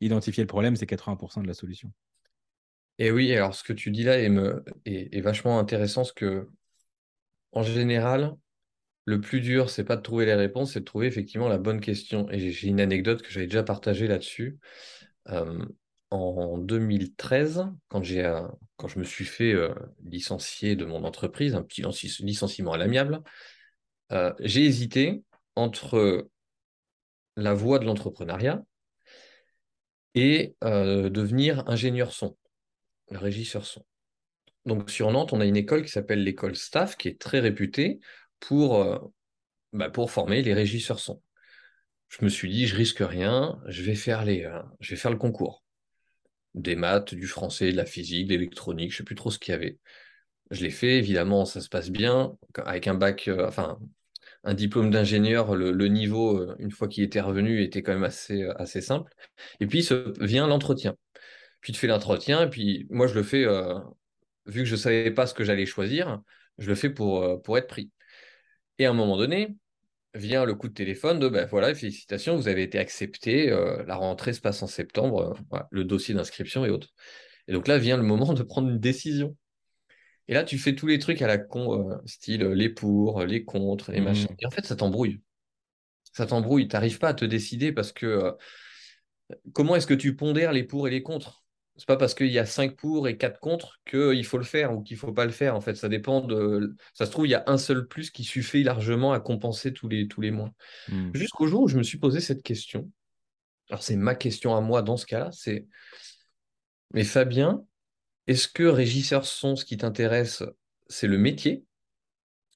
Identifier 0.00 0.42
le 0.42 0.48
problème, 0.48 0.74
c'est 0.74 0.86
80% 0.86 1.40
de 1.40 1.46
la 1.46 1.54
solution. 1.54 1.92
Et 2.98 3.12
oui, 3.12 3.32
alors 3.32 3.54
ce 3.54 3.62
que 3.62 3.72
tu 3.72 3.92
dis 3.92 4.02
là 4.02 4.18
est, 4.18 4.28
me, 4.28 4.64
est, 4.84 5.20
vachement 5.20 5.60
intéressant, 5.60 6.02
parce 6.02 6.12
que 6.12 6.50
en 7.52 7.62
général, 7.62 8.36
le 9.04 9.20
plus 9.20 9.40
dur, 9.40 9.70
c'est 9.70 9.84
pas 9.84 9.96
de 9.96 10.02
trouver 10.02 10.26
les 10.26 10.34
réponses, 10.34 10.72
c'est 10.72 10.80
de 10.80 10.84
trouver 10.84 11.06
effectivement 11.06 11.48
la 11.48 11.58
bonne 11.58 11.80
question. 11.80 12.30
Et 12.30 12.38
j'ai 12.38 12.68
une 12.68 12.80
anecdote 12.80 13.22
que 13.22 13.30
j'avais 13.30 13.46
déjà 13.46 13.62
partagée 13.62 14.06
là-dessus. 14.06 14.58
Euh, 15.28 15.64
en 16.10 16.58
2013, 16.58 17.66
quand, 17.88 18.02
j'ai, 18.02 18.22
quand 18.76 18.88
je 18.88 18.98
me 18.98 19.04
suis 19.04 19.24
fait 19.24 19.52
euh, 19.52 19.74
licencier 20.04 20.76
de 20.76 20.84
mon 20.84 21.04
entreprise, 21.04 21.54
un 21.54 21.62
petit 21.62 21.82
licenciement 22.20 22.72
à 22.72 22.78
l'amiable, 22.78 23.22
euh, 24.12 24.32
j'ai 24.40 24.64
hésité 24.64 25.24
entre 25.56 26.28
la 27.36 27.54
voie 27.54 27.78
de 27.78 27.84
l'entrepreneuriat 27.84 28.62
et 30.14 30.54
euh, 30.62 31.10
devenir 31.10 31.68
ingénieur 31.68 32.12
son, 32.12 32.36
régisseur 33.10 33.66
son. 33.66 33.84
Donc 34.66 34.90
sur 34.90 35.10
Nantes, 35.10 35.32
on 35.32 35.40
a 35.40 35.46
une 35.46 35.56
école 35.56 35.82
qui 35.82 35.90
s'appelle 35.90 36.22
l'école 36.22 36.56
Staff, 36.56 36.96
qui 36.96 37.08
est 37.08 37.20
très 37.20 37.40
réputée 37.40 38.00
pour, 38.40 38.82
euh, 38.82 38.98
bah, 39.72 39.90
pour 39.90 40.10
former 40.10 40.42
les 40.42 40.54
régisseurs 40.54 41.00
son. 41.00 41.22
Je 42.08 42.24
me 42.24 42.28
suis 42.30 42.50
dit, 42.50 42.66
je 42.66 42.76
risque 42.76 43.00
rien, 43.00 43.60
je 43.66 43.82
vais 43.82 43.94
faire, 43.96 44.24
les, 44.24 44.48
je 44.80 44.90
vais 44.90 44.96
faire 44.96 45.10
le 45.10 45.16
concours. 45.16 45.64
des 46.54 46.76
maths, 46.76 47.14
du 47.14 47.26
français, 47.26 47.72
de 47.72 47.76
la 47.76 47.86
physique, 47.86 48.28
de 48.28 48.34
l'électronique, 48.34 48.90
je 48.92 48.96
ne 48.96 48.98
sais 48.98 49.04
plus 49.04 49.16
trop 49.16 49.30
ce 49.30 49.38
qu'il 49.38 49.52
y 49.52 49.54
avait. 49.56 49.78
Je 50.50 50.62
l'ai 50.62 50.70
fait, 50.70 50.98
évidemment, 50.98 51.44
ça 51.44 51.60
se 51.60 51.68
passe 51.68 51.90
bien. 51.90 52.36
Avec 52.64 52.86
un 52.86 52.94
bac, 52.94 53.28
euh, 53.28 53.46
enfin, 53.48 53.78
un 54.44 54.54
diplôme 54.54 54.90
d'ingénieur, 54.90 55.56
le, 55.56 55.88
niveau, 55.88 56.38
euh, 56.38 56.56
une 56.58 56.70
fois 56.70 56.88
qu'il 56.88 57.02
était 57.04 57.20
revenu, 57.20 57.62
était 57.62 57.82
quand 57.82 57.92
même 57.94 58.04
assez, 58.04 58.42
euh, 58.42 58.54
assez 58.60 58.80
simple. 58.80 59.12
Et 59.60 59.66
puis 59.66 59.88
vient 60.20 60.46
l'entretien. 60.46 60.96
Puis 61.60 61.72
tu 61.72 61.78
fais 61.78 61.86
l'entretien, 61.86 62.42
et 62.42 62.50
puis 62.50 62.86
moi, 62.90 63.06
je 63.06 63.14
le 63.14 63.22
fais, 63.22 63.46
vu 64.46 64.60
que 64.60 64.66
je 64.66 64.72
ne 64.74 64.78
savais 64.78 65.10
pas 65.10 65.26
ce 65.26 65.32
que 65.34 65.44
j'allais 65.44 65.66
choisir, 65.66 66.20
je 66.58 66.68
le 66.68 66.74
fais 66.74 66.90
pour, 66.90 67.42
pour 67.42 67.56
être 67.56 67.68
pris. 67.68 67.90
Et 68.78 68.86
à 68.86 68.90
un 68.90 68.94
moment 68.94 69.16
donné, 69.16 69.56
vient 70.14 70.44
le 70.44 70.54
coup 70.54 70.68
de 70.68 70.74
téléphone 70.74 71.18
de 71.18 71.28
ben 71.28 71.46
voilà, 71.46 71.74
félicitations, 71.74 72.36
vous 72.36 72.48
avez 72.48 72.62
été 72.62 72.78
accepté, 72.78 73.48
la 73.86 73.96
rentrée 73.96 74.32
se 74.32 74.40
passe 74.40 74.62
en 74.62 74.66
septembre, 74.66 75.36
le 75.70 75.84
dossier 75.84 76.14
d'inscription 76.14 76.64
et 76.64 76.70
autres. 76.70 76.90
Et 77.48 77.52
donc 77.52 77.68
là 77.68 77.78
vient 77.78 77.96
le 77.96 78.02
moment 78.02 78.32
de 78.32 78.42
prendre 78.42 78.68
une 78.68 78.78
décision. 78.78 79.36
Et 80.28 80.34
là, 80.34 80.44
tu 80.44 80.58
fais 80.58 80.74
tous 80.74 80.86
les 80.86 80.98
trucs 80.98 81.20
à 81.22 81.26
la 81.26 81.38
con, 81.38 81.90
euh, 81.90 81.96
style 82.06 82.42
euh, 82.42 82.54
les 82.54 82.70
pour, 82.70 83.22
les 83.24 83.44
contre, 83.44 83.92
les 83.92 84.00
machins. 84.00 84.30
Mmh. 84.30 84.36
Et 84.40 84.46
en 84.46 84.50
fait, 84.50 84.64
ça 84.64 84.76
t'embrouille. 84.76 85.20
Ça 86.12 86.26
t'embrouille. 86.26 86.68
Tu 86.68 86.74
n'arrives 86.74 86.98
pas 86.98 87.08
à 87.08 87.14
te 87.14 87.24
décider 87.24 87.72
parce 87.72 87.92
que 87.92 88.06
euh, 88.06 88.32
comment 89.52 89.76
est-ce 89.76 89.86
que 89.86 89.94
tu 89.94 90.16
pondères 90.16 90.52
les 90.52 90.64
pour 90.64 90.88
et 90.88 90.90
les 90.90 91.02
contre? 91.02 91.43
C'est 91.76 91.86
pas 91.86 91.96
parce 91.96 92.14
qu'il 92.14 92.28
y 92.28 92.38
a 92.38 92.46
cinq 92.46 92.76
pour 92.76 93.08
et 93.08 93.16
quatre 93.16 93.40
contre 93.40 93.80
qu'il 93.84 94.24
faut 94.24 94.38
le 94.38 94.44
faire 94.44 94.72
ou 94.72 94.82
qu'il 94.82 94.96
faut 94.96 95.12
pas 95.12 95.24
le 95.24 95.32
faire. 95.32 95.56
En 95.56 95.60
fait, 95.60 95.74
ça 95.74 95.88
dépend 95.88 96.20
de. 96.20 96.76
Ça 96.92 97.04
se 97.04 97.10
trouve, 97.10 97.26
il 97.26 97.30
y 97.30 97.34
a 97.34 97.42
un 97.48 97.58
seul 97.58 97.88
plus 97.88 98.10
qui 98.10 98.22
suffit 98.22 98.62
largement 98.62 99.12
à 99.12 99.18
compenser 99.18 99.72
tous 99.72 99.88
les, 99.88 100.06
tous 100.06 100.20
les 100.20 100.30
mois. 100.30 100.52
Mmh. 100.88 101.10
Jusqu'au 101.14 101.46
jour 101.48 101.62
où 101.62 101.68
je 101.68 101.76
me 101.76 101.82
suis 101.82 101.98
posé 101.98 102.20
cette 102.20 102.42
question. 102.42 102.90
Alors, 103.70 103.82
c'est 103.82 103.96
ma 103.96 104.14
question 104.14 104.54
à 104.54 104.60
moi 104.60 104.82
dans 104.82 104.96
ce 104.96 105.06
cas-là. 105.06 105.30
C'est. 105.32 105.66
Mais 106.92 107.02
Fabien, 107.02 107.64
est-ce 108.28 108.46
que 108.46 108.62
régisseur 108.62 109.26
son, 109.26 109.56
ce 109.56 109.64
qui 109.64 109.76
t'intéresse, 109.76 110.44
c'est 110.86 111.08
le 111.08 111.18
métier 111.18 111.64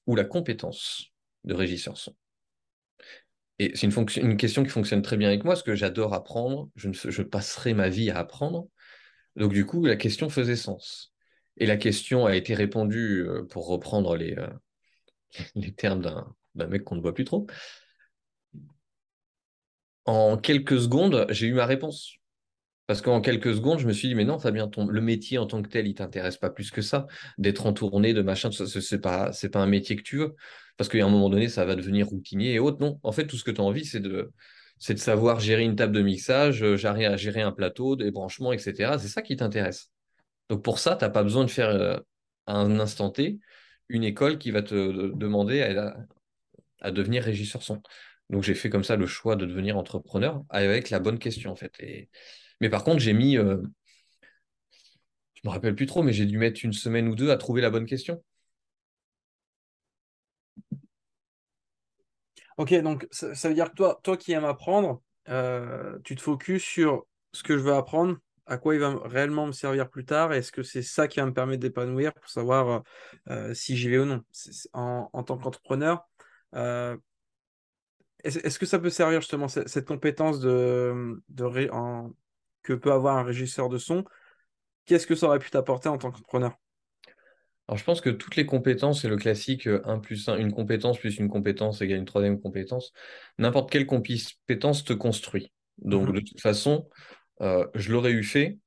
ou 0.07 0.15
la 0.15 0.23
compétence 0.23 1.07
de 1.43 1.53
régisseur 1.53 1.97
son? 1.97 2.15
Et 3.59 3.73
c'est 3.75 3.87
une, 3.87 4.37
question 4.37 4.63
qui 4.63 4.69
fonctionne 4.69 5.01
très 5.01 5.17
bien 5.17 5.27
avec 5.27 5.43
moi, 5.43 5.53
parce 5.53 5.63
que 5.63 5.75
j'adore 5.75 6.13
apprendre, 6.13 6.69
je, 6.75 7.21
passerai 7.21 7.73
ma 7.73 7.89
vie 7.89 8.09
à 8.09 8.19
apprendre. 8.19 8.69
Donc 9.39 9.53
du 9.53 9.65
coup, 9.65 9.85
la 9.85 9.95
question 9.95 10.29
faisait 10.29 10.57
sens. 10.57 11.13
Et 11.57 11.65
la 11.65 11.77
question 11.77 12.25
a 12.25 12.35
été 12.35 12.53
répondue, 12.53 13.25
euh, 13.27 13.43
pour 13.43 13.67
reprendre 13.67 14.15
les, 14.15 14.37
euh, 14.37 14.49
les 15.55 15.73
termes 15.73 16.01
d'un 16.01 16.67
mec 16.67 16.83
qu'on 16.83 16.95
ne 16.95 17.01
voit 17.01 17.13
plus 17.13 17.25
trop. 17.25 17.47
En 20.05 20.37
quelques 20.37 20.79
secondes, 20.79 21.25
j'ai 21.29 21.47
eu 21.47 21.53
ma 21.53 21.65
réponse. 21.65 22.15
Parce 22.87 23.01
qu'en 23.01 23.21
quelques 23.21 23.53
secondes, 23.53 23.77
je 23.79 23.87
me 23.87 23.93
suis 23.93 24.07
dit, 24.07 24.15
mais 24.15 24.25
non, 24.25 24.39
Fabien, 24.39 24.69
le 24.75 25.01
métier 25.01 25.37
en 25.37 25.45
tant 25.45 25.61
que 25.61 25.69
tel, 25.69 25.87
il 25.87 25.93
t'intéresse 25.93 26.37
pas 26.37 26.49
plus 26.49 26.71
que 26.71 26.81
ça. 26.81 27.05
D'être 27.37 27.67
en 27.67 27.73
tournée, 27.73 28.13
de 28.13 28.23
machin, 28.23 28.49
ce 28.51 28.95
n'est 28.95 29.01
pas, 29.01 29.31
pas 29.51 29.59
un 29.59 29.67
métier 29.67 29.95
que 29.95 30.01
tu 30.01 30.17
veux. 30.17 30.35
Parce 30.75 30.89
qu'à 30.89 31.05
un 31.05 31.09
moment 31.09 31.29
donné, 31.29 31.49
ça 31.49 31.65
va 31.65 31.75
devenir 31.75 32.07
routinier 32.07 32.53
et 32.53 32.59
autres. 32.59 32.79
Non, 32.81 32.99
en 33.03 33.11
fait, 33.11 33.27
tout 33.27 33.37
ce 33.37 33.43
que 33.43 33.51
tu 33.51 33.61
as 33.61 33.63
envie, 33.63 33.85
c'est 33.85 33.99
de, 33.99 34.31
de 34.87 34.95
savoir 34.95 35.39
gérer 35.39 35.63
une 35.63 35.75
table 35.75 35.93
de 35.93 36.01
mixage, 36.01 36.63
euh, 36.63 36.77
gérer, 36.77 37.17
gérer 37.17 37.41
un 37.41 37.51
plateau, 37.51 37.95
des 37.95 38.11
branchements, 38.11 38.53
etc. 38.53 38.97
C'est 38.97 39.07
ça 39.07 39.21
qui 39.21 39.35
t'intéresse. 39.35 39.91
Donc 40.49 40.63
pour 40.63 40.79
ça, 40.79 40.95
tu 40.95 41.05
n'as 41.05 41.09
pas 41.09 41.23
besoin 41.23 41.45
de 41.45 41.49
faire 41.51 41.69
euh, 41.69 41.97
à 42.47 42.55
un 42.55 42.79
instant 42.79 43.09
T 43.11 43.39
une 43.89 44.03
école 44.03 44.37
qui 44.37 44.51
va 44.51 44.61
te 44.61 45.11
demander 45.15 45.61
à, 46.81 46.91
devenir 46.91 47.23
régisseur 47.23 47.63
son. 47.63 47.81
Donc 48.29 48.43
j'ai 48.43 48.53
fait 48.53 48.69
comme 48.69 48.83
ça 48.83 48.95
le 48.95 49.07
choix 49.07 49.35
de 49.35 49.45
devenir 49.45 49.77
entrepreneur 49.77 50.43
avec 50.49 50.91
la 50.91 50.99
bonne 50.99 51.19
question 51.19 51.51
en 51.51 51.55
fait. 51.55 51.71
Mais 52.61 52.69
par 52.69 52.83
contre, 52.83 52.99
j'ai 52.99 53.13
mis, 53.13 53.37
euh, 53.37 53.57
je 55.33 55.41
me 55.43 55.49
rappelle 55.49 55.75
plus 55.75 55.87
trop, 55.87 56.03
mais 56.03 56.13
j'ai 56.13 56.25
dû 56.25 56.37
mettre 56.37 56.63
une 56.63 56.73
semaine 56.73 57.07
ou 57.07 57.15
deux 57.15 57.31
à 57.31 57.37
trouver 57.37 57.61
la 57.61 57.71
bonne 57.71 57.85
question. 57.85 58.23
Ok, 62.59 62.73
donc 62.81 63.07
ça, 63.09 63.47
veut 63.47 63.53
dire 63.53 63.69
que 63.69 63.75
toi, 63.75 64.01
toi 64.03 64.17
qui 64.17 64.33
aimes 64.33 64.43
apprendre, 64.43 65.01
euh, 65.29 65.97
tu 66.03 66.17
te 66.17 66.21
focuses 66.21 66.61
sur 66.61 67.07
ce 67.31 67.41
que 67.41 67.57
je 67.57 67.63
veux 67.63 67.73
apprendre, 67.73 68.17
à 68.47 68.57
quoi 68.57 68.75
il 68.75 68.81
va 68.81 68.99
réellement 69.05 69.47
me 69.47 69.53
servir 69.53 69.89
plus 69.89 70.03
tard, 70.03 70.33
est-ce 70.33 70.51
que 70.51 70.61
c'est 70.61 70.81
ça 70.81 71.07
qui 71.07 71.21
va 71.21 71.25
me 71.25 71.33
permettre 71.33 71.61
d'épanouir 71.61 72.13
pour 72.13 72.29
savoir 72.29 72.83
euh, 73.29 73.53
si 73.53 73.77
j'y 73.77 73.87
vais 73.87 73.99
ou 73.99 74.03
non? 74.03 74.25
En, 74.73 75.23
tant 75.23 75.37
qu'entrepreneur, 75.37 76.05
est-ce 78.25 78.59
que 78.59 78.65
ça 78.65 78.77
peut 78.77 78.89
servir 78.89 79.21
justement 79.21 79.47
cette, 79.47 79.85
compétence 79.85 80.41
de, 80.41 81.23
en, 81.71 82.11
que 82.61 82.73
peut 82.73 82.91
avoir 82.91 83.15
un 83.15 83.23
régisseur 83.23 83.69
de 83.69 83.77
son, 83.77 84.03
qu'est-ce 84.85 85.07
que 85.07 85.15
ça 85.15 85.27
aurait 85.27 85.39
pu 85.39 85.49
t'apporter 85.49 85.87
en 85.87 85.97
tant 85.97 86.11
qu'entrepreneur? 86.11 86.57
Alors, 87.69 87.77
je 87.77 87.83
pense 87.83 88.01
que 88.01 88.09
toutes 88.09 88.35
les 88.35 88.47
compétences, 88.47 89.03
c'est 89.03 89.09
le 89.09 89.15
classique 89.15 89.67
1 89.67 89.69
euh, 89.69 89.97
plus 89.97 90.27
1, 90.27 90.37
une 90.37 90.51
compétence 90.51 90.97
plus 90.97 91.19
une 91.19 91.29
compétence 91.29 91.83
égale 91.83 91.99
une 91.99 92.05
troisième 92.05 92.41
compétence. 92.41 92.93
N'importe 93.37 93.69
quelle 93.69 93.85
compétence 93.85 94.83
te 94.83 94.93
construit. 94.93 95.53
Donc, 95.77 96.07
mhm. 96.07 96.15
de 96.15 96.19
toute 96.21 96.41
façon, 96.41 96.89
euh, 97.41 97.67
je 97.75 97.91
l'aurais 97.91 98.09
eu 98.09 98.23
fait 98.23 98.57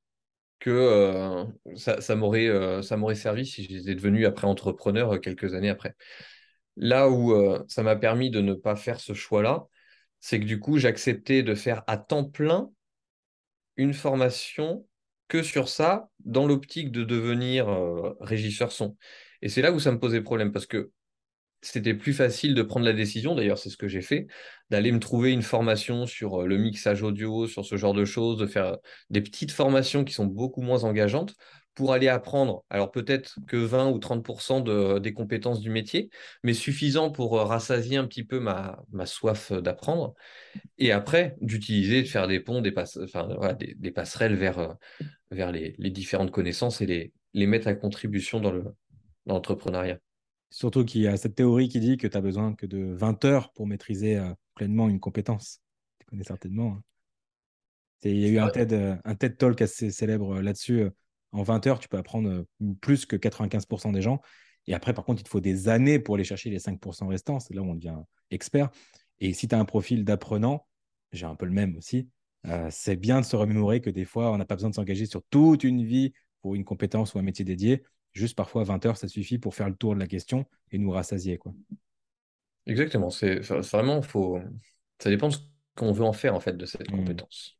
que 0.59 0.69
euh, 0.69 1.43
ça, 1.75 1.99
ça 1.99 2.15
m'aurait 2.15 3.15
servi 3.15 3.45
si 3.45 3.65
j'étais 3.65 3.93
devenu 3.93 4.25
après 4.25 4.47
entrepreneur 4.47 5.19
quelques 5.19 5.53
années 5.53 5.69
après. 5.69 5.97
Là 6.77 7.09
où 7.09 7.35
ça 7.67 7.83
m'a 7.83 7.97
permis 7.97 8.31
de 8.31 8.39
ne 8.39 8.53
pas 8.53 8.77
faire 8.77 9.01
ce 9.01 9.13
choix-là, 9.13 9.65
c'est 10.21 10.39
que 10.39 10.45
du 10.45 10.61
coup, 10.61 10.77
j'acceptais 10.77 11.43
de 11.43 11.55
faire 11.55 11.83
à 11.87 11.97
temps 11.97 12.23
plein 12.23 12.71
une 13.75 13.93
formation 13.93 14.87
que 15.27 15.43
sur 15.43 15.69
ça, 15.69 16.09
dans 16.25 16.47
l'optique 16.47 16.91
de 16.91 17.03
devenir 17.03 17.69
euh, 17.69 18.15
régisseur 18.19 18.71
son. 18.71 18.97
Et 19.41 19.49
c'est 19.49 19.61
là 19.61 19.71
où 19.71 19.79
ça 19.79 19.91
me 19.91 19.99
posait 19.99 20.21
problème, 20.21 20.51
parce 20.51 20.65
que 20.65 20.91
c'était 21.61 21.93
plus 21.93 22.13
facile 22.13 22.55
de 22.55 22.61
prendre 22.61 22.85
la 22.85 22.93
décision, 22.93 23.35
d'ailleurs 23.35 23.57
c'est 23.57 23.69
ce 23.69 23.77
que 23.77 23.87
j'ai 23.87 24.01
fait, 24.01 24.27
d'aller 24.69 24.91
me 24.91 24.99
trouver 24.99 25.31
une 25.31 25.41
formation 25.41 26.05
sur 26.05 26.41
euh, 26.41 26.47
le 26.47 26.57
mixage 26.57 27.03
audio, 27.03 27.47
sur 27.47 27.65
ce 27.65 27.77
genre 27.77 27.93
de 27.93 28.05
choses, 28.05 28.37
de 28.37 28.45
faire 28.45 28.77
des 29.09 29.21
petites 29.21 29.51
formations 29.51 30.03
qui 30.03 30.13
sont 30.13 30.25
beaucoup 30.25 30.61
moins 30.61 30.83
engageantes 30.83 31.35
pour 31.75 31.93
aller 31.93 32.07
apprendre, 32.07 32.63
alors 32.69 32.91
peut-être 32.91 33.39
que 33.47 33.57
20 33.57 33.89
ou 33.89 33.97
30% 33.97 34.63
de, 34.63 34.99
des 34.99 35.13
compétences 35.13 35.59
du 35.59 35.69
métier, 35.69 36.09
mais 36.43 36.53
suffisant 36.53 37.11
pour 37.11 37.39
euh, 37.39 37.45
rassasier 37.45 37.97
un 37.97 38.05
petit 38.05 38.23
peu 38.23 38.39
ma, 38.39 38.83
ma 38.91 39.05
soif 39.05 39.51
d'apprendre, 39.51 40.13
et 40.77 40.91
après 40.91 41.35
d'utiliser, 41.41 42.03
de 42.03 42.07
faire 42.07 42.27
des 42.27 42.39
ponts, 42.39 42.61
des, 42.61 42.73
enfin, 42.77 43.55
des, 43.57 43.91
passerelles 43.91 44.35
vers, 44.35 44.59
euh, 44.59 44.73
vers 45.31 45.51
les, 45.51 45.75
les, 45.79 45.89
différentes 45.89 46.31
connaissances 46.31 46.81
et 46.81 46.85
les, 46.85 47.13
les 47.33 47.47
mettre 47.47 47.67
à 47.67 47.73
contribution 47.73 48.39
dans 48.39 48.53
l'entrepreneuriat. 49.25 49.97
Surtout 50.51 50.85
qu'il 50.85 51.01
y 51.01 51.07
a 51.07 51.17
cette 51.17 51.35
théorie 51.35 51.69
qui 51.69 51.79
dit 51.79 51.97
que 51.97 52.05
tu 52.05 52.15
as 52.15 52.21
besoin 52.21 52.53
que 52.53 52.67
de 52.67 52.93
20 52.93 53.25
heures 53.25 53.51
pour 53.53 53.65
maîtriser 53.65 54.17
euh, 54.17 54.31
pleinement 54.53 54.89
une 54.89 54.99
compétence. 54.99 55.61
Tu 55.97 56.05
connais 56.05 56.23
certainement. 56.23 56.73
Hein. 56.73 56.83
Il 58.03 58.19
y 58.19 58.25
a 58.25 58.27
eu 58.27 58.37
un 58.37 58.49
TED, 58.49 58.99
un 59.03 59.15
TED 59.15 59.37
Talk 59.37 59.61
assez 59.61 59.89
célèbre 59.89 60.41
là-dessus 60.41 60.89
en 61.33 61.43
20 61.43 61.67
heures, 61.67 61.79
tu 61.79 61.89
peux 61.89 61.97
apprendre 61.97 62.29
euh, 62.29 62.73
plus 62.79 63.05
que 63.05 63.15
95% 63.15 63.91
des 63.91 64.01
gens. 64.01 64.21
Et 64.67 64.73
après, 64.73 64.93
par 64.93 65.03
contre, 65.03 65.21
il 65.21 65.23
te 65.23 65.29
faut 65.29 65.41
des 65.41 65.67
années 65.67 65.99
pour 65.99 66.15
aller 66.15 66.23
chercher 66.23 66.49
les 66.49 66.59
5% 66.59 67.07
restants. 67.07 67.39
C'est 67.39 67.53
là 67.53 67.61
où 67.61 67.69
on 67.69 67.75
devient 67.75 67.97
expert. 68.31 68.69
Et 69.19 69.33
si 69.33 69.47
tu 69.47 69.55
as 69.55 69.59
un 69.59 69.65
profil 69.65 70.05
d'apprenant, 70.05 70.65
j'ai 71.11 71.25
un 71.25 71.35
peu 71.35 71.45
le 71.45 71.51
même 71.51 71.75
aussi, 71.75 72.09
euh, 72.47 72.67
c'est 72.71 72.95
bien 72.95 73.21
de 73.21 73.25
se 73.25 73.35
remémorer 73.35 73.81
que 73.81 73.89
des 73.89 74.05
fois, 74.05 74.31
on 74.31 74.37
n'a 74.37 74.45
pas 74.45 74.55
besoin 74.55 74.69
de 74.69 74.75
s'engager 74.75 75.05
sur 75.05 75.21
toute 75.29 75.63
une 75.63 75.83
vie 75.83 76.13
pour 76.41 76.55
une 76.55 76.63
compétence 76.63 77.13
ou 77.13 77.19
un 77.19 77.23
métier 77.23 77.45
dédié. 77.45 77.83
Juste 78.13 78.35
parfois, 78.35 78.63
20 78.63 78.85
heures, 78.85 78.97
ça 78.97 79.07
suffit 79.07 79.39
pour 79.39 79.55
faire 79.55 79.69
le 79.69 79.75
tour 79.75 79.95
de 79.95 79.99
la 79.99 80.07
question 80.07 80.45
et 80.71 80.77
nous 80.77 80.91
rassasier. 80.91 81.37
Quoi. 81.37 81.53
Exactement. 82.65 83.09
C'est 83.09 83.39
vraiment, 83.39 84.01
faut... 84.01 84.39
ça 84.99 85.09
dépend 85.09 85.29
de 85.29 85.33
ce 85.33 85.39
qu'on 85.75 85.91
veut 85.91 86.05
en 86.05 86.13
faire 86.13 86.35
en 86.35 86.39
fait 86.39 86.55
de 86.55 86.65
cette 86.65 86.91
mmh. 86.91 86.95
compétence. 86.95 87.57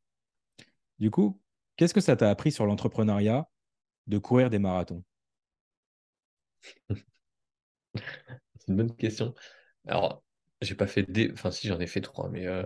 Du 1.00 1.10
coup, 1.10 1.42
qu'est-ce 1.76 1.94
que 1.94 2.02
ça 2.02 2.16
t'a 2.16 2.30
appris 2.30 2.52
sur 2.52 2.66
l'entrepreneuriat 2.66 3.50
de 4.08 4.18
courir 4.18 4.50
des 4.50 4.60
marathons 4.60 5.04
C'est 7.96 8.68
une 8.70 8.78
bonne 8.78 8.96
question. 8.96 9.34
Alors, 9.88 10.24
j'ai 10.62 10.76
pas 10.76 10.88
fait 10.88 11.04
des. 11.04 11.32
Enfin, 11.34 11.52
si, 11.52 11.68
j'en 11.68 11.80
ai 11.80 11.88
fait 11.88 12.02
trois, 12.02 12.30
mais. 12.30 12.48
Euh... 12.48 12.64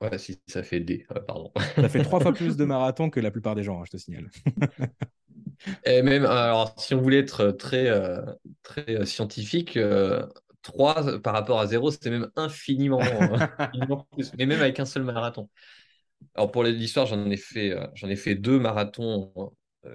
Ouais, 0.00 0.16
si, 0.18 0.40
ça 0.46 0.62
fait 0.62 0.80
des. 0.80 1.06
Euh, 1.10 1.20
pardon. 1.20 1.52
Ça 1.76 1.88
fait 1.88 2.02
trois 2.02 2.20
fois 2.20 2.32
plus 2.34 2.56
de 2.56 2.64
marathons 2.64 3.10
que 3.10 3.20
la 3.20 3.30
plupart 3.30 3.54
des 3.54 3.64
gens, 3.64 3.80
hein, 3.80 3.84
je 3.84 3.90
te 3.90 3.96
signale. 3.96 4.30
Et 5.84 6.02
même, 6.02 6.24
alors, 6.24 6.74
si 6.78 6.94
on 6.94 7.00
voulait 7.00 7.18
être 7.18 7.50
très, 7.50 7.88
euh, 7.88 8.22
très 8.62 8.88
euh, 8.90 9.04
scientifique, 9.04 9.78
3 10.62 11.20
par 11.20 11.34
rapport 11.34 11.60
à 11.60 11.66
0, 11.66 11.90
c'était 11.90 12.10
même 12.10 12.30
infiniment, 12.36 13.00
infiniment, 13.58 14.06
plus, 14.12 14.32
mais 14.38 14.46
même 14.46 14.60
avec 14.60 14.78
un 14.78 14.84
seul 14.84 15.02
marathon. 15.02 15.48
Alors 16.34 16.50
pour 16.50 16.62
l'histoire, 16.62 17.06
j'en 17.06 17.28
ai 17.30 17.36
fait, 17.36 17.76
j'en 17.94 18.08
ai 18.08 18.16
fait 18.16 18.34
deux 18.34 18.58
marathons 18.58 19.32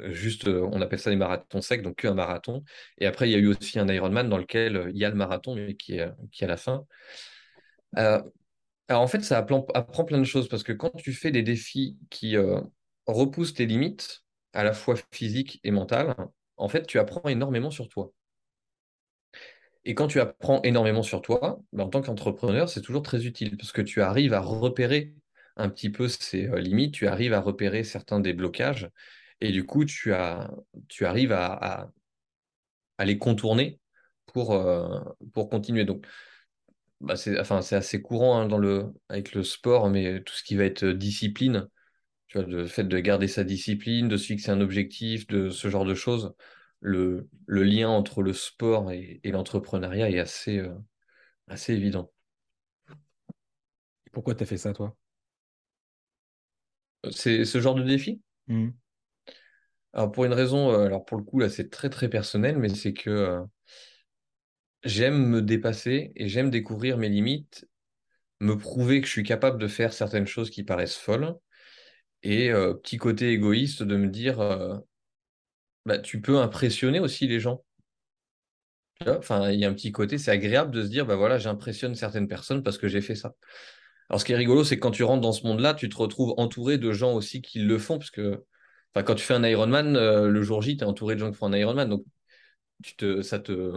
juste, 0.10 0.48
euh, 0.48 0.68
on 0.72 0.82
appelle 0.82 1.00
ça 1.00 1.10
des 1.10 1.16
marathons 1.16 1.62
secs, 1.62 1.82
donc 1.82 1.98
qu'un 1.98 2.14
marathon. 2.14 2.64
Et 2.98 3.06
après, 3.06 3.30
il 3.30 3.32
y 3.32 3.36
a 3.36 3.38
eu 3.38 3.48
aussi 3.48 3.80
un 3.80 3.88
Ironman 3.88 4.30
dans 4.30 4.38
lequel 4.38 4.78
euh, 4.78 4.92
il 4.92 4.98
y 4.98 5.06
a 5.06 5.10
le 5.10 5.16
marathon, 5.16 5.56
mais 5.56 5.76
qui 5.76 5.98
est, 5.98 6.02
à 6.42 6.48
la 6.48 6.58
fin. 6.58 6.86
alors 7.96 8.24
en 8.90 9.08
fait, 9.08 9.22
ça 9.24 9.38
apprend, 9.38 9.64
plein 10.06 10.20
de 10.20 10.24
choses 10.24 10.48
parce 10.48 10.64
que 10.64 10.74
quand 10.74 10.92
tu 10.96 11.14
fais 11.14 11.32
des 11.32 11.44
défis 11.44 11.98
qui, 12.10 12.36
repousses 13.08 13.54
tes 13.54 13.66
limites, 13.66 14.24
à 14.54 14.64
la 14.64 14.74
fois 14.74 14.96
physiques 15.12 15.60
et 15.64 15.72
mentales, 15.72 16.16
en 16.58 16.68
fait, 16.70 16.86
tu 16.88 17.00
apprends 17.00 17.28
énormément 17.30 17.72
sur 17.72 17.90
toi. 17.90 18.14
Et 19.86 19.96
quand 19.96 20.08
tu 20.08 20.20
apprends 20.20 20.62
énormément 20.64 21.04
sur 21.04 21.22
toi, 21.22 21.60
ben, 21.74 21.84
en 21.84 21.90
tant 21.90 22.02
qu'entrepreneur, 22.02 22.70
c'est 22.70 22.82
toujours 22.82 23.02
très 23.04 23.26
utile 23.26 23.58
parce 23.58 23.72
que 23.72 23.82
tu 23.82 24.02
arrives 24.02 24.34
à 24.34 24.40
repérer 24.40 25.14
un 25.58 25.70
petit 25.70 25.90
peu 25.90 26.08
ces 26.08 26.48
euh, 26.48 26.60
limites, 26.60 26.94
tu 26.94 27.08
arrives 27.08 27.34
à 27.34 27.42
repérer 27.42 27.84
certains 27.84 28.20
des 28.20 28.34
blocages 28.34 28.90
et 29.44 29.52
du 29.52 29.66
coup, 29.66 29.86
tu, 29.86 30.14
as, 30.14 30.52
tu 30.90 31.06
arrives 31.06 31.32
à, 31.34 31.92
à, 32.98 33.06
les 33.06 33.18
contourner 33.18 33.80
pour, 34.28 34.54
euh, 34.54 35.00
pour 35.34 35.50
continuer. 35.50 35.86
Donc, 35.86 36.06
bah 37.02 37.16
c'est 37.18 37.40
enfin, 37.40 37.60
assez 37.72 38.02
courant 38.02 38.40
hein, 38.40 38.48
dans 38.48 38.58
le, 38.58 38.94
avec 39.10 39.34
le 39.34 39.44
sport, 39.44 39.90
mais 39.90 40.24
tout 40.24 40.34
ce 40.34 40.44
qui 40.44 40.56
va 40.56 40.66
être 40.66 40.86
discipline, 40.86 41.68
tu 42.28 42.40
vois, 42.40 42.48
le 42.48 42.68
fait 42.68 42.86
de 42.86 43.00
garder 43.00 43.28
sa 43.28 43.44
discipline, 43.44 44.10
de 44.10 44.18
se 44.18 44.28
fixer 44.28 44.52
un 44.52 44.62
objectif, 44.62 45.28
de 45.28 45.50
ce 45.50 45.70
genre 45.70 45.86
de 45.86 45.96
choses, 45.96 46.34
le, 46.82 47.30
le 47.48 47.64
lien 47.64 47.90
entre 47.90 48.24
le 48.24 48.34
sport 48.34 48.92
et, 48.92 49.22
et 49.24 49.32
l'entrepreneuriat 49.32 50.10
est 50.12 50.20
assez, 50.20 50.60
euh, 50.60 50.74
assez 51.48 51.74
évident. 51.74 52.12
Pourquoi 54.14 54.34
tu 54.36 54.44
as 54.44 54.46
fait 54.46 54.58
ça, 54.58 54.74
toi? 54.74 54.96
C'est 57.12 57.46
ce 57.46 57.62
genre 57.62 57.76
de 57.76 57.84
défi? 57.84 58.22
Mmh. 58.48 58.70
Alors, 59.94 60.12
pour 60.12 60.26
une 60.26 60.34
raison, 60.34 60.72
euh, 60.72 60.86
alors 60.86 61.06
pour 61.06 61.18
le 61.18 61.24
coup, 61.24 61.40
là, 61.40 61.50
c'est 61.50 61.70
très, 61.70 61.90
très 61.90 62.10
personnel, 62.10 62.58
mais 62.58 62.70
c'est 62.70 62.94
que 62.94 63.10
euh, 63.10 63.42
j'aime 64.84 65.28
me 65.28 65.42
dépasser 65.42 66.12
et 66.16 66.28
j'aime 66.28 66.50
découvrir 66.50 66.98
mes 66.98 67.10
limites, 67.10 67.68
me 68.40 68.58
prouver 68.58 69.02
que 69.02 69.08
je 69.08 69.12
suis 69.12 69.24
capable 69.24 69.60
de 69.60 69.68
faire 69.68 69.94
certaines 69.94 70.28
choses 70.28 70.50
qui 70.50 70.64
paraissent 70.64 70.98
folles. 70.98 71.36
Et 72.26 72.52
petit 72.52 72.98
côté 72.98 73.32
égoïste 73.32 73.84
de 73.84 73.98
me 73.98 74.08
dire, 74.08 74.40
bah, 75.86 76.00
tu 76.00 76.22
peux 76.22 76.38
impressionner 76.38 77.00
aussi 77.02 77.28
les 77.28 77.42
gens. 77.42 77.64
Enfin, 79.06 79.52
il 79.52 79.60
y 79.60 79.66
a 79.66 79.70
un 79.70 79.74
petit 79.74 79.92
côté, 79.92 80.18
c'est 80.18 80.32
agréable 80.32 80.72
de 80.72 80.84
se 80.84 80.88
dire, 80.88 81.06
bah 81.06 81.18
voilà, 81.18 81.38
j'impressionne 81.38 81.96
certaines 81.96 82.28
personnes 82.28 82.64
parce 82.64 82.78
que 82.78 82.88
j'ai 82.88 83.02
fait 83.02 83.16
ça. 83.16 83.34
Alors, 84.10 84.22
ce 84.22 84.26
qui 84.26 84.32
est 84.32 84.38
rigolo, 84.38 84.64
c'est 84.64 84.76
que 84.78 84.82
quand 84.82 84.92
tu 84.92 85.04
rentres 85.04 85.22
dans 85.22 85.34
ce 85.34 85.46
monde-là, 85.46 85.74
tu 85.74 85.90
te 85.90 85.98
retrouves 85.98 86.34
entouré 86.38 86.78
de 86.78 86.92
gens 86.94 87.14
aussi 87.14 87.42
qui 87.42 87.60
le 87.60 87.78
font, 87.78 87.98
parce 87.98 88.12
que 88.12 88.44
enfin, 88.96 89.04
quand 89.04 89.16
tu 89.16 89.24
fais 89.24 89.34
un 89.34 89.44
Ironman, 89.44 89.96
euh, 89.96 90.28
le 90.30 90.42
jour 90.44 90.62
J, 90.62 90.78
tu 90.78 90.84
es 90.84 90.88
entouré 90.88 91.16
de 91.16 91.20
gens 91.20 91.32
qui 91.32 91.38
font 91.38 91.48
un 91.48 91.58
Ironman, 91.58 91.90
donc 91.90 92.06
tu 92.84 92.96
te, 92.96 93.22
ça, 93.22 93.40
te, 93.40 93.74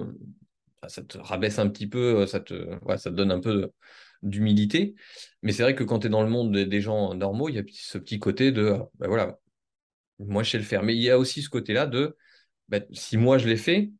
ça 0.89 1.03
te 1.03 1.19
rabaisse 1.19 1.59
un 1.59 1.69
petit 1.69 1.87
peu, 1.87 2.27
ça 2.27 2.41
te, 2.41 2.79
ça 2.99 3.11
donne 3.11 3.31
un 3.33 3.41
peu 3.41 3.71
d'humilité. 4.23 4.95
Mais 5.43 5.53
c'est 5.53 5.63
vrai 5.63 5.75
que 5.75 5.85
quand 5.85 6.01
tu 6.01 6.07
es 6.09 6.11
dans 6.11 6.23
le 6.23 6.29
monde 6.31 6.53
des 6.57 6.81
gens 6.81 7.15
normaux, 7.15 7.49
il 7.49 7.57
y 7.57 7.59
a 7.59 7.63
ce 7.73 7.99
petit 7.99 8.19
côté 8.19 8.53
de, 8.53 8.79
bah 8.99 9.09
voilà, 9.09 9.39
moi 10.19 10.43
je 10.43 10.51
sais 10.53 10.59
le 10.59 10.65
faire. 10.65 10.83
Mais 10.83 10.95
il 10.97 11.03
y 11.03 11.11
a 11.11 11.19
aussi 11.19 11.43
ce 11.43 11.51
côté-là 11.51 11.87
de, 11.87 12.17
bah, 12.69 12.81
si 12.93 13.17
moi 13.17 13.39
je 13.39 13.49
l'ai 13.49 13.57
fait, 13.57 13.93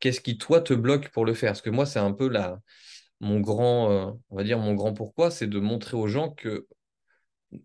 qu'est-ce 0.00 0.20
qui 0.20 0.38
toi 0.38 0.60
te 0.60 0.74
bloque 0.74 1.10
pour 1.10 1.24
le 1.26 1.34
faire? 1.34 1.50
Parce 1.52 1.62
que 1.62 1.70
moi, 1.70 1.86
c'est 1.86 1.98
un 2.00 2.12
peu 2.12 2.30
mon 3.20 3.40
grand, 3.40 3.90
euh, 3.90 4.12
on 4.30 4.36
va 4.36 4.44
dire 4.44 4.58
mon 4.58 4.74
grand 4.74 4.94
pourquoi, 4.94 5.30
c'est 5.30 5.46
de 5.46 5.58
montrer 5.60 5.96
aux 5.96 6.08
gens 6.08 6.30
que 6.30 6.66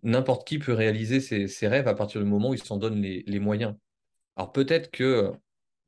n'importe 0.04 0.48
qui 0.48 0.60
peut 0.60 0.74
réaliser 0.74 1.20
ses, 1.20 1.68
rêves 1.68 1.88
à 1.88 1.96
partir 1.96 2.22
du 2.22 2.28
moment 2.28 2.50
où 2.50 2.54
il 2.54 2.64
s'en 2.64 2.78
donne 2.78 3.02
les, 3.02 3.40
moyens. 3.40 3.76
Alors 4.36 4.52
peut-être 4.52 4.92
que 4.92 5.32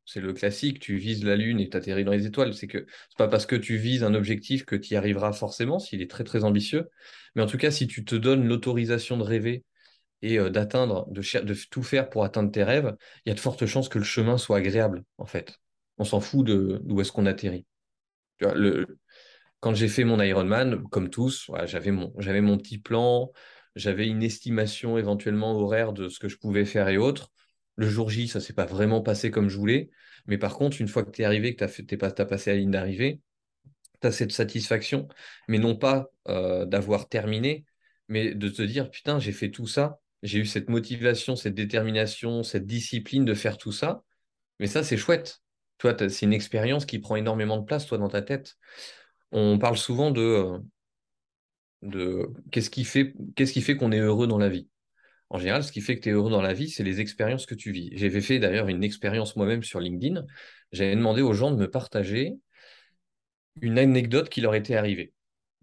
c'est 0.05 0.21
le 0.21 0.33
classique, 0.33 0.79
tu 0.79 0.97
vises 0.97 1.23
la 1.23 1.35
Lune 1.35 1.59
et 1.59 1.69
tu 1.69 1.75
atterris 1.75 2.05
dans 2.05 2.11
les 2.11 2.25
étoiles. 2.25 2.53
C'est 2.53 2.67
que 2.67 2.85
c'est 3.09 3.17
pas 3.17 3.27
parce 3.27 3.45
que 3.45 3.55
tu 3.55 3.77
vises 3.77 4.03
un 4.03 4.13
objectif 4.13 4.65
que 4.65 4.75
tu 4.75 4.93
y 4.93 4.97
arriveras 4.97 5.33
forcément, 5.33 5.79
s'il 5.79 6.01
est 6.01 6.09
très 6.09 6.23
très 6.23 6.43
ambitieux. 6.43 6.89
Mais 7.35 7.41
en 7.41 7.47
tout 7.47 7.57
cas, 7.57 7.71
si 7.71 7.87
tu 7.87 8.05
te 8.05 8.15
donnes 8.15 8.47
l'autorisation 8.47 9.17
de 9.17 9.23
rêver 9.23 9.65
et 10.21 10.39
euh, 10.39 10.49
d'atteindre, 10.49 11.07
de, 11.11 11.21
de, 11.41 11.55
tout 11.69 11.83
faire 11.83 12.09
pour 12.09 12.23
atteindre 12.23 12.51
tes 12.51 12.63
rêves, 12.63 12.95
il 13.25 13.29
y 13.29 13.31
a 13.31 13.35
de 13.35 13.39
fortes 13.39 13.65
chances 13.65 13.89
que 13.89 13.99
le 13.99 14.05
chemin 14.05 14.37
soit 14.37 14.57
agréable, 14.57 15.03
en 15.17 15.25
fait. 15.25 15.59
On 15.97 16.03
s'en 16.05 16.21
fout 16.21 16.45
d'où 16.45 17.01
est-ce 17.01 17.11
qu'on 17.11 17.25
atterrit. 17.25 17.65
Quand 19.59 19.73
j'ai 19.73 19.87
fait 19.87 20.03
mon 20.03 20.21
Ironman, 20.21 20.83
comme 20.89 21.09
tous, 21.09 21.49
j'avais 21.65 21.91
mon, 21.91 22.13
mon 22.15 22.57
petit 22.57 22.77
plan, 22.77 23.31
j'avais 23.77 24.07
une 24.07 24.23
estimation 24.23 24.97
éventuellement 24.97 25.53
horaire 25.53 25.93
de 25.93 26.09
ce 26.09 26.19
que 26.19 26.27
je 26.27 26.37
pouvais 26.37 26.65
faire 26.65 26.89
et 26.89 26.97
autres. 26.97 27.31
Le 27.75 27.87
jour 27.87 28.09
J, 28.09 28.27
ça 28.27 28.39
s'est 28.39 28.53
pas 28.53 28.65
vraiment 28.65 29.01
passé 29.01 29.31
comme 29.31 29.49
je 29.49 29.57
voulais. 29.57 29.89
Mais 30.25 30.37
par 30.37 30.55
contre, 30.55 30.81
une 30.81 30.87
fois 30.87 31.03
que 31.03 31.11
tu 31.11 31.21
es 31.21 31.25
arrivé, 31.25 31.55
que 31.55 31.63
tu 31.65 31.97
as, 32.01 32.07
as, 32.07 32.25
passé 32.25 32.49
la 32.51 32.57
ligne 32.57 32.71
d'arrivée, 32.71 33.21
tu 34.01 34.07
as 34.07 34.11
cette 34.11 34.31
satisfaction, 34.31 35.07
mais 35.47 35.59
non 35.59 35.75
pas 35.75 36.09
euh, 36.27 36.65
d'avoir 36.65 37.07
terminé, 37.07 37.65
mais 38.09 38.33
de 38.33 38.49
te 38.49 38.61
dire, 38.61 38.89
putain, 38.89 39.19
j'ai 39.19 39.31
fait 39.31 39.51
tout 39.51 39.67
ça, 39.67 39.99
j'ai 40.23 40.39
eu 40.39 40.45
cette 40.45 40.69
motivation, 40.69 41.35
cette 41.35 41.55
détermination, 41.55 42.43
cette 42.43 42.65
discipline 42.65 43.25
de 43.25 43.33
faire 43.33 43.57
tout 43.57 43.71
ça. 43.71 44.03
Mais 44.59 44.67
ça, 44.67 44.83
c'est 44.83 44.97
chouette. 44.97 45.41
Toi, 45.77 45.95
c'est 46.09 46.25
une 46.25 46.33
expérience 46.33 46.85
qui 46.85 46.99
prend 46.99 47.15
énormément 47.15 47.57
de 47.57 47.65
place, 47.65 47.85
toi, 47.85 47.99
dans 47.99 48.09
ta 48.09 48.23
tête. 48.23 48.55
On 49.31 49.59
parle 49.59 49.77
souvent 49.77 50.09
de, 50.11 50.21
euh, 50.21 50.59
de 51.87 52.29
qu'est-ce 52.51 52.69
qui 52.69 52.83
fait, 52.83 53.13
qu'on 53.77 53.91
est 53.91 53.99
heureux 53.99 54.27
dans 54.27 54.37
la 54.37 54.49
vie. 54.49 54.67
En 55.29 55.39
général, 55.39 55.63
ce 55.63 55.71
qui 55.71 55.81
fait 55.81 55.95
que 55.95 56.01
tu 56.01 56.09
es 56.09 56.11
heureux 56.13 56.31
dans 56.31 56.41
la 56.41 56.53
vie, 56.53 56.69
c'est 56.69 56.83
les 56.83 57.01
expériences 57.01 57.45
que 57.45 57.55
tu 57.55 57.71
vis. 57.71 57.89
J'avais 57.93 58.21
fait 58.21 58.39
d'ailleurs 58.39 58.67
une 58.69 58.83
expérience 58.83 59.35
moi-même 59.35 59.63
sur 59.63 59.79
LinkedIn. 59.79 60.25
J'avais 60.71 60.95
demandé 60.95 61.21
aux 61.21 61.33
gens 61.33 61.51
de 61.51 61.57
me 61.57 61.69
partager 61.69 62.35
une 63.61 63.77
anecdote 63.77 64.29
qui 64.29 64.41
leur 64.41 64.55
était 64.55 64.75
arrivée. 64.75 65.13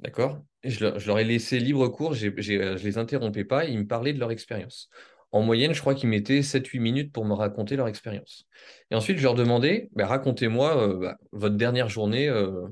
D'accord? 0.01 0.43
Je, 0.65 1.07
leur 1.07 1.19
ai 1.19 1.25
laissé 1.25 1.59
libre 1.59 1.89
cours, 1.89 2.15
je 2.15 2.27
ne 2.27 2.83
les 2.83 2.99
interrompais 2.99 3.45
pas, 3.45 3.65
ils 3.65 3.79
me 3.79 3.87
parlaient 3.87 4.13
de 4.13 4.19
leur 4.19 4.31
expérience. 4.31 4.91
En 5.31 5.43
moyenne, 5.43 5.75
je 5.75 5.81
crois 5.81 5.95
qu'ils 5.95 6.09
mettaient 6.09 6.43
7-8 6.43 6.79
minutes 6.81 7.13
pour 7.13 7.25
me 7.25 7.35
raconter 7.35 7.77
leur 7.77 7.89
expérience. 7.89 8.47
Et 8.91 8.95
ensuite, 8.95 9.19
je 9.19 9.23
leur 9.23 9.35
demandais, 9.35 9.89
bah, 9.93 10.07
racontez-moi 10.07 10.89
euh, 10.89 10.99
bah, 10.99 11.17
votre 11.33 11.57
dernière 11.57 11.89
journée 11.89 12.29
euh, 12.29 12.69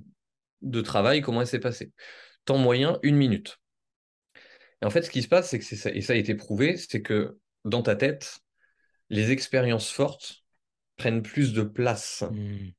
de 0.63 0.81
travail, 0.81 1.23
comment 1.23 1.41
elle 1.41 1.47
s'est 1.47 1.59
passée? 1.59 1.91
Temps 2.45 2.59
moyen, 2.59 2.99
une 3.03 3.17
minute. 3.17 3.61
Et 4.83 4.85
en 4.85 4.91
fait, 4.91 5.03
ce 5.03 5.11
qui 5.11 5.23
se 5.23 5.29
passe, 5.29 5.51
c'est 5.51 5.59
que 5.59 5.65
ça, 5.65 5.91
et 5.91 6.01
ça 6.01 6.13
a 6.13 6.17
été 6.17 6.35
prouvé, 6.35 6.77
c'est 6.77 7.03
que 7.03 7.39
dans 7.65 7.83
ta 7.83 7.95
tête, 7.95 8.41
les 9.11 9.31
expériences 9.31 9.91
fortes 9.91 10.43
prennent 10.97 11.23
plus 11.23 11.53
de 11.53 11.63
place. 11.63 12.25
Mmh. 12.31 12.71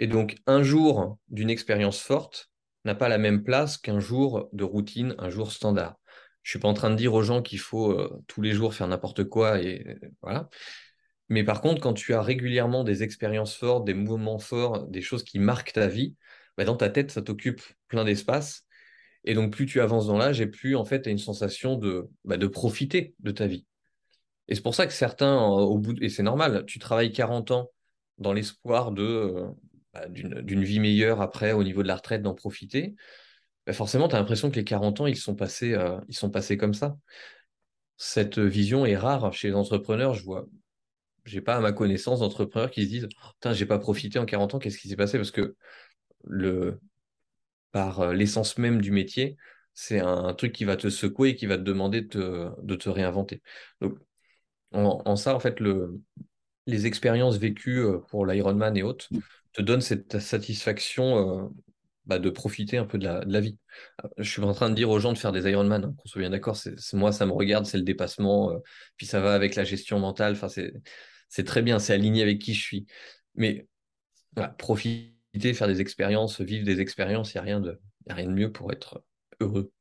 Et 0.00 0.06
donc, 0.08 0.36
un 0.46 0.62
jour 0.62 1.18
d'une 1.28 1.50
expérience 1.50 2.00
forte 2.00 2.50
n'a 2.84 2.94
pas 2.94 3.08
la 3.08 3.18
même 3.18 3.44
place 3.44 3.78
qu'un 3.78 4.00
jour 4.00 4.48
de 4.52 4.64
routine, 4.64 5.14
un 5.18 5.30
jour 5.30 5.52
standard. 5.52 5.96
Je 6.42 6.50
suis 6.50 6.58
pas 6.58 6.68
en 6.68 6.74
train 6.74 6.90
de 6.90 6.96
dire 6.96 7.14
aux 7.14 7.22
gens 7.22 7.40
qu'il 7.40 7.60
faut 7.60 7.92
euh, 7.92 8.20
tous 8.26 8.42
les 8.42 8.52
jours 8.52 8.74
faire 8.74 8.88
n'importe 8.88 9.24
quoi 9.24 9.60
et 9.60 9.98
voilà. 10.22 10.48
Mais 11.28 11.44
par 11.44 11.60
contre, 11.60 11.80
quand 11.80 11.94
tu 11.94 12.14
as 12.14 12.22
régulièrement 12.22 12.82
des 12.82 13.04
expériences 13.04 13.56
fortes, 13.56 13.84
des 13.84 13.94
mouvements 13.94 14.40
forts, 14.40 14.86
des 14.88 15.02
choses 15.02 15.22
qui 15.22 15.38
marquent 15.38 15.72
ta 15.72 15.86
vie, 15.86 16.16
bah, 16.58 16.64
dans 16.64 16.76
ta 16.76 16.90
tête, 16.90 17.12
ça 17.12 17.22
t'occupe 17.22 17.62
plein 17.88 18.04
d'espace 18.04 18.66
et 19.24 19.34
donc, 19.34 19.52
plus 19.52 19.66
tu 19.66 19.80
avances 19.80 20.06
dans 20.06 20.18
l'âge, 20.18 20.40
et 20.40 20.46
plus, 20.46 20.76
en 20.76 20.84
fait, 20.84 21.02
tu 21.02 21.08
as 21.08 21.12
une 21.12 21.18
sensation 21.18 21.76
de, 21.76 22.08
bah, 22.24 22.36
de 22.36 22.46
profiter 22.46 23.14
de 23.20 23.30
ta 23.30 23.46
vie. 23.46 23.66
Et 24.48 24.54
c'est 24.54 24.62
pour 24.62 24.74
ça 24.74 24.86
que 24.86 24.92
certains, 24.92 25.40
au 25.40 25.78
bout, 25.78 25.96
et 26.02 26.08
c'est 26.08 26.22
normal, 26.22 26.64
tu 26.66 26.78
travailles 26.78 27.12
40 27.12 27.52
ans 27.52 27.70
dans 28.18 28.32
l'espoir 28.32 28.92
de, 28.92 29.02
euh, 29.02 29.48
bah, 29.92 30.08
d'une, 30.08 30.64
vie 30.64 30.80
meilleure 30.80 31.20
après, 31.20 31.52
au 31.52 31.62
niveau 31.62 31.82
de 31.82 31.88
la 31.88 31.96
retraite, 31.96 32.22
d'en 32.22 32.34
profiter. 32.34 32.94
Bah, 33.66 33.72
forcément, 33.72 34.08
tu 34.08 34.16
as 34.16 34.18
l'impression 34.18 34.50
que 34.50 34.56
les 34.56 34.64
40 34.64 35.02
ans, 35.02 35.06
ils 35.06 35.16
sont 35.16 35.36
passés, 35.36 35.74
euh, 35.74 35.98
ils 36.08 36.16
sont 36.16 36.30
passés 36.30 36.56
comme 36.56 36.74
ça. 36.74 36.96
Cette 37.96 38.38
vision 38.38 38.84
est 38.84 38.96
rare 38.96 39.32
chez 39.32 39.48
les 39.48 39.54
entrepreneurs. 39.54 40.14
Je 40.14 40.24
vois, 40.24 40.46
j'ai 41.24 41.40
pas 41.40 41.56
à 41.56 41.60
ma 41.60 41.72
connaissance 41.72 42.20
d'entrepreneurs 42.20 42.70
qui 42.70 42.84
se 42.84 42.88
disent 42.88 43.08
Putain, 43.34 43.52
j'ai 43.52 43.66
pas 43.66 43.78
profité 43.78 44.18
en 44.18 44.26
40 44.26 44.54
ans, 44.54 44.58
qu'est-ce 44.58 44.78
qui 44.78 44.88
s'est 44.88 44.96
passé? 44.96 45.18
Parce 45.18 45.30
que 45.30 45.56
le, 46.24 46.80
par 47.72 48.00
euh, 48.00 48.12
l'essence 48.12 48.58
même 48.58 48.80
du 48.80 48.92
métier, 48.92 49.36
c'est 49.74 50.00
un, 50.00 50.34
truc 50.34 50.52
qui 50.52 50.64
va 50.64 50.76
te 50.76 50.90
secouer 50.90 51.30
et 51.30 51.34
qui 51.34 51.46
va 51.46 51.56
te 51.56 51.62
demander 51.62 52.02
de 52.02 52.76
te, 52.76 52.88
réinventer. 52.88 53.42
Donc, 53.80 53.98
en, 54.72 55.16
ça, 55.16 55.34
en 55.34 55.40
fait, 55.40 55.60
le, 55.60 56.00
les 56.66 56.86
expériences 56.86 57.36
vécues 57.36 57.80
euh, 57.80 57.98
pour 57.98 58.26
l'Ironman 58.26 58.76
et 58.76 58.82
autres 58.82 59.08
te 59.52 59.62
donnent 59.62 59.80
cette 59.80 60.18
satisfaction 60.18 61.44
euh, 61.44 61.48
bah, 62.04 62.18
de 62.18 62.30
profiter 62.30 62.76
un 62.78 62.84
peu 62.84 62.98
de 62.98 63.04
la, 63.04 63.40
vie. 63.40 63.58
Je 64.18 64.30
suis 64.30 64.42
en 64.42 64.52
train 64.52 64.70
de 64.70 64.74
dire 64.74 64.90
aux 64.90 64.98
gens 64.98 65.12
de 65.12 65.18
faire 65.18 65.32
des 65.32 65.50
Ironman, 65.50 65.84
hein, 65.84 65.94
qu'on 65.96 66.08
soit 66.08 66.20
bien 66.20 66.30
d'accord, 66.30 66.56
c'est, 66.56 66.76
moi, 66.92 67.12
ça 67.12 67.26
me 67.26 67.32
regarde, 67.32 67.64
c'est 67.64 67.78
le 67.78 67.84
dépassement, 67.84 68.52
puis 68.96 69.06
ça 69.06 69.20
va 69.20 69.34
avec 69.34 69.54
la 69.54 69.64
gestion 69.64 69.98
mentale, 69.98 70.36
c'est, 71.28 71.44
très 71.44 71.62
bien, 71.62 71.78
c'est 71.78 71.94
aligné 71.94 72.22
avec 72.22 72.38
qui 72.38 72.54
je 72.54 72.62
suis. 72.62 72.86
Mais 73.34 73.66
faire 75.40 75.68
des 75.68 75.80
expériences, 75.80 76.40
vivre 76.40 76.64
des 76.64 76.80
expériences, 76.80 77.34
il 77.34 77.36
n'y 77.36 77.40
a, 77.40 77.42
rien 77.42 77.60
de, 77.60 77.80
a 78.08 78.14
rien 78.14 78.26
de 78.26 78.34
mieux 78.34 78.52
pour 78.52 78.72
être 78.72 79.04
heureux. 79.40 79.72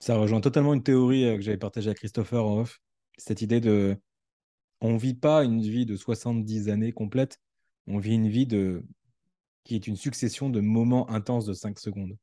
Ça 0.00 0.16
rejoint 0.16 0.40
totalement 0.40 0.74
une 0.74 0.82
théorie 0.82 1.24
euh, 1.24 1.36
que 1.36 1.42
j'avais 1.42 1.58
partagée 1.58 1.90
à 1.90 1.94
Christopher. 1.94 2.44
Cette 3.16 3.42
idée 3.42 3.60
de. 3.60 3.96
On 4.80 4.96
vit 4.96 5.14
pas 5.14 5.42
une 5.42 5.60
vie 5.60 5.86
de 5.86 5.96
70 5.96 6.68
années 6.68 6.92
complète, 6.92 7.40
on 7.88 7.98
vit 7.98 8.14
une 8.14 8.28
vie 8.28 8.46
de 8.46 8.84
qui 9.64 9.74
est 9.74 9.88
une 9.88 9.96
succession 9.96 10.50
de 10.50 10.60
moments 10.60 11.10
intenses 11.10 11.46
de 11.46 11.52
5 11.52 11.80
secondes. 11.80 12.16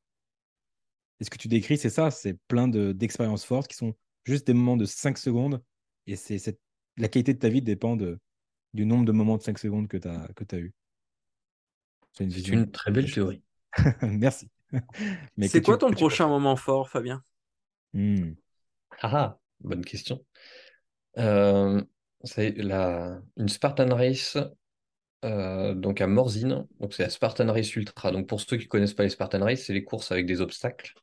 Et 1.19 1.25
ce 1.25 1.29
que 1.29 1.37
tu 1.37 1.49
décris, 1.49 1.77
c'est 1.77 1.89
ça, 1.89 2.11
c'est 2.11 2.39
plein 2.47 2.67
d'expériences 2.69 3.43
fortes 3.43 3.67
qui 3.67 3.75
sont 3.75 3.93
juste 4.23 4.47
des 4.47 4.53
moments 4.53 4.77
de 4.77 4.85
5 4.85 5.17
secondes. 5.17 5.61
Et 6.07 6.15
c'est 6.15 6.57
la 6.97 7.09
qualité 7.09 7.33
de 7.33 7.39
ta 7.39 7.49
vie 7.49 7.61
dépend 7.61 7.97
du 7.97 8.85
nombre 8.85 9.05
de 9.05 9.11
moments 9.11 9.37
de 9.37 9.43
5 9.43 9.59
secondes 9.59 9.87
que 9.87 9.97
tu 9.97 10.07
as, 10.07 10.27
que 10.35 10.55
as 10.55 10.59
eu. 10.59 10.73
C'est 12.17 12.47
une, 12.47 12.71
très 12.71 12.91
belle 12.91 13.11
théorie. 13.11 13.43
Merci. 14.01 14.49
C'est 15.41 15.61
quoi 15.61 15.77
ton 15.77 15.91
prochain 15.91 16.27
moment 16.27 16.55
fort, 16.55 16.89
Fabien? 16.89 17.21
Hmm. 17.93 18.33
ah, 19.01 19.11
ah, 19.13 19.39
bonne 19.61 19.85
question. 19.85 20.25
Euh, 21.17 21.81
c'est 22.23 22.51
la, 22.57 23.21
une 23.37 23.47
Spartan 23.47 23.95
Race 23.95 24.37
euh, 25.23 25.73
donc 25.73 26.01
à 26.01 26.07
Morzine. 26.07 26.67
Donc 26.79 26.93
c'est 26.93 27.03
la 27.03 27.09
Spartan 27.09 27.51
Race 27.51 27.75
Ultra. 27.75 28.11
Donc 28.11 28.27
pour 28.27 28.41
ceux 28.41 28.57
qui 28.57 28.65
ne 28.65 28.69
connaissent 28.69 28.93
pas 28.93 29.03
les 29.03 29.09
Spartan 29.09 29.43
Race, 29.43 29.63
c'est 29.63 29.73
les 29.73 29.83
courses 29.83 30.11
avec 30.11 30.25
des 30.25 30.41
obstacles. 30.41 30.93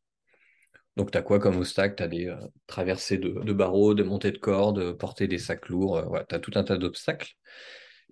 Donc 0.96 1.10
tu 1.10 1.18
as 1.18 1.22
quoi 1.22 1.38
comme 1.38 1.56
obstacle? 1.56 1.94
Tu 1.96 2.02
as 2.02 2.08
des 2.08 2.26
euh, 2.26 2.36
traversées 2.66 3.16
de, 3.18 3.52
barreaux, 3.52 3.94
des 3.94 4.04
montées 4.04 4.32
de 4.32 4.38
cordes, 4.38 4.92
porter 4.92 5.28
des 5.28 5.38
sacs 5.38 5.68
lourds, 5.68 6.02
voilà, 6.06 6.24
tu 6.26 6.34
as 6.34 6.38
tout 6.40 6.52
un 6.56 6.64
tas 6.64 6.76
d'obstacles. 6.76 7.32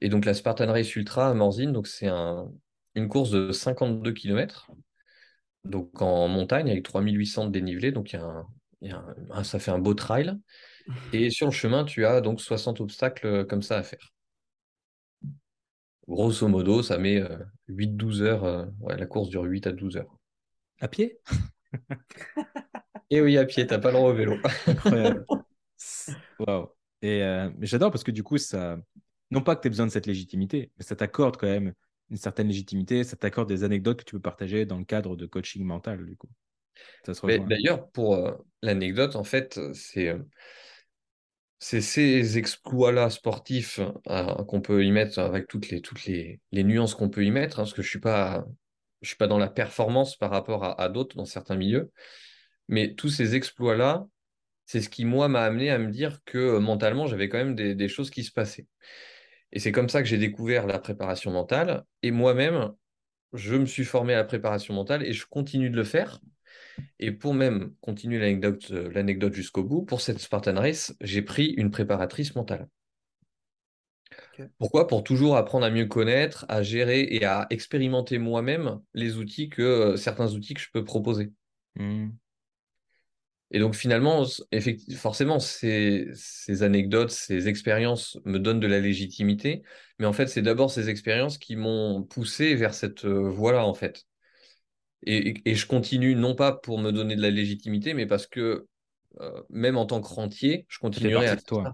Et 0.01 0.09
donc 0.09 0.25
la 0.25 0.33
Spartan 0.33 0.73
Race 0.73 0.95
Ultra 0.97 1.29
à 1.29 1.35
Morzine, 1.35 1.73
donc 1.73 1.87
c'est 1.87 2.09
un, 2.09 2.51
une 2.95 3.09
course 3.09 3.31
de 3.31 3.53
52 3.53 4.13
km, 4.13 4.71
donc 5.65 6.01
en 6.03 6.29
montagne 6.29 6.71
avec 6.71 6.85
3800 6.85 7.47
de 7.47 7.51
dénivelé, 7.51 7.93
donc 7.93 8.13
y 8.13 8.17
a 8.17 8.47
ça 9.45 9.59
fait 9.59 9.71
un 9.71 9.79
beau 9.79 9.95
trail. 9.95 10.37
Et 11.13 11.31
sur 11.31 11.47
le 11.47 11.53
chemin, 11.53 11.85
tu 11.85 12.05
as 12.05 12.21
donc 12.21 12.41
60 12.41 12.81
obstacles 12.81 13.27
euh, 13.27 13.45
comme 13.45 13.63
ça 13.63 13.79
à 13.79 13.83
faire. 13.83 14.13
Grosso 16.09 16.49
modo, 16.49 16.83
ça 16.83 16.99
met 16.99 17.23
8-12 17.69 18.21
euh, 18.21 18.25
heures. 18.25 18.45
Euh, 18.45 18.67
la 18.89 19.07
course 19.07 19.29
dure 19.29 19.45
8 19.45 19.69
à 19.69 19.73
12 19.73 19.97
heures. 19.99 20.19
À 20.81 20.89
pied? 20.89 21.21
Et 23.13 23.17
eh 23.17 23.21
oui, 23.21 23.39
à 23.39 23.45
pied, 23.45 23.67
t'as 23.67 23.79
pas 23.79 23.91
le 23.91 23.99
droit 23.99 24.11
au 24.11 24.15
vélo. 24.15 24.37
Incroyable. 24.67 25.27
Waouh. 26.41 26.69
Et 27.03 27.23
j'adore 27.63 27.91
parce 27.91 28.05
que 28.05 28.11
du 28.11 28.23
coup, 28.23 28.39
ça. 28.39 28.79
Non 29.31 29.43
pas 29.43 29.55
que 29.55 29.63
tu 29.63 29.69
aies 29.69 29.71
besoin 29.71 29.87
de 29.87 29.93
cette 29.93 30.07
légitimité, 30.07 30.73
mais 30.77 30.85
ça 30.85 30.97
t'accorde 30.97 31.37
quand 31.37 31.47
même 31.47 31.73
une 32.11 32.17
certaine 32.17 32.49
légitimité, 32.49 33.05
ça 33.05 33.17
t'accorde 33.17 33.49
des 33.49 33.65
anecdotes 33.65 33.99
que 33.99 34.05
tu 34.05 34.17
peux 34.17 34.21
partager 34.21 34.67
dans 34.67 34.79
le 34.79 34.85
cadre 34.85 35.17
de 35.17 35.27
coaching 35.27 35.65
mental, 35.65 36.05
du 36.05 36.17
coup. 36.17 36.29
D'ailleurs, 37.49 37.91
pour 37.91 38.45
l'anecdote, 38.63 39.17
en 39.17 39.25
fait, 39.25 39.61
c'est 39.75 40.15
c'est 41.61 41.83
ces 41.83 42.39
exploits-là 42.39 43.11
sportifs 43.11 43.81
euh, 44.09 44.45
qu'on 44.47 44.63
peut 44.63 44.83
y 44.83 44.91
mettre 44.91 45.19
avec 45.19 45.47
toutes 45.47 45.69
les, 45.69 45.83
toutes 45.83 46.07
les, 46.07 46.41
nuances 46.53 46.95
qu'on 46.95 47.11
peut 47.11 47.23
y 47.23 47.31
mettre, 47.31 47.61
hein, 47.61 47.65
parce 47.65 47.75
que 47.75 47.83
je 47.83 47.89
ne 47.89 47.91
suis, 47.91 48.01
pas, 48.01 48.47
je 49.03 49.09
suis 49.09 49.17
pas 49.19 49.27
dans 49.27 49.39
la 49.39 49.49
performance 49.49 50.17
par 50.17 50.31
rapport 50.31 50.81
à, 50.81 50.89
d'autres 50.89 51.17
dans 51.17 51.27
certains 51.27 51.57
milieux, 51.57 51.93
mais 52.69 52.95
tous 52.95 53.11
ces 53.11 53.35
exploits-là, 53.35 54.07
c'est 54.65 54.81
ce 54.81 54.89
qui, 54.89 55.05
moi, 55.05 55.29
m'a 55.29 55.43
amené 55.43 55.69
à 55.71 55.79
me 55.79 55.91
dire 55.91 56.21
que 56.25 56.39
euh, 56.39 56.61
mentalement, 56.61 57.07
j'avais 57.07 57.29
quand 57.29 57.39
même 57.39 57.55
des, 57.55 57.75
des, 57.75 57.89
choses 57.89 58.09
qui 58.09 58.25
se 58.25 58.33
passaient. 58.33 58.67
Et 59.53 59.59
c'est 59.59 59.73
comme 59.73 59.89
ça 59.89 60.03
que 60.03 60.09
j'ai 60.09 60.19
découvert 60.19 60.67
la 60.67 60.79
préparation 60.79 61.31
mentale, 61.31 61.85
et 62.03 62.11
moi-même, 62.11 62.73
je 63.33 63.57
me 63.57 63.67
suis 63.67 63.85
formé 63.85 64.15
à 64.15 64.19
la 64.19 64.25
préparation 64.25 64.75
mentale 64.75 65.05
et 65.05 65.13
je 65.13 65.27
continue 65.27 65.71
de 65.71 65.77
le 65.77 65.85
faire 65.85 66.21
et 66.99 67.13
pour 67.13 67.35
même 67.35 67.75
continuer 67.81 68.19
l'anecdote, 68.19 68.71
euh, 68.71 68.91
l'anecdote 68.93 69.35
jusqu'au 69.35 69.65
bout, 69.65 69.83
pour 69.83 70.01
cette 70.01 70.19
Spartan 70.19 70.55
Race, 70.55 70.95
j'ai 71.01 71.23
pris 71.23 71.47
une 71.47 71.71
préparatrice 71.71 72.35
mentale. 72.35 72.69
Pourquoi? 74.59 74.87
Pour 74.87 75.05
toujours 75.05 75.37
apprendre 75.37 75.67
à 75.67 75.71
mieux 75.71 75.87
connaître, 75.87 76.47
à 76.49 76.63
gérer 76.63 77.03
et 77.11 77.25
à 77.25 77.47
expérimenter 77.51 78.19
moi-même 78.19 78.81
les 78.95 79.17
outils 79.17 79.49
que 79.49 79.63
euh, 79.63 79.97
certains 79.97 80.33
outils 80.33 80.55
que 80.55 80.61
je 80.61 80.71
peux 80.73 80.85
proposer. 80.85 81.33
Mmh. 81.77 82.09
Et 83.51 83.59
donc 83.59 83.75
finalement, 83.75 84.25
forcément, 84.97 85.41
ces, 85.41 86.09
ces, 86.15 86.63
anecdotes, 86.63 87.11
ces 87.11 87.49
expériences 87.49 88.19
me 88.25 88.39
donnent 88.39 88.61
de 88.61 88.69
la 88.69 88.79
légitimité, 88.79 89.63
mais 89.99 90.07
en 90.07 90.13
fait, 90.13 90.29
c'est 90.29 90.43
d'abord 90.43 90.71
ces 90.71 90.89
expériences 90.89 91.37
qui 91.37 91.57
m'ont 91.57 92.03
poussé 92.05 92.55
vers 92.55 92.75
cette 92.75 93.05
euh, 93.05 93.29
voie-là, 93.29 93.65
en 93.67 93.75
fait. 93.75 94.07
Et, 95.03 95.55
je 95.55 95.67
continue, 95.67 96.15
non 96.15 96.35
pas 96.35 96.53
pour 96.53 96.79
me 96.79 96.93
donner 96.93 97.17
de 97.17 97.23
la 97.23 97.31
légitimité, 97.31 97.95
mais 97.95 98.07
parce 98.07 98.27
que 98.27 98.67
euh, 99.21 99.43
même 99.49 99.77
en 99.77 99.87
tant 99.87 100.01
que 100.01 100.09
rentier, 100.09 100.67
je 100.69 100.79
continuerai 100.79 101.27
à 101.27 101.37
toi. 101.37 101.73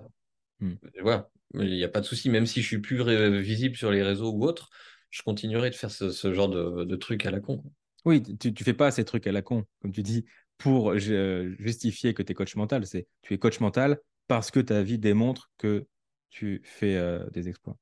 Hmm. 0.61 0.75
Voilà, 1.03 1.29
il 1.55 1.71
n'y 1.71 1.85
a 1.85 1.89
pas 1.89 2.01
de 2.01 2.07
souci, 2.07 2.31
même 2.31 2.47
si 2.47 2.63
je 2.63 2.67
suis 2.67 2.79
plus 2.79 3.03
visible 3.41 3.77
sur 3.77 3.91
les 3.91 4.03
réseaux 4.03 4.33
ou 4.33 4.45
autres, 4.45 4.71
je 5.11 5.23
continuerai 5.23 5.71
de 5.71 5.75
faire 5.75 5.91
ce, 5.91 6.33
genre 6.33 6.49
de, 6.49 6.85
de 6.85 6.97
trucs 6.97 7.27
à 7.27 7.31
la 7.31 7.41
con. 7.41 7.63
Oui, 8.07 8.23
tu 8.23 8.51
ne 8.51 8.57
fais 8.57 8.73
pas 8.73 8.93
ces 8.93 9.05
trucs 9.05 9.27
à 9.27 9.33
la 9.33 9.43
con, 9.43 9.65
comme 9.83 9.93
tu 9.93 10.03
dis, 10.03 10.25
pour 10.59 10.97
justifier 10.97 12.15
que 12.15 12.23
tu 12.23 12.33
es 12.33 12.35
coach 12.35 12.57
mental. 12.57 12.87
C'est 12.87 13.07
tu 13.23 13.35
es 13.35 13.39
coach 13.39 13.61
mental 13.61 13.99
parce 14.27 14.51
que 14.51 14.61
ta 14.61 14.83
vie 14.83 14.99
démontre 14.99 15.51
que 15.59 15.87
tu 16.31 16.63
fais 16.65 16.97
euh, 16.97 17.25
des 17.31 17.49
exploits. 17.49 17.77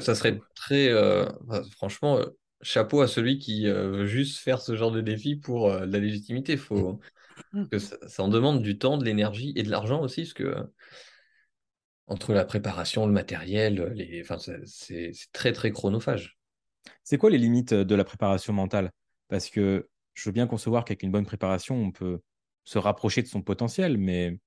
ça 0.00 0.14
serait 0.14 0.38
très, 0.54 0.88
euh, 0.88 1.26
franchement, 1.72 2.20
chapeau 2.62 3.00
à 3.00 3.08
celui 3.08 3.38
qui 3.38 3.68
euh, 3.68 3.90
veut 3.90 4.06
juste 4.06 4.38
faire 4.38 4.60
ce 4.60 4.76
genre 4.76 4.90
de 4.90 5.00
défi 5.00 5.36
pour 5.36 5.70
euh, 5.70 5.86
la 5.86 5.98
légitimité. 5.98 6.56
Faut 6.56 7.00
mmh. 7.52 7.66
que 7.68 7.78
ça, 7.78 7.96
en 8.18 8.28
demande 8.28 8.62
du 8.62 8.78
temps, 8.78 8.96
de 8.96 9.04
l'énergie 9.04 9.52
et 9.56 9.62
de 9.62 9.70
l'argent 9.70 10.02
aussi, 10.02 10.22
parce 10.22 10.34
que 10.34 10.56
entre 12.06 12.34
la 12.34 12.44
préparation, 12.44 13.06
le 13.06 13.12
matériel, 13.12 13.92
les... 13.94 14.20
enfin, 14.22 14.36
c'est 14.66 15.12
très 15.32 15.52
très 15.52 15.70
chronophage. 15.70 16.38
C'est 17.02 17.16
quoi 17.16 17.30
les 17.30 17.38
limites 17.38 17.72
de 17.72 17.94
la 17.94 18.04
préparation 18.04 18.52
mentale? 18.52 18.90
Parce 19.28 19.48
que 19.48 19.88
je 20.14 20.28
veux 20.28 20.32
bien 20.32 20.46
concevoir 20.46 20.84
qu'avec 20.84 21.02
une 21.02 21.12
bonne 21.12 21.26
préparation, 21.26 21.76
on 21.76 21.90
peut 21.90 22.20
se 22.64 22.78
rapprocher 22.78 23.22
de 23.22 23.26
son 23.26 23.42
potentiel, 23.42 23.98
mais 23.98 24.38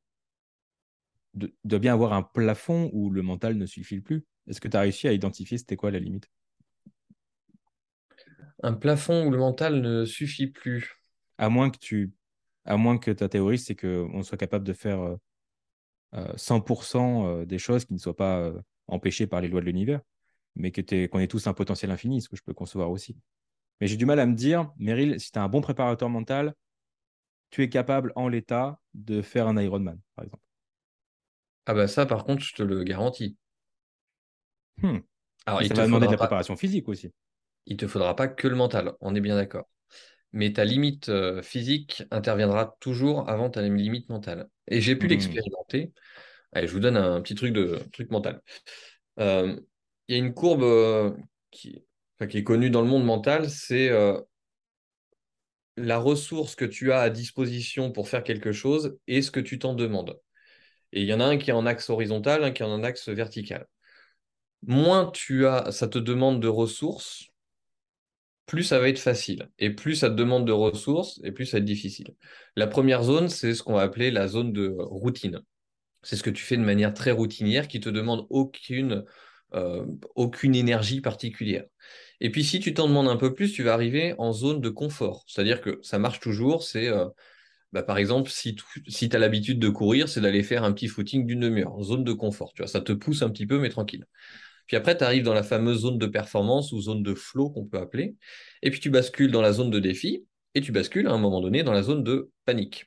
de, 1.33 1.53
de 1.63 1.77
bien 1.77 1.93
avoir 1.93 2.13
un 2.13 2.23
plafond 2.23 2.89
où 2.93 3.09
le 3.09 3.21
mental 3.21 3.57
ne 3.57 3.65
suffit 3.65 4.01
plus. 4.01 4.25
Est-ce 4.47 4.61
que 4.61 4.67
tu 4.67 4.77
as 4.77 4.81
réussi 4.81 5.07
à 5.07 5.13
identifier 5.13 5.57
c'était 5.57 5.75
quoi 5.75 5.91
la 5.91 5.99
limite? 5.99 6.29
Un 8.63 8.73
plafond 8.73 9.27
où 9.27 9.31
le 9.31 9.37
mental 9.37 9.81
ne 9.81 10.05
suffit 10.05 10.47
plus. 10.47 10.95
À 11.37 11.49
moins 11.49 11.69
que 11.69 11.77
tu, 11.77 12.11
à 12.65 12.77
moins 12.77 12.97
que 12.97 13.11
ta 13.11 13.29
théorie, 13.29 13.59
c'est 13.59 13.75
qu'on 13.75 14.23
soit 14.23 14.37
capable 14.37 14.65
de 14.65 14.73
faire 14.73 15.17
100% 16.35 17.25
euh, 17.25 17.41
euh, 17.41 17.45
des 17.45 17.59
choses 17.59 17.85
qui 17.85 17.93
ne 17.93 17.99
soient 17.99 18.15
pas 18.15 18.39
euh, 18.39 18.59
empêchées 18.87 19.27
par 19.27 19.41
les 19.41 19.47
lois 19.47 19.61
de 19.61 19.65
l'univers, 19.65 20.01
mais 20.55 20.71
que 20.71 21.05
qu'on 21.07 21.19
ait 21.19 21.27
tous 21.27 21.47
un 21.47 21.53
potentiel 21.53 21.91
infini, 21.91 22.21
ce 22.21 22.29
que 22.29 22.35
je 22.35 22.43
peux 22.43 22.53
concevoir 22.53 22.89
aussi. 22.89 23.17
Mais 23.79 23.87
j'ai 23.87 23.97
du 23.97 24.05
mal 24.05 24.19
à 24.19 24.25
me 24.25 24.33
dire, 24.33 24.71
Meryl, 24.77 25.19
si 25.19 25.31
tu 25.31 25.39
as 25.39 25.43
un 25.43 25.49
bon 25.49 25.61
préparateur 25.61 26.09
mental, 26.09 26.53
tu 27.49 27.63
es 27.63 27.69
capable 27.69 28.11
en 28.15 28.27
l'état 28.27 28.79
de 28.93 29.21
faire 29.21 29.47
un 29.47 29.57
Ironman, 29.57 29.99
par 30.15 30.25
exemple. 30.25 30.43
Ah 31.65 31.73
bah 31.73 31.87
ça, 31.87 32.05
par 32.05 32.23
contre, 32.23 32.43
je 32.43 32.55
te 32.55 32.63
le 32.63 32.83
garantis. 32.83 33.37
Hmm. 34.81 34.99
Alors, 35.45 35.61
il 35.61 35.67
ça 35.67 35.75
va 35.75 35.85
demander 35.85 36.07
de 36.07 36.11
la 36.11 36.17
préparation 36.17 36.55
physique 36.55 36.87
aussi 36.87 37.11
il 37.67 37.73
ne 37.73 37.77
te 37.77 37.87
faudra 37.87 38.15
pas 38.15 38.27
que 38.27 38.47
le 38.47 38.55
mental, 38.55 38.93
on 39.01 39.13
est 39.13 39.21
bien 39.21 39.35
d'accord. 39.35 39.69
Mais 40.33 40.53
ta 40.53 40.65
limite 40.65 41.09
euh, 41.09 41.41
physique 41.41 42.03
interviendra 42.11 42.75
toujours 42.79 43.29
avant 43.29 43.49
ta 43.49 43.61
limite 43.61 44.09
mentale. 44.09 44.49
Et 44.67 44.81
j'ai 44.81 44.95
pu 44.95 45.05
mmh. 45.05 45.09
l'expérimenter. 45.09 45.93
Allez, 46.53 46.67
je 46.67 46.73
vous 46.73 46.79
donne 46.79 46.97
un 46.97 47.21
petit 47.21 47.35
truc 47.35 47.53
de 47.53 47.79
truc 47.93 48.09
mental. 48.09 48.41
Euh, 49.19 49.59
il 50.07 50.15
y 50.15 50.19
a 50.19 50.23
une 50.23 50.33
courbe 50.33 50.63
euh, 50.63 51.11
qui, 51.51 51.83
qui, 52.25 52.37
est 52.37 52.43
connue 52.43 52.69
dans 52.69 52.81
le 52.81 52.87
monde 52.87 53.05
mental, 53.05 53.49
c'est 53.49 53.91
la 55.77 55.99
ressource 55.99 56.55
que 56.55 56.65
tu 56.65 56.91
as 56.91 56.99
à 56.99 57.09
disposition 57.09 57.91
pour 57.91 58.09
faire 58.09 58.23
quelque 58.23 58.51
chose 58.51 58.97
et 59.07 59.21
ce 59.21 59.31
que 59.31 59.39
tu 59.39 59.59
t'en 59.59 59.75
demandes. 59.75 60.19
Et 60.91 61.01
il 61.01 61.07
y 61.07 61.13
en 61.13 61.19
a 61.19 61.25
un 61.25 61.37
qui 61.37 61.51
est 61.51 61.53
en 61.53 61.65
axe 61.65 61.89
horizontal, 61.89 62.43
un 62.43 62.51
qui 62.51 62.63
est 62.63 62.65
en 62.65 62.83
axe 62.83 63.09
vertical. 63.09 63.67
Moins 64.63 65.11
tu 65.11 65.45
as, 65.45 65.71
ça 65.71 65.87
te 65.87 65.99
demande 65.99 66.41
de 66.41 66.47
ressources, 66.47 67.27
plus 68.47 68.63
ça 68.63 68.79
va 68.79 68.89
être 68.89 68.99
facile. 68.99 69.49
Et 69.59 69.69
plus 69.69 69.95
ça 69.95 70.09
te 70.09 70.15
demande 70.15 70.47
de 70.47 70.51
ressources, 70.51 71.19
et 71.23 71.31
plus 71.31 71.45
ça 71.45 71.57
va 71.57 71.59
être 71.59 71.65
difficile. 71.65 72.15
La 72.55 72.67
première 72.67 73.03
zone, 73.03 73.29
c'est 73.29 73.53
ce 73.53 73.61
qu'on 73.61 73.73
va 73.73 73.81
appeler 73.81 74.09
la 74.09 74.27
zone 74.27 74.53
de 74.53 74.75
routine. 74.79 75.41
C'est 76.01 76.15
ce 76.15 76.23
que 76.23 76.29
tu 76.29 76.43
fais 76.43 76.57
de 76.57 76.63
manière 76.63 76.93
très 76.93 77.11
routinière 77.11 77.67
qui 77.67 77.79
te 77.79 77.89
demande 77.89 78.25
aucune, 78.29 79.03
euh, 79.53 79.85
aucune 80.15 80.55
énergie 80.55 81.01
particulière. 81.01 81.65
Et 82.19 82.31
puis 82.31 82.43
si 82.43 82.59
tu 82.59 82.73
t'en 82.73 82.87
demandes 82.87 83.07
un 83.07 83.17
peu 83.17 83.33
plus, 83.33 83.53
tu 83.53 83.63
vas 83.63 83.73
arriver 83.73 84.15
en 84.17 84.33
zone 84.33 84.61
de 84.61 84.69
confort. 84.69 85.23
C'est-à-dire 85.27 85.61
que 85.61 85.79
ça 85.81 85.99
marche 85.99 86.19
toujours, 86.19 86.63
c'est... 86.63 86.87
Euh, 86.87 87.07
bah, 87.73 87.83
par 87.83 87.97
exemple, 87.97 88.29
si 88.29 88.55
tu 88.55 89.15
as 89.15 89.19
l'habitude 89.19 89.59
de 89.59 89.69
courir, 89.69 90.07
c'est 90.07 90.21
d'aller 90.21 90.41
faire 90.41 90.63
un 90.63 90.71
petit 90.71 90.87
footing 90.87 91.25
d'une 91.25 91.41
demi-heure, 91.41 91.83
zone 91.83 92.05
de 92.05 92.13
confort. 92.13 92.53
Tu 92.53 92.61
vois, 92.61 92.67
ça 92.67 92.79
te 92.79 92.93
pousse 92.93 93.21
un 93.23 93.29
petit 93.29 93.45
peu, 93.45 93.59
mais 93.59 93.69
tranquille. 93.69 94.05
Puis 94.67 94.77
après, 94.77 94.97
tu 94.97 95.03
arrives 95.03 95.23
dans 95.23 95.33
la 95.33 95.43
fameuse 95.43 95.81
zone 95.81 95.97
de 95.97 96.05
performance 96.05 96.71
ou 96.71 96.81
zone 96.81 97.03
de 97.03 97.13
flow 97.13 97.49
qu'on 97.49 97.65
peut 97.65 97.77
appeler. 97.77 98.15
Et 98.61 98.69
puis 98.69 98.79
tu 98.79 98.89
bascules 98.89 99.31
dans 99.31 99.41
la 99.41 99.53
zone 99.53 99.69
de 99.69 99.79
défi 99.79 100.25
et 100.55 100.61
tu 100.61 100.71
bascules 100.71 101.07
à 101.07 101.11
un 101.11 101.17
moment 101.17 101.41
donné 101.41 101.63
dans 101.63 101.71
la 101.71 101.83
zone 101.83 102.03
de 102.03 102.31
panique. 102.45 102.85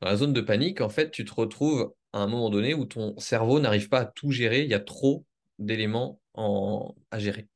Dans 0.00 0.08
la 0.08 0.16
zone 0.16 0.32
de 0.32 0.40
panique, 0.40 0.80
en 0.80 0.88
fait, 0.88 1.10
tu 1.10 1.24
te 1.24 1.34
retrouves 1.34 1.92
à 2.12 2.20
un 2.20 2.26
moment 2.26 2.50
donné 2.50 2.74
où 2.74 2.86
ton 2.86 3.18
cerveau 3.18 3.60
n'arrive 3.60 3.88
pas 3.88 4.00
à 4.00 4.04
tout 4.04 4.30
gérer. 4.30 4.62
Il 4.62 4.70
y 4.70 4.74
a 4.74 4.80
trop 4.80 5.26
d'éléments 5.60 6.20
à 6.34 7.18
gérer. 7.18 7.48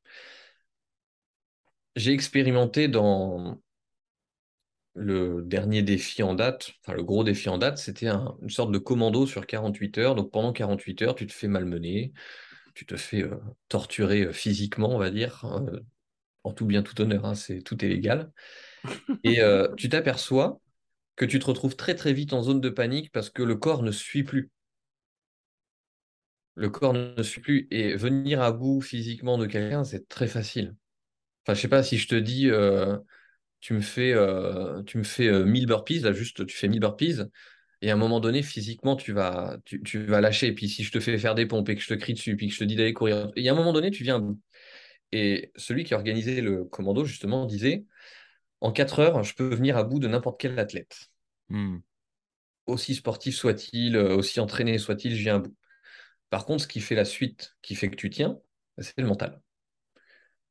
J'ai 1.96 2.12
expérimenté 2.12 2.88
dans, 2.88 3.60
le 4.94 5.42
dernier 5.42 5.82
défi 5.82 6.22
en 6.22 6.34
date, 6.34 6.72
enfin 6.80 6.94
le 6.94 7.02
gros 7.02 7.24
défi 7.24 7.48
en 7.48 7.58
date, 7.58 7.78
c'était 7.78 8.08
une 8.08 8.48
sorte 8.48 8.70
de 8.70 8.78
commando 8.78 9.26
sur 9.26 9.46
48 9.46 9.98
heures. 9.98 10.14
Donc 10.14 10.30
pendant 10.30 10.52
48 10.52 11.02
heures, 11.02 11.14
tu 11.14 11.26
te 11.26 11.32
fais 11.32 11.48
malmener, 11.48 12.12
tu 12.74 12.86
te 12.86 12.96
fais 12.96 13.22
euh, 13.22 13.36
torturer 13.68 14.22
euh, 14.22 14.32
physiquement, 14.32 14.90
on 14.90 14.98
va 14.98 15.10
dire, 15.10 15.44
euh, 15.44 15.80
en 16.44 16.52
tout 16.52 16.66
bien, 16.66 16.82
tout 16.82 17.00
honneur, 17.00 17.24
hein, 17.24 17.34
c'est, 17.34 17.60
tout 17.62 17.84
est 17.84 17.88
légal. 17.88 18.30
Et 19.24 19.40
tu 19.78 19.88
t'aperçois 19.88 20.60
que 21.16 21.24
tu 21.24 21.38
te 21.38 21.46
retrouves 21.46 21.74
très 21.74 21.94
très 21.94 22.12
vite 22.12 22.34
en 22.34 22.42
zone 22.42 22.60
de 22.60 22.68
panique 22.68 23.10
parce 23.12 23.30
que 23.30 23.42
le 23.42 23.56
corps 23.56 23.82
ne 23.82 23.90
suit 23.90 24.24
plus. 24.24 24.50
Le 26.54 26.70
corps 26.70 26.92
ne 26.92 27.22
suit 27.22 27.40
plus. 27.40 27.68
Et 27.70 27.96
venir 27.96 28.40
à 28.40 28.52
bout 28.52 28.80
physiquement 28.80 29.38
de 29.38 29.46
quelqu'un, 29.46 29.84
c'est 29.84 30.08
très 30.08 30.28
facile. 30.28 30.74
Enfin, 31.44 31.54
je 31.54 31.60
sais 31.60 31.68
pas 31.68 31.82
si 31.82 31.98
je 31.98 32.08
te 32.08 32.14
dis, 32.14 32.50
tu 33.60 33.74
me 33.74 33.80
fais, 33.80 34.14
tu 34.86 34.98
me 34.98 35.02
fais 35.02 35.44
1000 35.44 35.66
burpees, 35.66 36.00
là 36.00 36.12
juste, 36.12 36.46
tu 36.46 36.56
fais 36.56 36.68
1000 36.68 36.80
burpees, 36.80 37.22
et 37.84 37.90
à 37.90 37.92
un 37.92 37.96
moment 37.98 38.18
donné, 38.18 38.42
physiquement, 38.42 38.96
tu 38.96 39.12
vas, 39.12 39.58
tu, 39.66 39.82
tu, 39.82 40.04
vas 40.04 40.22
lâcher. 40.22 40.46
Et 40.46 40.54
puis 40.54 40.70
si 40.70 40.84
je 40.84 40.90
te 40.90 41.00
fais 41.00 41.18
faire 41.18 41.34
des 41.34 41.44
pompes 41.44 41.68
et 41.68 41.74
que 41.74 41.82
je 41.82 41.88
te 41.88 41.92
crie 41.92 42.14
dessus, 42.14 42.34
puis 42.34 42.48
que 42.48 42.54
je 42.54 42.58
te 42.58 42.64
dis 42.64 42.76
d'aller 42.76 42.94
courir, 42.94 43.30
et 43.36 43.46
à 43.46 43.52
un 43.52 43.54
moment 43.54 43.74
donné, 43.74 43.90
tu 43.90 44.02
viens 44.04 44.16
à 44.16 44.18
bout. 44.20 44.40
Et 45.12 45.52
celui 45.56 45.84
qui 45.84 45.92
organisait 45.92 46.40
le 46.40 46.64
commando, 46.64 47.04
justement, 47.04 47.44
disait 47.44 47.84
En 48.62 48.72
4 48.72 49.00
heures, 49.00 49.22
je 49.22 49.34
peux 49.34 49.54
venir 49.54 49.76
à 49.76 49.84
bout 49.84 49.98
de 49.98 50.08
n'importe 50.08 50.40
quel 50.40 50.58
athlète. 50.58 51.10
Hmm. 51.50 51.80
Aussi 52.64 52.94
sportif 52.94 53.36
soit-il, 53.36 53.96
euh, 53.96 54.16
aussi 54.16 54.40
entraîné 54.40 54.78
soit-il, 54.78 55.14
je 55.14 55.20
viens 55.20 55.36
à 55.36 55.38
bout. 55.40 55.54
Par 56.34 56.46
contre, 56.46 56.64
ce 56.64 56.66
qui 56.66 56.80
fait 56.80 56.96
la 56.96 57.04
suite, 57.04 57.54
qui 57.62 57.76
fait 57.76 57.88
que 57.88 57.94
tu 57.94 58.10
tiens, 58.10 58.40
c'est 58.78 59.00
le 59.00 59.06
mental. 59.06 59.40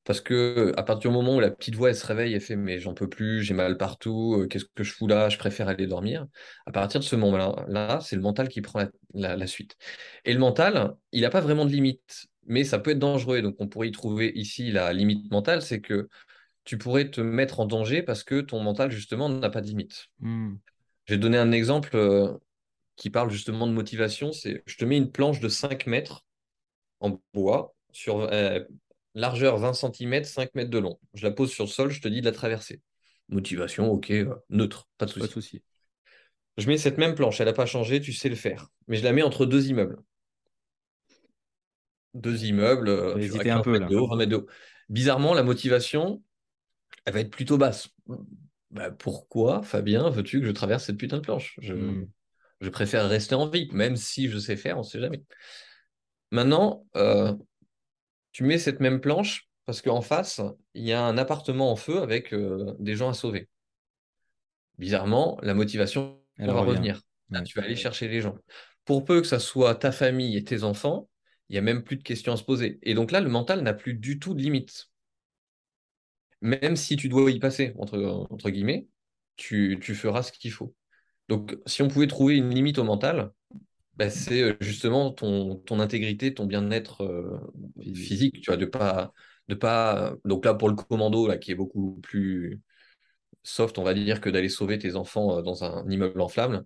Parce 0.05 0.21
que 0.21 0.71
à 0.77 0.83
partir 0.83 1.11
du 1.11 1.17
moment 1.17 1.35
où 1.35 1.41
la 1.41 1.51
petite 1.51 1.75
voix 1.75 1.89
elle 1.89 1.95
se 1.97 2.07
réveille 2.07 2.33
et 2.35 2.39
fait 2.39 2.55
mais 2.55 2.79
j'en 2.79 2.93
peux 2.93 3.09
plus, 3.09 3.43
j'ai 3.43 3.53
mal 3.53 3.75
partout, 3.75 4.37
euh, 4.39 4.47
qu'est-ce 4.47 4.63
que 4.63 4.85
je 4.85 4.93
fous 4.93 5.07
là, 5.07 5.27
je 5.27 5.37
préfère 5.37 5.67
aller 5.67 5.85
dormir. 5.85 6.25
À 6.65 6.71
partir 6.71 7.01
de 7.01 7.05
ce 7.05 7.17
moment-là, 7.17 7.65
là, 7.67 7.99
c'est 7.99 8.15
le 8.15 8.21
mental 8.21 8.47
qui 8.47 8.61
prend 8.61 8.85
la, 9.13 9.45
suite. 9.45 9.75
Et 10.23 10.31
le 10.31 10.39
mental, 10.39 10.95
il 11.11 11.23
n'a 11.23 11.29
pas 11.29 11.41
vraiment 11.41 11.65
de 11.65 11.71
limite, 11.71 12.27
mais 12.45 12.63
ça 12.63 12.79
peut 12.79 12.91
être 12.91 12.99
dangereux. 12.99 13.41
Donc 13.41 13.57
on 13.59 13.67
pourrait 13.67 13.89
y 13.89 13.91
trouver 13.91 14.31
ici 14.35 14.71
la 14.71 14.93
limite 14.93 15.29
mentale, 15.31 15.61
c'est 15.61 15.81
que 15.81 16.07
tu 16.63 16.77
pourrais 16.77 17.11
te 17.11 17.19
mettre 17.19 17.59
en 17.59 17.65
danger 17.65 18.03
parce 18.03 18.23
que 18.23 18.39
ton 18.39 18.61
mental 18.61 18.89
justement 18.89 19.27
n'a 19.27 19.49
pas 19.49 19.59
de 19.59 19.67
limite. 19.67 20.05
Hmm. 20.21 20.53
Je 21.07 21.15
vais 21.15 21.19
donner 21.19 21.37
un 21.37 21.51
exemple 21.51 21.97
euh, 21.97 22.31
qui 22.95 23.09
parle 23.09 23.29
justement 23.29 23.67
de 23.67 23.73
motivation. 23.73 24.31
C'est 24.31 24.63
je 24.65 24.77
te 24.77 24.85
mets 24.85 24.97
une 24.97 25.11
planche 25.11 25.39
de 25.39 25.49
5 25.49 25.87
mètres 25.87 26.25
en 26.99 27.21
bois 27.33 27.75
sur 27.91 28.21
euh, 28.21 28.59
largeur 29.15 29.57
20 29.57 29.73
cm, 29.73 30.23
5 30.23 30.55
mètres 30.55 30.69
de 30.69 30.79
long. 30.79 30.99
Je 31.13 31.25
la 31.25 31.31
pose 31.31 31.51
sur 31.51 31.65
le 31.65 31.69
sol, 31.69 31.91
je 31.91 32.01
te 32.01 32.07
dis 32.07 32.21
de 32.21 32.25
la 32.25 32.31
traverser. 32.31 32.81
Motivation, 33.29 33.91
ok, 33.91 34.11
euh, 34.11 34.35
neutre, 34.49 34.87
pas 34.97 35.05
de 35.05 35.11
souci. 35.27 35.61
Je 36.57 36.67
mets 36.67 36.77
cette 36.77 36.97
même 36.97 37.15
planche, 37.15 37.39
elle 37.41 37.47
n'a 37.47 37.53
pas 37.53 37.65
changé, 37.65 37.99
tu 37.99 38.13
sais 38.13 38.29
le 38.29 38.35
faire. 38.35 38.67
Mais 38.87 38.97
je 38.97 39.03
la 39.03 39.11
mets 39.11 39.23
entre 39.23 39.45
deux 39.45 39.67
immeubles. 39.67 39.97
Deux 42.13 42.45
immeubles, 42.45 42.89
euh, 42.89 43.15
tu 43.19 43.49
un 43.49 43.61
peu, 43.61 43.79
Bizarrement, 44.89 45.33
la 45.33 45.43
motivation, 45.43 46.21
elle 47.05 47.13
va 47.13 47.21
être 47.21 47.31
plutôt 47.31 47.57
basse. 47.57 47.89
Bah, 48.69 48.91
pourquoi, 48.91 49.63
Fabien, 49.63 50.09
veux-tu 50.09 50.41
que 50.41 50.45
je 50.45 50.51
traverse 50.51 50.85
cette 50.85 50.97
putain 50.97 51.17
de 51.17 51.21
planche? 51.21 51.57
Je, 51.61 51.73
hmm. 51.73 52.07
Je, 52.63 52.69
préfère 52.69 53.07
rester 53.07 53.35
en 53.35 53.47
vie, 53.47 53.69
même 53.71 53.95
si 53.95 54.29
je 54.29 54.37
sais 54.37 54.55
faire, 54.55 54.77
on 54.77 54.81
ne 54.81 54.85
sait 54.85 54.99
jamais. 54.99 55.21
Maintenant, 56.31 56.85
euh, 56.95 57.33
tu 58.31 58.43
mets 58.43 58.57
cette 58.57 58.79
même 58.79 58.99
planche 58.99 59.47
parce 59.65 59.81
qu'en 59.81 60.01
face, 60.01 60.41
il 60.73 60.83
y 60.83 60.93
a 60.93 61.03
un 61.03 61.17
appartement 61.17 61.71
en 61.71 61.75
feu 61.75 62.01
avec 62.01 62.33
euh, 62.33 62.75
des 62.79 62.95
gens 62.95 63.09
à 63.09 63.13
sauver. 63.13 63.49
Bizarrement, 64.77 65.37
la 65.41 65.53
motivation 65.53 66.21
Elle 66.37 66.47
va 66.47 66.61
revenir. 66.61 67.01
tu 67.45 67.59
vas 67.59 67.65
aller 67.65 67.75
chercher 67.75 68.07
les 68.07 68.21
gens. 68.21 68.35
Pour 68.85 69.05
peu 69.05 69.21
que 69.21 69.27
ça 69.27 69.39
soit 69.39 69.75
ta 69.75 69.91
famille 69.91 70.35
et 70.35 70.43
tes 70.43 70.63
enfants, 70.63 71.09
il 71.49 71.53
n'y 71.53 71.59
a 71.59 71.61
même 71.61 71.83
plus 71.83 71.97
de 71.97 72.03
questions 72.03 72.33
à 72.33 72.37
se 72.37 72.43
poser. 72.43 72.79
Et 72.81 72.95
donc 72.95 73.11
là, 73.11 73.21
le 73.21 73.29
mental 73.29 73.61
n'a 73.61 73.73
plus 73.73 73.93
du 73.93 74.19
tout 74.19 74.33
de 74.33 74.41
limite. 74.41 74.89
Même 76.41 76.75
si 76.75 76.97
tu 76.97 77.07
dois 77.07 77.31
y 77.31 77.39
passer, 77.39 77.73
entre, 77.77 78.27
entre 78.29 78.49
guillemets, 78.49 78.87
tu, 79.35 79.77
tu 79.81 79.95
feras 79.95 80.23
ce 80.23 80.31
qu'il 80.31 80.51
faut. 80.51 80.75
Donc, 81.29 81.57
si 81.65 81.81
on 81.81 81.87
pouvait 81.87 82.07
trouver 82.07 82.37
une 82.37 82.49
limite 82.53 82.77
au 82.77 82.83
mental, 82.83 83.31
bah, 83.97 84.09
c'est 84.09 84.41
euh, 84.43 84.55
justement 84.61 85.11
ton, 85.11 85.57
ton 85.57 85.79
intégrité, 85.79 86.33
ton 86.33 86.45
bien-être 86.45 87.03
euh, 87.03 87.39
physique, 87.95 88.41
tu 88.41 88.51
vois, 88.51 88.57
de 88.57 88.65
pas, 88.65 89.13
de 89.49 89.55
pas. 89.55 90.15
Donc 90.25 90.45
là, 90.45 90.53
pour 90.53 90.69
le 90.69 90.75
commando, 90.75 91.27
là, 91.27 91.37
qui 91.37 91.51
est 91.51 91.55
beaucoup 91.55 91.99
plus 92.03 92.61
soft, 93.43 93.77
on 93.77 93.83
va 93.83 93.93
dire, 93.93 94.21
que 94.21 94.29
d'aller 94.29 94.49
sauver 94.49 94.79
tes 94.79 94.95
enfants 94.95 95.39
euh, 95.39 95.41
dans 95.41 95.63
un 95.63 95.89
immeuble 95.89 96.21
en 96.21 96.27
flammes, 96.29 96.65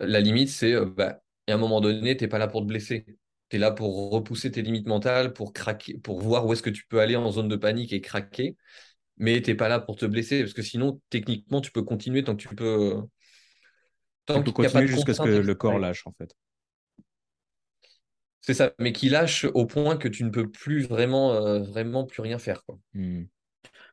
la 0.00 0.20
limite, 0.20 0.48
c'est 0.50 0.74
bah, 0.84 1.20
à 1.48 1.54
un 1.54 1.56
moment 1.58 1.80
donné, 1.80 2.16
tu 2.16 2.24
n'es 2.24 2.28
pas 2.28 2.38
là 2.38 2.48
pour 2.48 2.62
te 2.62 2.66
blesser. 2.66 3.06
Tu 3.48 3.56
es 3.56 3.58
là 3.58 3.70
pour 3.70 4.10
repousser 4.10 4.50
tes 4.50 4.62
limites 4.62 4.86
mentales, 4.88 5.32
pour 5.32 5.52
craquer, 5.52 5.98
pour 5.98 6.20
voir 6.20 6.46
où 6.46 6.52
est-ce 6.52 6.62
que 6.62 6.70
tu 6.70 6.86
peux 6.86 7.00
aller 7.00 7.16
en 7.16 7.30
zone 7.30 7.48
de 7.48 7.56
panique 7.56 7.92
et 7.92 8.00
craquer. 8.00 8.56
Mais 9.18 9.42
tu 9.42 9.50
n'es 9.50 9.56
pas 9.56 9.68
là 9.68 9.80
pour 9.80 9.96
te 9.96 10.06
blesser, 10.06 10.40
parce 10.42 10.54
que 10.54 10.62
sinon, 10.62 11.00
techniquement, 11.10 11.60
tu 11.60 11.72
peux 11.72 11.82
continuer 11.82 12.24
tant 12.24 12.36
que 12.36 12.42
tu 12.42 12.54
peux. 12.54 12.96
Tant 14.26 14.44
jusqu'à 14.86 15.14
ce 15.14 15.22
que 15.22 15.28
le 15.28 15.54
corps 15.54 15.78
lâche, 15.78 16.06
en 16.06 16.12
fait. 16.12 16.34
C'est 18.40 18.54
ça, 18.54 18.72
mais 18.78 18.92
qui 18.92 19.08
lâche 19.08 19.44
au 19.54 19.66
point 19.66 19.96
que 19.96 20.06
tu 20.06 20.22
ne 20.22 20.30
peux 20.30 20.48
plus 20.48 20.86
vraiment, 20.86 21.32
euh, 21.32 21.60
vraiment 21.64 22.04
plus 22.04 22.22
rien 22.22 22.38
faire. 22.38 22.62
Hmm. 22.94 23.24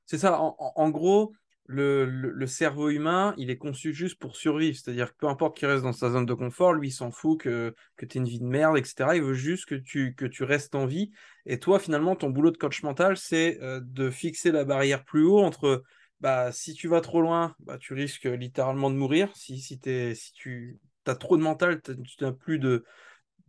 C'est 0.05 0.19
ça, 0.19 0.39
en, 0.39 0.89
gros, 0.91 1.33
le, 1.65 2.45
cerveau 2.45 2.89
humain, 2.89 3.33
il 3.37 3.49
est 3.49 3.57
conçu 3.57 3.93
juste 3.93 4.19
pour 4.19 4.35
survivre. 4.35 4.77
C'est-à-dire 4.77 5.13
que 5.13 5.17
peu 5.17 5.27
importe 5.27 5.57
qu'il 5.57 5.67
reste 5.67 5.83
dans 5.83 5.91
sa 5.91 6.11
zone 6.11 6.27
de 6.27 6.33
confort, 6.35 6.73
lui, 6.73 6.89
il 6.89 6.91
s'en 6.91 7.09
fout 7.09 7.39
que, 7.39 7.73
que 7.95 8.05
tu 8.05 8.17
aies 8.17 8.21
une 8.21 8.27
vie 8.27 8.39
de 8.39 8.45
merde, 8.45 8.77
etc. 8.77 9.15
Il 9.15 9.23
veut 9.23 9.33
juste 9.33 9.65
que 9.65 9.75
tu, 9.75 10.13
que 10.13 10.25
tu 10.25 10.43
restes 10.43 10.75
en 10.75 10.85
vie. 10.85 11.09
Et 11.47 11.57
toi, 11.59 11.79
finalement, 11.79 12.15
ton 12.15 12.29
boulot 12.29 12.51
de 12.51 12.57
coach 12.57 12.83
mental, 12.83 13.17
c'est 13.17 13.59
euh, 13.61 13.79
de 13.83 14.11
fixer 14.11 14.51
la 14.51 14.65
barrière 14.65 15.03
plus 15.03 15.23
haut 15.23 15.39
entre 15.39 15.83
bah, 16.23 16.53
si 16.53 16.73
tu 16.73 16.87
vas 16.87 17.01
trop 17.01 17.21
loin, 17.21 17.53
bah, 17.59 17.77
tu 17.77 17.93
risques 17.93 18.23
littéralement 18.23 18.89
de 18.89 18.95
mourir. 18.95 19.29
Si, 19.35 19.59
si, 19.59 19.77
si 20.15 20.33
tu 20.33 20.79
as 21.05 21.15
trop 21.15 21.35
de 21.35 21.43
mental, 21.43 21.81
tu 21.81 22.23
n'as 22.23 22.31
plus 22.31 22.59
de 22.59 22.85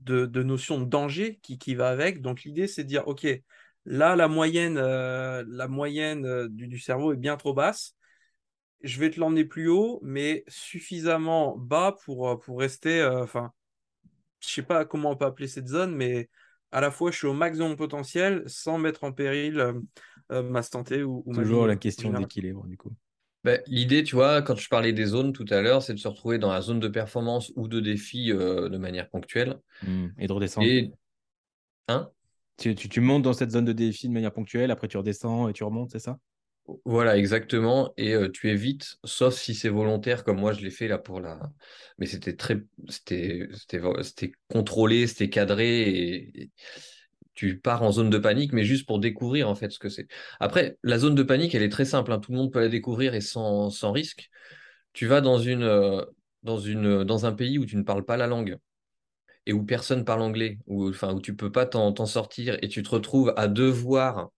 de, 0.01 0.43
notion 0.43 0.81
de 0.81 0.85
danger 0.85 1.39
qui, 1.41 1.57
qui 1.57 1.77
va 1.77 1.89
avec. 1.89 2.21
Donc 2.21 2.43
l'idée, 2.43 2.67
c'est 2.67 2.83
de 2.83 2.89
dire, 2.89 3.07
OK, 3.07 3.27
là, 3.85 4.17
la 4.17 4.27
moyenne, 4.27 4.77
euh, 4.77 5.45
la 5.47 5.69
moyenne 5.69 6.27
euh, 6.27 6.49
du, 6.51 6.81
cerveau 6.81 7.13
est 7.13 7.17
bien 7.17 7.37
trop 7.37 7.55
basse. 7.55 7.95
Je 8.83 8.99
vais 8.99 9.09
te 9.09 9.21
l'emmener 9.21 9.45
plus 9.45 9.69
haut, 9.69 10.01
mais 10.03 10.45
suffisamment 10.49 11.57
bas 11.57 11.97
pour, 12.05 12.29
euh, 12.29 12.37
pour 12.37 12.59
rester. 12.59 13.05
Enfin, 13.05 13.53
je 14.41 14.49
sais 14.49 14.63
pas 14.63 14.85
comment 14.85 15.13
on 15.13 15.17
peut 15.17 15.27
appeler 15.27 15.49
cette 15.49 15.69
zone, 15.69 15.95
mais 15.95 16.29
à 16.75 16.81
la 16.81 16.91
fois, 16.91 17.11
je 17.11 17.17
suis 17.17 17.27
au 17.27 17.33
max 17.33 17.57
de 17.57 17.63
mon 17.63 17.77
potentiel 17.77 18.43
sans 18.47 18.79
mettre 18.79 19.05
en 19.05 19.13
péril 19.13 19.75
ma 20.31 20.63
santé 20.63 21.03
ou, 21.03 21.23
ou 21.25 21.35
Toujours 21.35 21.67
la 21.67 21.77
question 21.77 22.13
d'équilibre, 22.13 22.67
du 22.67 22.77
coup. 22.77 22.93
Bah, 23.45 23.59
l'idée, 23.67 24.03
tu 24.03 24.15
vois, 24.15 24.41
quand 24.41 24.57
je 24.57 24.69
parlais 24.71 24.95
des 24.95 25.05
zones 25.05 25.35
tout 25.35 25.45
à 25.51 25.61
l'heure, 25.61 25.83
c'est 25.83 25.93
de 25.93 25.99
se 25.99 26.09
retrouver 26.09 26.39
dans 26.39 26.51
la 26.51 26.63
zone 26.63 26.81
de 26.81 26.89
performance 26.89 27.53
ou 27.57 27.69
de 27.69 27.79
défi 27.79 28.33
euh, 28.33 28.71
de 28.71 28.79
manière 28.79 29.11
ponctuelle. 29.11 29.61
Mmh, 29.83 30.07
et 30.19 30.27
de 30.27 30.33
redescendre. 30.33 30.67
Hein? 31.89 32.11
Tu, 32.57 32.75
tu, 32.75 33.01
montes 33.03 33.23
dans 33.23 33.35
cette 33.35 33.51
zone 33.51 33.67
de 33.67 33.73
défi 33.73 34.09
de 34.09 34.15
manière 34.15 34.33
ponctuelle, 34.33 34.71
après 34.71 34.89
tu 34.89 34.97
redescends 34.97 35.49
et 35.49 35.53
tu 35.53 35.63
remontes, 35.63 35.91
c'est 35.91 35.99
ça? 35.99 36.19
Voilà, 36.85 37.17
exactement. 37.19 37.93
Et 37.97 38.15
tu 38.33 38.49
évites, 38.51 38.97
sauf 39.05 39.35
si 39.35 39.55
c'est 39.55 39.69
volontaire, 39.69 40.25
comme 40.25 40.41
moi 40.41 40.53
je 40.53 40.61
l'ai 40.63 40.71
fait 40.71 40.89
là 40.89 40.99
pour 40.99 41.21
la. 41.21 41.39
Mais 41.99 42.07
c'était 42.07 42.37
très. 42.37 42.63
C'était 42.89 43.49
contrôlé, 44.49 45.07
c'était 45.07 45.29
cadré. 45.29 45.83
et 46.35 46.51
tu 47.35 47.59
pars 47.59 47.83
en 47.83 47.93
zone 47.93 48.11
de 48.11 48.19
panique, 48.19 48.53
mais 48.53 48.65
juste 48.65 48.87
pour 48.87 48.99
découvrir 49.01 49.49
en 49.49 49.55
fait 49.55 49.71
ce 49.71 49.79
que 49.79 49.89
c'est. 49.89 50.07
Après, 50.41 50.79
la 50.83 50.99
zone 50.99 51.15
de 51.15 51.23
panique, 51.23 51.55
elle 51.55 51.63
est 51.63 51.69
très 51.69 51.85
simple. 51.85 52.13
Hein. 52.13 52.21
Tout 52.21 52.33
le 52.33 52.39
monde 52.39 52.53
peut 52.53 52.61
la 52.61 52.69
découvrir 52.69 53.15
et 53.15 53.21
sans, 53.21 53.71
sans 53.71 53.93
risque. 53.93 54.31
Tu 54.93 55.07
vas 55.07 55.21
dans, 55.21 55.39
une, 55.39 56.05
dans, 56.43 56.59
une, 56.59 57.05
dans 57.05 57.27
un 57.27 57.33
pays 57.33 57.59
où 57.59 57.67
tu 57.67 57.77
ne 57.77 57.83
parles 57.83 58.05
pas 58.05 58.17
la 58.17 58.27
langue 58.27 58.59
et 59.47 59.53
où 59.53 59.65
personne 59.65 60.05
parle 60.05 60.23
anglais, 60.23 60.59
où, 60.67 60.89
enfin, 60.89 61.15
où 61.15 61.21
tu 61.21 61.37
peux 61.37 61.53
pas 61.53 61.67
t'en 61.67 62.07
sortir 62.07 62.57
et 62.63 62.69
tu 62.69 62.83
te 62.83 62.91
retrouves 62.91 63.35
à 63.37 63.49
devoir 63.49 64.31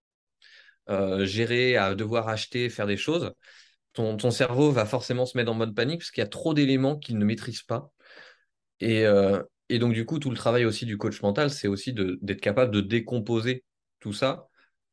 euh, 0.88 1.26
gérer, 1.26 1.76
à 1.76 1.94
devoir 1.94 2.28
acheter, 2.28 2.68
faire 2.68 2.86
des 2.86 2.96
choses. 2.96 3.32
Ton, 3.92 4.16
ton, 4.16 4.30
cerveau 4.30 4.70
va 4.70 4.84
forcément 4.86 5.26
se 5.26 5.36
mettre 5.36 5.50
en 5.50 5.54
mode 5.54 5.74
panique 5.74 6.00
parce 6.00 6.10
qu'il 6.10 6.20
y 6.20 6.24
a 6.24 6.28
trop 6.28 6.54
d'éléments 6.54 6.96
qu'il 6.98 7.18
ne 7.18 7.24
maîtrise 7.24 7.62
pas. 7.62 7.90
Et, 8.80 9.06
euh, 9.06 9.42
et 9.68 9.78
donc, 9.78 9.94
du 9.94 10.04
coup, 10.04 10.18
tout 10.18 10.30
le 10.30 10.36
travail 10.36 10.64
aussi 10.64 10.86
du 10.86 10.98
coach 10.98 11.22
mental, 11.22 11.50
c'est 11.50 11.68
aussi 11.68 11.92
d'être 11.94 12.40
capable 12.40 12.72
de 12.72 12.80
décomposer 12.80 13.64
tout 14.00 14.12
ça 14.12 14.48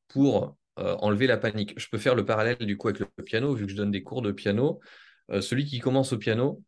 pour 0.08 0.58
euh, 0.80 0.96
enlever 1.00 1.28
la 1.28 1.38
panique. 1.38 1.74
Je 1.78 1.88
peux 1.90 1.98
faire 1.98 2.16
le 2.16 2.26
parallèle 2.26 2.58
du 2.58 2.78
coup 2.78 2.88
avec 2.88 3.00
le 3.00 3.24
piano, 3.24 3.54
vu 3.54 3.66
que 3.66 3.72
je 3.72 3.78
donne 3.78 3.92
des 3.92 4.04
cours 4.04 4.22
de 4.22 4.32
piano. 4.32 4.80
Celui 5.40 5.66
qui 5.66 5.80
commence 5.80 6.14
au 6.14 6.18
piano, 6.18 6.62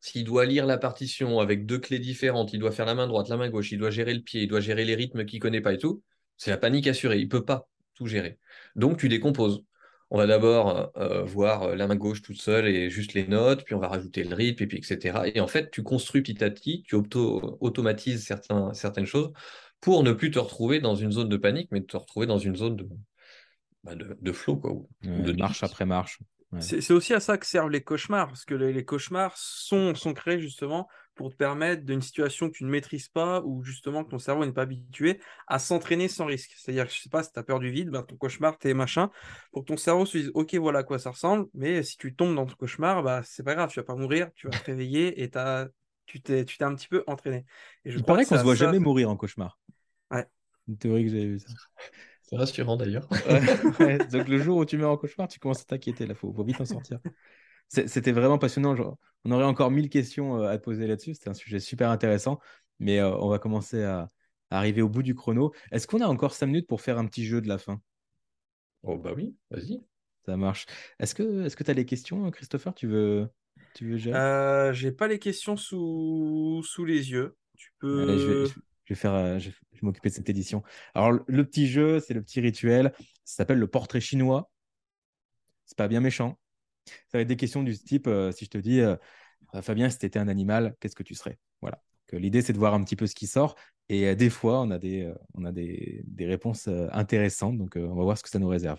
s'il 0.00 0.24
doit 0.24 0.46
lire 0.46 0.66
la 0.66 0.78
partition 0.78 1.40
avec 1.40 1.66
deux 1.66 1.78
clés 1.78 1.98
différentes, 1.98 2.52
il 2.52 2.60
doit 2.60 2.70
faire 2.70 2.86
la 2.86 2.94
main 2.94 3.08
droite, 3.08 3.28
la 3.28 3.36
main 3.36 3.50
gauche, 3.50 3.72
il 3.72 3.78
doit 3.78 3.90
gérer 3.90 4.14
le 4.14 4.20
pied, 4.22 4.42
il 4.42 4.48
doit 4.48 4.60
gérer 4.60 4.84
les 4.84 4.94
rythmes 4.94 5.24
qu'il 5.24 5.38
ne 5.38 5.42
connaît 5.42 5.60
pas 5.60 5.72
et 5.72 5.78
tout, 5.78 6.02
c'est 6.36 6.50
la 6.50 6.58
panique 6.58 6.86
assurée. 6.86 7.18
Il 7.18 7.24
ne 7.24 7.28
peut 7.28 7.44
pas 7.44 7.68
tout 7.96 8.06
gérer. 8.06 8.38
Donc, 8.76 8.98
tu 8.98 9.08
décomposes. 9.08 9.64
on 10.10 10.18
va 10.18 10.26
d'abord 10.26 10.92
voir 11.24 11.74
la 11.74 11.86
main 11.88 11.96
gauche 11.96 12.22
toute 12.22 12.40
seule 12.40 12.68
et 12.68 12.90
juste 12.90 13.14
les 13.14 13.26
notes, 13.26 13.64
puis 13.64 13.74
on 13.74 13.80
va 13.80 13.88
rajouter 13.88 14.22
le 14.22 14.34
rythme, 14.34 14.62
et 14.62 14.66
puis 14.66 14.78
etc. 14.78 15.32
Et 15.34 15.40
en 15.40 15.48
fait, 15.48 15.70
tu 15.70 15.82
construis 15.82 16.22
petit 16.22 16.44
à 16.44 16.50
petit, 16.50 16.84
tu 16.86 16.94
automatises 16.94 18.24
certains, 18.24 18.72
certaines 18.72 19.06
choses 19.06 19.32
pour 19.80 20.02
ne 20.02 20.12
plus 20.12 20.30
te 20.30 20.38
retrouver 20.38 20.80
dans 20.80 20.94
une 20.94 21.12
zone 21.12 21.28
de 21.28 21.36
panique, 21.36 21.68
mais 21.70 21.82
te 21.82 21.96
retrouver 21.96 22.26
dans 22.26 22.38
une 22.38 22.56
zone 22.56 22.76
de, 22.76 22.88
bah, 23.84 23.92
de, 23.94 24.32
flow, 24.32 24.56
quoi. 24.56 24.72
de 25.02 25.32
marche 25.32 25.62
après 25.62 25.86
marche. 25.86 26.18
C'est 26.58 26.92
aussi 26.92 27.12
à 27.12 27.20
ça 27.20 27.38
que 27.38 27.46
servent 27.46 27.70
les 27.70 27.82
cauchemars, 27.82 28.28
parce 28.28 28.44
que 28.44 28.54
les, 28.54 28.84
cauchemars 28.84 29.36
sont, 29.36 29.94
sont 29.94 30.14
créés 30.14 30.40
justement 30.40 30.88
pour 31.16 31.30
te 31.30 31.36
permettre 31.36 31.84
d'une 31.84 32.02
situation 32.02 32.48
que 32.48 32.56
tu 32.56 32.64
ne 32.64 32.70
maîtrises 32.70 33.08
pas 33.08 33.42
ou 33.44 33.64
justement 33.64 34.04
que 34.04 34.10
ton 34.10 34.18
cerveau 34.18 34.44
n'est 34.44 34.52
pas 34.52 34.62
habitué 34.62 35.18
à 35.46 35.58
s'entraîner 35.58 36.08
sans 36.08 36.26
risque. 36.26 36.52
C'est-à-dire 36.56 36.86
que 36.86 36.92
je 36.92 37.00
sais 37.00 37.08
pas, 37.08 37.22
si 37.22 37.32
tu 37.32 37.38
as 37.38 37.42
peur 37.42 37.58
du 37.58 37.70
vide, 37.70 37.90
ben, 37.90 38.02
ton 38.02 38.16
cauchemar, 38.16 38.58
t'es 38.58 38.74
machin, 38.74 39.10
pour 39.50 39.62
que 39.64 39.68
ton 39.68 39.76
cerveau 39.76 40.06
se 40.06 40.18
dise 40.18 40.30
ok, 40.34 40.54
voilà 40.56 40.80
à 40.80 40.82
quoi 40.84 40.98
ça 40.98 41.10
ressemble, 41.10 41.46
mais 41.54 41.82
si 41.82 41.96
tu 41.96 42.14
tombes 42.14 42.36
dans 42.36 42.46
ton 42.46 42.54
cauchemar, 42.54 43.02
bah, 43.02 43.22
c'est 43.24 43.42
pas 43.42 43.54
grave, 43.54 43.70
tu 43.70 43.80
vas 43.80 43.84
pas 43.84 43.96
mourir, 43.96 44.30
tu 44.34 44.46
vas 44.46 44.56
te 44.56 44.64
réveiller 44.64 45.22
et 45.22 45.34
as, 45.36 45.68
tu 46.04 46.20
t'es 46.20 46.44
un 46.60 46.74
petit 46.74 46.88
peu 46.88 47.02
entraîné. 47.06 47.46
Et 47.84 47.90
je 47.90 47.98
Il 47.98 48.04
paraît 48.04 48.26
qu'on 48.26 48.38
se 48.38 48.44
voit 48.44 48.54
jamais 48.54 48.78
mourir 48.78 49.10
en 49.10 49.16
cauchemar. 49.16 49.58
Ouais. 50.10 50.26
Une 50.68 50.76
théorie 50.76 51.04
que 51.04 51.10
j'avais 51.10 51.26
vue 51.26 51.38
ça. 51.38 51.48
C'est 52.22 52.36
rassurant 52.36 52.76
d'ailleurs. 52.76 53.08
donc 54.10 54.28
le 54.28 54.38
jour 54.38 54.58
où 54.58 54.64
tu 54.64 54.76
mets 54.76 54.84
en 54.84 54.96
cauchemar, 54.96 55.28
tu 55.28 55.38
commences 55.38 55.62
à 55.62 55.64
t'inquiéter. 55.64 56.06
Là, 56.06 56.14
faut, 56.14 56.32
faut 56.32 56.44
vite 56.44 56.60
en 56.60 56.64
sortir. 56.64 56.98
C'était 57.68 58.12
vraiment 58.12 58.38
passionnant. 58.38 58.74
on 59.24 59.30
aurait 59.30 59.44
encore 59.44 59.70
mille 59.70 59.88
questions 59.88 60.40
euh, 60.40 60.48
à 60.48 60.58
te 60.58 60.64
poser 60.64 60.86
là-dessus. 60.86 61.14
C'était 61.14 61.30
un 61.30 61.34
sujet 61.34 61.58
super 61.58 61.90
intéressant. 61.90 62.38
Mais 62.78 63.00
euh, 63.00 63.16
on 63.16 63.28
va 63.28 63.38
commencer 63.38 63.82
à, 63.82 64.10
arriver 64.50 64.82
au 64.82 64.88
bout 64.88 65.02
du 65.02 65.14
chrono. 65.14 65.52
Est-ce 65.72 65.86
qu'on 65.86 66.00
a 66.00 66.06
encore 66.06 66.32
cinq 66.34 66.46
minutes 66.46 66.68
pour 66.68 66.80
faire 66.80 66.98
un 66.98 67.06
petit 67.06 67.24
jeu 67.24 67.40
de 67.40 67.48
la 67.48 67.58
fin? 67.58 67.80
Oh 68.82 68.96
bah 68.96 69.12
oui, 69.16 69.34
vas-y. 69.50 69.82
Ça 70.24 70.36
marche. 70.36 70.66
Est-ce 71.00 71.14
que 71.14 71.64
tu 71.64 71.70
as 71.70 71.74
des 71.74 71.84
questions, 71.84 72.30
Christopher? 72.30 72.74
Tu 72.74 72.86
veux, 72.86 73.28
tu 73.74 73.88
veux 73.90 73.96
gérer? 73.96 74.18
Euh, 74.18 74.72
J'ai 74.72 74.92
pas 74.92 75.08
les 75.08 75.18
questions 75.18 75.56
sous, 75.56 76.62
sous 76.64 76.84
les 76.84 77.10
yeux. 77.10 77.36
Tu 77.56 77.72
peux 77.78 78.46
je 78.86 78.94
vais 78.94 79.00
faire, 79.00 79.14
euh, 79.14 79.38
je 79.38 79.50
vais 79.50 79.54
m'occuper 79.82 80.08
de 80.08 80.14
cette 80.14 80.30
édition. 80.30 80.62
Alors, 80.94 81.18
le 81.26 81.44
petit 81.44 81.66
jeu, 81.66 81.98
c'est 81.98 82.14
le 82.14 82.22
petit 82.22 82.40
rituel. 82.40 82.92
Ça 83.24 83.36
s'appelle 83.38 83.58
le 83.58 83.66
portrait 83.66 84.00
chinois. 84.00 84.48
C'est 85.64 85.76
pas 85.76 85.88
bien 85.88 86.00
méchant. 86.00 86.38
Ça 86.86 87.18
va 87.18 87.20
être 87.20 87.28
des 87.28 87.36
questions 87.36 87.62
du 87.62 87.76
type, 87.78 88.06
euh, 88.06 88.32
si 88.32 88.44
je 88.44 88.50
te 88.50 88.58
dis, 88.58 88.80
euh, 88.80 88.96
Fabien, 89.62 89.90
si 89.90 89.98
tu 89.98 90.06
étais 90.06 90.18
un 90.18 90.28
animal, 90.28 90.74
qu'est-ce 90.80 90.96
que 90.96 91.02
tu 91.02 91.14
serais? 91.14 91.38
Voilà. 91.60 91.82
L'idée, 92.12 92.42
c'est 92.42 92.52
de 92.52 92.58
voir 92.58 92.74
un 92.74 92.84
petit 92.84 92.96
peu 92.96 93.06
ce 93.06 93.14
qui 93.14 93.26
sort. 93.26 93.56
Et 93.88 94.14
des 94.14 94.30
fois, 94.30 94.60
on 94.60 94.70
a 94.70 94.78
des, 94.78 95.12
on 95.34 95.44
a 95.44 95.52
des, 95.52 96.02
des 96.04 96.26
réponses 96.26 96.68
intéressantes. 96.92 97.56
Donc, 97.58 97.74
on 97.76 97.94
va 97.94 98.02
voir 98.04 98.18
ce 98.18 98.22
que 98.22 98.28
ça 98.28 98.38
nous 98.38 98.48
réserve. 98.48 98.78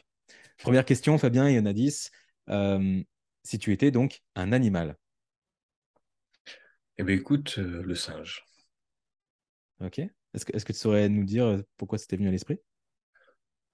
Première 0.58 0.86
question, 0.86 1.18
Fabien, 1.18 1.50
il 1.50 1.56
y 1.56 1.60
en 1.60 1.66
a 1.66 1.74
10. 1.74 2.12
si 3.44 3.60
tu 3.60 3.74
étais 3.74 3.92
donc 3.92 4.22
un 4.36 4.52
animal? 4.54 4.98
Eh 6.98 7.04
bien, 7.04 7.16
écoute, 7.16 7.58
le 7.58 7.96
singe. 7.96 8.46
Ok. 9.82 10.00
Est-ce 10.34 10.46
que, 10.46 10.56
est 10.56 10.64
que, 10.64 10.74
tu 10.74 10.80
saurais 10.80 11.10
nous 11.10 11.24
dire 11.24 11.46
euh, 11.46 11.58
pourquoi 11.78 11.98
c'était 11.98 12.18
venu 12.18 12.28
à 12.28 12.32
l'esprit? 12.32 12.60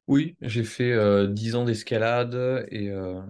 Oui, 0.08 0.36
j'ai 0.42 0.64
fait 0.64 0.92
euh, 0.92 1.28
10 1.28 1.56
ans 1.56 1.66
d'escalade 1.66 2.66
et 2.70 2.90
euh, 2.90 3.22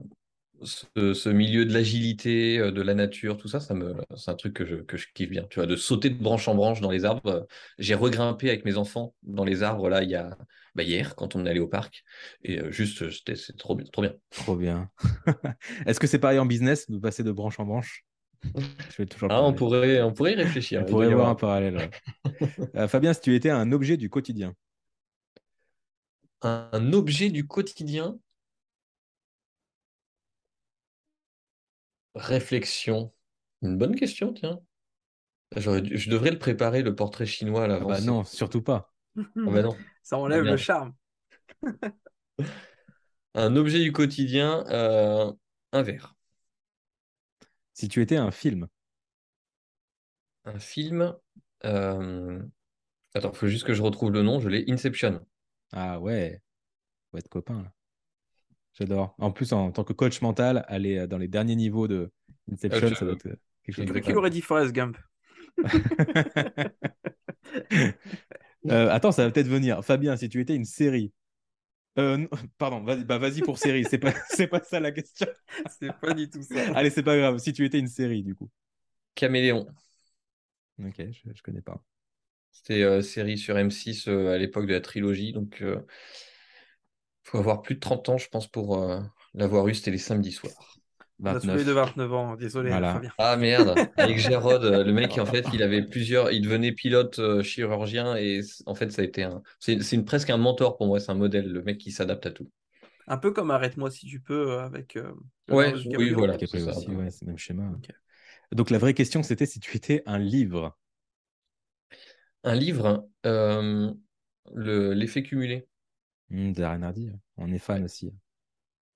ce, 0.62 1.30
milieu 1.30 1.66
de 1.66 1.74
l'agilité, 1.74 2.60
euh, 2.60 2.72
de 2.72 2.82
la 2.82 2.94
nature, 2.94 3.38
tout 3.38 3.48
ça, 3.48 3.60
ça 3.60 3.74
me, 3.74 3.96
c'est 4.16 4.32
un 4.32 4.36
truc 4.36 4.54
que 4.54 4.66
je, 4.66 4.76
que 4.76 4.98
je 4.98 5.08
kiffe 5.14 5.30
bien. 5.30 5.44
Tu 5.50 5.60
vois, 5.60 5.66
de 5.66 5.76
sauter 5.76 6.10
de 6.10 6.22
branche 6.22 6.48
en 6.48 6.56
branche 6.56 6.82
dans 6.82 6.92
les 6.92 7.06
arbres. 7.06 7.48
J'ai 7.80 7.96
regrimpé 7.96 8.50
avec 8.50 8.66
mes 8.66 8.78
enfants 8.78 9.14
dans 9.24 9.44
les 9.44 9.64
arbres 9.64 9.90
là 9.90 10.04
il 10.04 10.10
y 10.10 10.16
a 10.16 10.38
bah, 10.76 10.84
hier 10.84 11.16
quand 11.16 11.36
on 11.36 11.46
est 11.46 11.50
allé 11.50 11.60
au 11.60 11.68
parc 11.68 12.04
et 12.44 12.60
juste 12.72 13.10
c'est 13.36 13.58
trop 13.58 13.76
bien, 13.76 13.86
trop 13.92 14.02
bien. 14.02 14.14
Trop 14.30 14.56
bien. 14.56 14.90
Est-ce 15.86 16.00
que 16.00 16.08
c'est 16.08 16.20
pareil 16.20 16.40
en 16.40 16.46
business 16.46 16.90
de 16.90 16.98
passer 16.98 17.24
de 17.24 17.32
branche 17.32 17.60
en 17.60 17.66
branche? 17.66 18.06
Ah, 19.30 19.42
on, 19.44 19.54
pourrait, 19.54 20.02
on 20.02 20.14
pourrait 20.14 20.34
y 20.34 20.36
réfléchir. 20.36 20.82
On 20.82 20.86
pourrait 20.86 21.14
voir 21.14 21.30
un 21.30 21.36
parallèle. 21.36 21.90
Euh, 22.76 22.88
Fabien, 22.88 23.14
si 23.14 23.22
tu 23.22 23.36
étais 23.36 23.52
un 23.52 23.72
objet 23.72 23.98
du 23.98 24.10
quotidien 24.10 24.56
Un 26.42 26.92
objet 26.94 27.30
du 27.30 27.46
quotidien? 27.46 28.18
Réflexion. 32.16 33.14
Une 33.62 33.78
bonne 33.78 33.96
question, 33.96 34.34
tiens. 34.34 34.60
Je 35.56 36.10
devrais 36.10 36.32
le 36.32 36.40
préparer, 36.40 36.82
le 36.82 36.96
portrait 36.96 37.26
chinois 37.26 37.66
à 37.66 37.68
l'avance. 37.68 37.92
Ah 37.92 38.00
bah 38.00 38.06
non, 38.06 38.24
surtout 38.24 38.62
pas. 38.62 38.94
Ah 39.18 39.22
bah 39.36 39.62
non. 39.62 39.76
Ça 40.04 40.18
enlève 40.18 40.44
le 40.44 40.58
charme. 40.58 40.94
un 43.36 43.56
objet 43.56 43.80
du 43.80 43.92
quotidien, 43.92 44.66
euh, 44.68 45.32
un 45.72 45.82
verre. 45.82 46.16
Si 47.74 47.88
tu 47.88 48.02
étais 48.02 48.18
un 48.18 48.32
film. 48.32 48.68
Un 50.46 50.60
film. 50.60 51.16
Euh... 51.66 52.42
Attends, 53.14 53.32
il 53.32 53.38
faut 53.38 53.48
juste 53.48 53.66
que 53.66 53.74
je 53.74 53.82
retrouve 53.82 54.12
le 54.12 54.24
nom. 54.24 54.40
Je 54.40 54.50
l'ai. 54.50 54.66
Inception. 54.70 55.26
Ah 55.72 56.00
ouais. 56.00 56.42
Faut 57.12 57.18
être 57.18 57.30
copain 57.30 57.64
là. 57.64 57.72
J'adore. 58.74 59.16
En 59.20 59.32
plus, 59.32 59.54
en 59.54 59.72
tant 59.72 59.84
que 59.84 59.94
coach 59.94 60.22
mental, 60.22 60.66
aller 60.68 60.98
euh, 60.98 61.08
dans 61.08 61.18
les 61.18 61.28
derniers 61.28 61.56
niveaux 61.56 61.88
de 61.88 62.12
Inception, 62.52 62.90
ah, 62.92 62.96
ça 62.96 63.06
doit 63.06 63.14
être 63.14 63.28
euh, 63.28 63.36
quelque 63.64 63.76
chose. 63.76 64.02
Qui 64.02 64.14
aurait 64.14 64.30
dit 64.30 64.42
Forrest 64.42 64.74
Gump 64.74 64.98
euh, 68.68 68.90
Attends, 68.90 69.12
ça 69.12 69.24
va 69.24 69.32
peut-être 69.32 69.48
venir. 69.48 69.84
Fabien, 69.86 70.18
si 70.18 70.28
tu 70.30 70.42
étais 70.42 70.56
une 70.56 70.66
série, 70.66 71.14
euh, 72.00 72.28
pardon, 72.58 72.82
vas-y, 72.84 73.04
bah, 73.04 73.18
vas 73.18 73.30
pour 73.44 73.58
série. 73.58 73.86
C'est 73.86 73.98
pas, 73.98 74.12
pas 74.52 74.64
ça 74.64 74.80
la 74.80 74.92
question. 74.92 75.28
c'est 75.80 75.94
pas 76.00 76.14
du 76.14 76.30
tout 76.30 76.44
ça. 76.44 76.76
Allez, 76.76 76.90
c'est 76.90 77.04
pas 77.04 77.18
grave. 77.18 77.38
Si 77.38 77.54
tu 77.54 77.66
étais 77.66 77.80
une 77.80 77.88
série, 77.88 78.24
du 78.24 78.36
coup. 78.36 78.50
Caméléon. 79.16 79.68
Ok, 80.84 80.96
je, 80.98 81.30
je 81.34 81.42
connais 81.44 81.62
pas. 81.62 81.84
C'était 82.52 82.84
euh, 82.84 83.02
série 83.02 83.38
sur 83.38 83.56
M6 83.56 84.10
euh, 84.10 84.34
à 84.34 84.38
l'époque 84.38 84.68
de 84.68 84.74
la 84.74 84.82
trilogie. 84.82 85.34
Donc, 85.34 85.64
faut 87.24 87.38
avoir 87.38 87.62
plus 87.62 87.76
de 87.76 87.80
30 87.80 88.10
ans, 88.10 88.18
je 88.18 88.30
pense, 88.30 88.48
pour 88.48 88.86
l'avoir 89.34 89.68
eu. 89.68 89.76
C'était 89.76 89.92
les 89.92 89.98
samedis 89.98 90.32
soirs. 90.32 90.74
On 91.20 91.26
a 91.28 91.40
tous 91.40 91.48
les 91.48 91.64
29 91.64 92.14
ans, 92.14 92.36
désolé. 92.36 92.72
Ah 93.18 93.38
merde, 93.38 93.76
avec 93.98 94.18
Gérard, 94.18 94.60
le 94.60 94.92
mec, 94.92 95.18
en 95.18 95.26
fait, 95.26 95.46
il 95.54 95.64
avait 95.64 95.84
plusieurs, 95.84 96.32
il 96.32 96.42
devenait 96.42 96.72
pilote 96.72 97.20
euh, 97.20 97.42
chirurgien 97.44 98.16
et 98.18 98.42
en 98.66 98.76
fait, 98.76 98.92
ça 98.92 99.02
a 99.04 99.06
été 99.06 99.24
un, 99.24 99.42
c'est 99.60 99.78
une, 99.94 100.06
presque 100.06 100.30
un 100.30 100.38
mentor 100.38 100.76
pour 100.76 100.88
moi, 100.88 101.00
c'est 101.00 101.12
un 101.12 101.16
modèle, 101.16 101.48
le 101.48 101.62
mec 101.62 101.78
qui 101.78 101.92
s'adapte 101.92 102.26
à 102.26 102.32
tout. 102.32 102.50
Un 103.08 103.18
peu 103.18 103.32
comme 103.32 103.52
Arrête-moi 103.52 103.92
si 103.92 104.06
tu 104.06 104.20
peux 104.20 104.52
euh, 104.52 104.64
avec. 104.64 104.96
Euh, 104.98 105.14
ouais, 105.50 105.74
oui, 105.98 106.12
voilà. 106.12 106.38
C'est 106.40 106.58
le 106.58 107.26
même 107.26 107.38
schéma. 107.38 107.72
Donc 108.52 108.70
la 108.70 108.78
vraie 108.78 108.94
question, 108.94 109.24
c'était 109.24 109.46
si 109.46 109.60
tu 109.60 109.76
étais 109.78 110.04
un 110.06 110.20
livre. 110.20 110.78
Un 112.44 112.56
livre, 112.56 113.08
le, 113.24 113.94
l'effet 114.94 115.24
cumulé. 115.24 115.68
Mmh, 116.34 116.54
Renardi, 116.58 117.12
on 117.38 117.52
est 117.52 117.60
fan 117.60 117.84
aussi. 117.84 118.12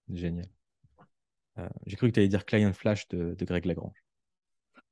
Génial. 0.09 0.49
Euh, 1.59 1.69
j'ai 1.85 1.95
cru 1.95 2.07
que 2.07 2.13
tu 2.15 2.19
allais 2.19 2.27
dire 2.29 2.45
Client 2.45 2.73
Flash 2.73 3.07
de, 3.09 3.35
Greg 3.41 3.65
Lagrange. 3.65 4.03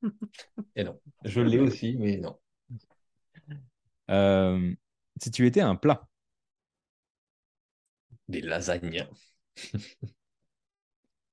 Et 0.75 0.83
non, 0.83 0.99
je 1.23 1.41
l'ai 1.41 1.57
aussi, 1.57 1.97
mais 1.97 2.17
non. 2.17 2.37
Euh, 4.11 4.75
si 5.19 5.31
tu 5.31 5.47
étais 5.47 5.61
un 5.61 5.75
plat 5.75 6.07
Des 8.27 8.41
lasagnes. 8.41 9.07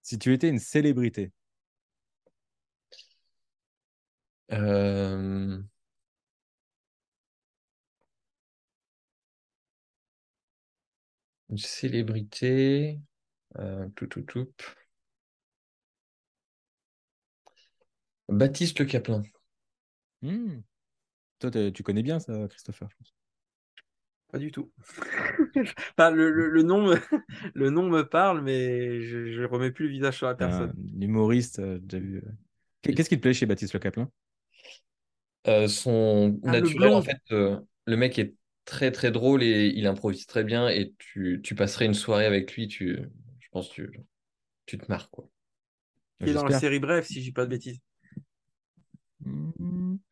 si 0.03 0.19
tu 0.19 0.33
étais 0.33 0.49
une 0.49 0.59
célébrité 0.59 1.31
euh, 4.53 5.63
Une 11.53 11.59
célébrité. 11.59 12.99
tout, 13.95 14.07
tout, 14.07 14.23
tout. 14.23 14.49
Baptiste 18.29 18.79
Le 18.81 18.87
Caplin. 18.87 19.23
Hmm. 20.23 20.61
Toi, 21.39 21.51
tu 21.71 21.83
connais 21.83 22.03
bien 22.03 22.19
ça, 22.19 22.49
Christopher, 22.49 22.89
je 22.89 22.97
pense. 22.97 23.15
Pas 24.33 24.39
du 24.39 24.51
tout. 24.51 24.73
le, 25.99 26.63
nom 26.63 26.87
me, 26.87 26.97
le 27.55 27.69
nom 27.69 27.87
me 27.91 28.03
parle, 28.03 28.41
mais 28.41 29.03
je 29.03 29.41
ne 29.41 29.47
remets 29.47 29.71
plus 29.71 29.85
le 29.85 29.91
visage 29.91 30.17
sur 30.17 30.27
la 30.27 30.35
personne. 30.35 30.73
L'humoriste, 30.99 31.59
euh, 31.59 31.79
vu. 31.93 32.23
Euh. 32.25 32.31
Qu'est-ce 32.81 33.11
qui 33.11 33.17
te 33.17 33.21
plaît 33.21 33.35
chez 33.35 33.45
Baptiste 33.45 33.75
Le 33.75 33.79
Caplin? 33.79 34.11
Euh, 35.49 35.69
Son 35.69 36.41
ah, 36.45 36.53
naturel, 36.53 36.95
en 36.95 37.03
fait, 37.03 37.21
le 37.31 37.97
mec 37.97 38.19
est 38.19 38.35
très 38.65 38.91
très 38.93 39.11
drôle 39.11 39.43
et 39.43 39.69
il 39.69 39.87
improvise 39.87 40.27
très 40.27 40.45
bien 40.45 40.69
et 40.69 40.95
tu, 40.99 41.41
passerais 41.57 41.87
une 41.87 41.95
soirée 41.95 42.27
avec 42.27 42.55
lui, 42.55 42.69
tu, 42.69 42.99
je 43.41 43.49
pense 43.51 43.69
que 43.69 43.83
tu, 43.83 44.01
tu 44.67 44.79
te 44.79 44.87
marres. 44.89 45.11
Quoi. 45.11 45.29
Il 46.21 46.29
est 46.29 46.35
dans 46.35 46.45
la 46.45 46.59
série 46.59 46.79
Bref, 46.79 47.07
si 47.07 47.15
je 47.15 47.21
dis 47.21 47.33
pas 47.33 47.45
de 47.45 47.51
bêtises. 47.51 47.81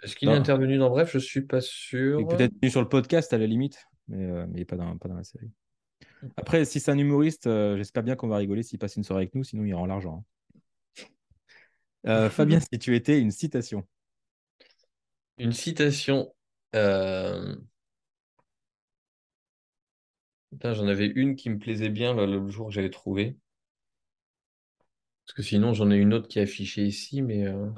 Est-ce 0.03 0.17
qu'il 0.17 0.29
est 0.29 0.35
intervenu 0.35 0.79
dans 0.79 0.91
Bref? 0.91 1.11
Je 1.13 1.19
suis 1.19 1.43
pas 1.43 1.61
sûr. 1.61 2.27
peut-être 2.29 2.53
venu 2.61 2.71
sur 2.71 2.81
le 2.81 2.89
podcast 2.89 3.33
à 3.33 3.39
la 3.39 3.47
limite, 3.47 3.85
mais, 4.09 4.25
euh, 4.25 4.47
mais 4.49 4.65
pas, 4.65 4.77
dans, 4.77 4.97
pas 4.99 5.09
dans 5.09 5.17
la 5.17 5.25
série. 5.25 5.51
Après, 6.37 6.65
si 6.65 6.81
c'est 6.81 6.91
un 6.91 6.99
humoriste, 6.99 7.47
euh, 7.47 7.77
j'espère 7.77 8.03
bien 8.03 8.17
qu'on 8.17 8.29
va 8.29 8.37
rigoler 8.37 8.63
s'il 8.63 8.79
passe 8.79 8.97
une 8.97 9.05
soirée 9.05 9.23
avec 9.23 9.35
nous, 9.35 9.45
sinon 9.45 9.65
il 9.65 9.75
rend 9.75 9.87
l'argent. 9.87 10.25
hein. 10.97 11.05
Euh, 12.07 12.31
Fabien, 12.31 12.61
si 12.61 12.79
tu 12.79 12.95
étais 12.95 13.21
une 13.21 13.31
citation. 13.31 13.87
Une 15.39 15.53
citation. 15.53 16.33
euh, 16.75 17.57
putain, 20.51 20.75
j'en 20.75 20.87
avais 20.89 21.07
une 21.07 21.37
qui 21.37 21.51
me 21.51 21.59
plaisait 21.59 21.89
bien 21.89 22.15
là, 22.15 22.27
le 22.27 22.49
jour 22.49 22.69
que 22.69 22.75
j'avais 22.75 22.91
trouvé. 22.91 23.37
Parce 25.27 25.37
que 25.37 25.43
sinon, 25.43 25.75
j'en 25.75 25.91
ai 25.91 25.97
une 25.97 26.13
autre 26.13 26.29
qui 26.29 26.39
est 26.39 26.43
affichée 26.43 26.85
ici, 26.85 27.23
mais 27.23 27.47
euh, 27.47 27.69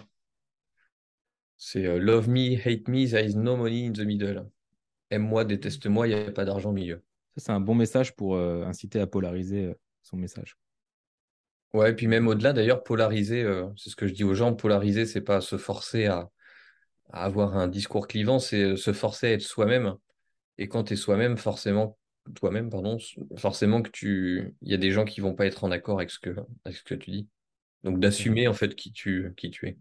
c'est 1.57 1.87
euh, 1.87 1.99
Love 1.99 2.29
me, 2.29 2.57
hate 2.57 2.89
me, 2.89 3.07
there 3.07 3.25
is 3.25 3.37
no 3.37 3.57
money 3.57 3.87
in 3.87 3.93
the 3.93 4.01
middle. 4.01 4.47
Aime-moi, 5.11 5.45
déteste-moi, 5.45 6.09
il 6.09 6.17
n'y 6.17 6.21
a 6.23 6.33
pas 6.33 6.45
d'argent 6.45 6.71
au 6.71 6.73
milieu. 6.73 7.03
Ça, 7.37 7.45
c'est 7.45 7.53
un 7.53 7.61
bon 7.61 7.75
message 7.75 8.17
pour 8.17 8.37
euh, 8.37 8.65
inciter 8.65 9.01
à 9.01 9.07
polariser 9.07 9.75
son 10.03 10.17
message. 10.17 10.57
Ouais, 11.75 11.91
et 11.91 11.95
puis 11.95 12.07
même 12.07 12.29
au-delà, 12.29 12.53
d'ailleurs, 12.53 12.83
polariser, 12.83 13.47
c'est 13.79 13.89
ce 13.89 13.97
que 13.97 14.07
je 14.07 14.13
dis 14.13 14.25
aux 14.25 14.35
gens, 14.35 14.55
polariser, 14.55 15.07
c'est 15.07 15.23
pas 15.23 15.41
se 15.41 15.57
forcer 15.57 16.05
à, 16.05 16.31
à 17.11 17.25
avoir 17.25 17.57
un 17.57 17.69
discours 17.69 18.09
clivant, 18.09 18.39
c'est 18.39 18.77
se 18.77 18.93
forcer 18.93 19.29
à 19.29 19.33
être 19.33 19.43
soi-même. 19.43 19.97
Et 20.59 20.69
quand 20.69 20.85
tu 20.85 20.95
es 20.95 20.97
soi-même, 20.97 21.39
forcément, 21.39 21.99
toi-même, 22.35 22.71
pardon, 22.71 22.99
forcément 23.37 23.83
que 23.83 23.91
tu, 23.91 24.55
il 24.63 24.71
y 24.71 24.75
a 24.75 24.79
des 24.79 24.93
gens 24.93 25.05
qui 25.05 25.21
vont 25.21 25.35
pas 25.35 25.47
être 25.47 25.65
en 25.65 25.71
accord 25.71 25.99
avec 25.99 26.11
ce 26.11 26.19
que, 26.19 26.31
avec 26.65 26.77
ce 26.79 26.85
que 26.85 26.95
tu 26.95 27.11
dis. 27.11 27.29
Donc 27.85 28.01
d'assumer 28.01 28.49
en 28.49 28.55
fait 28.55 28.75
qui 28.77 28.93
tu, 28.93 29.33
qui 29.37 29.51
tu 29.51 29.69
es. 29.69 29.79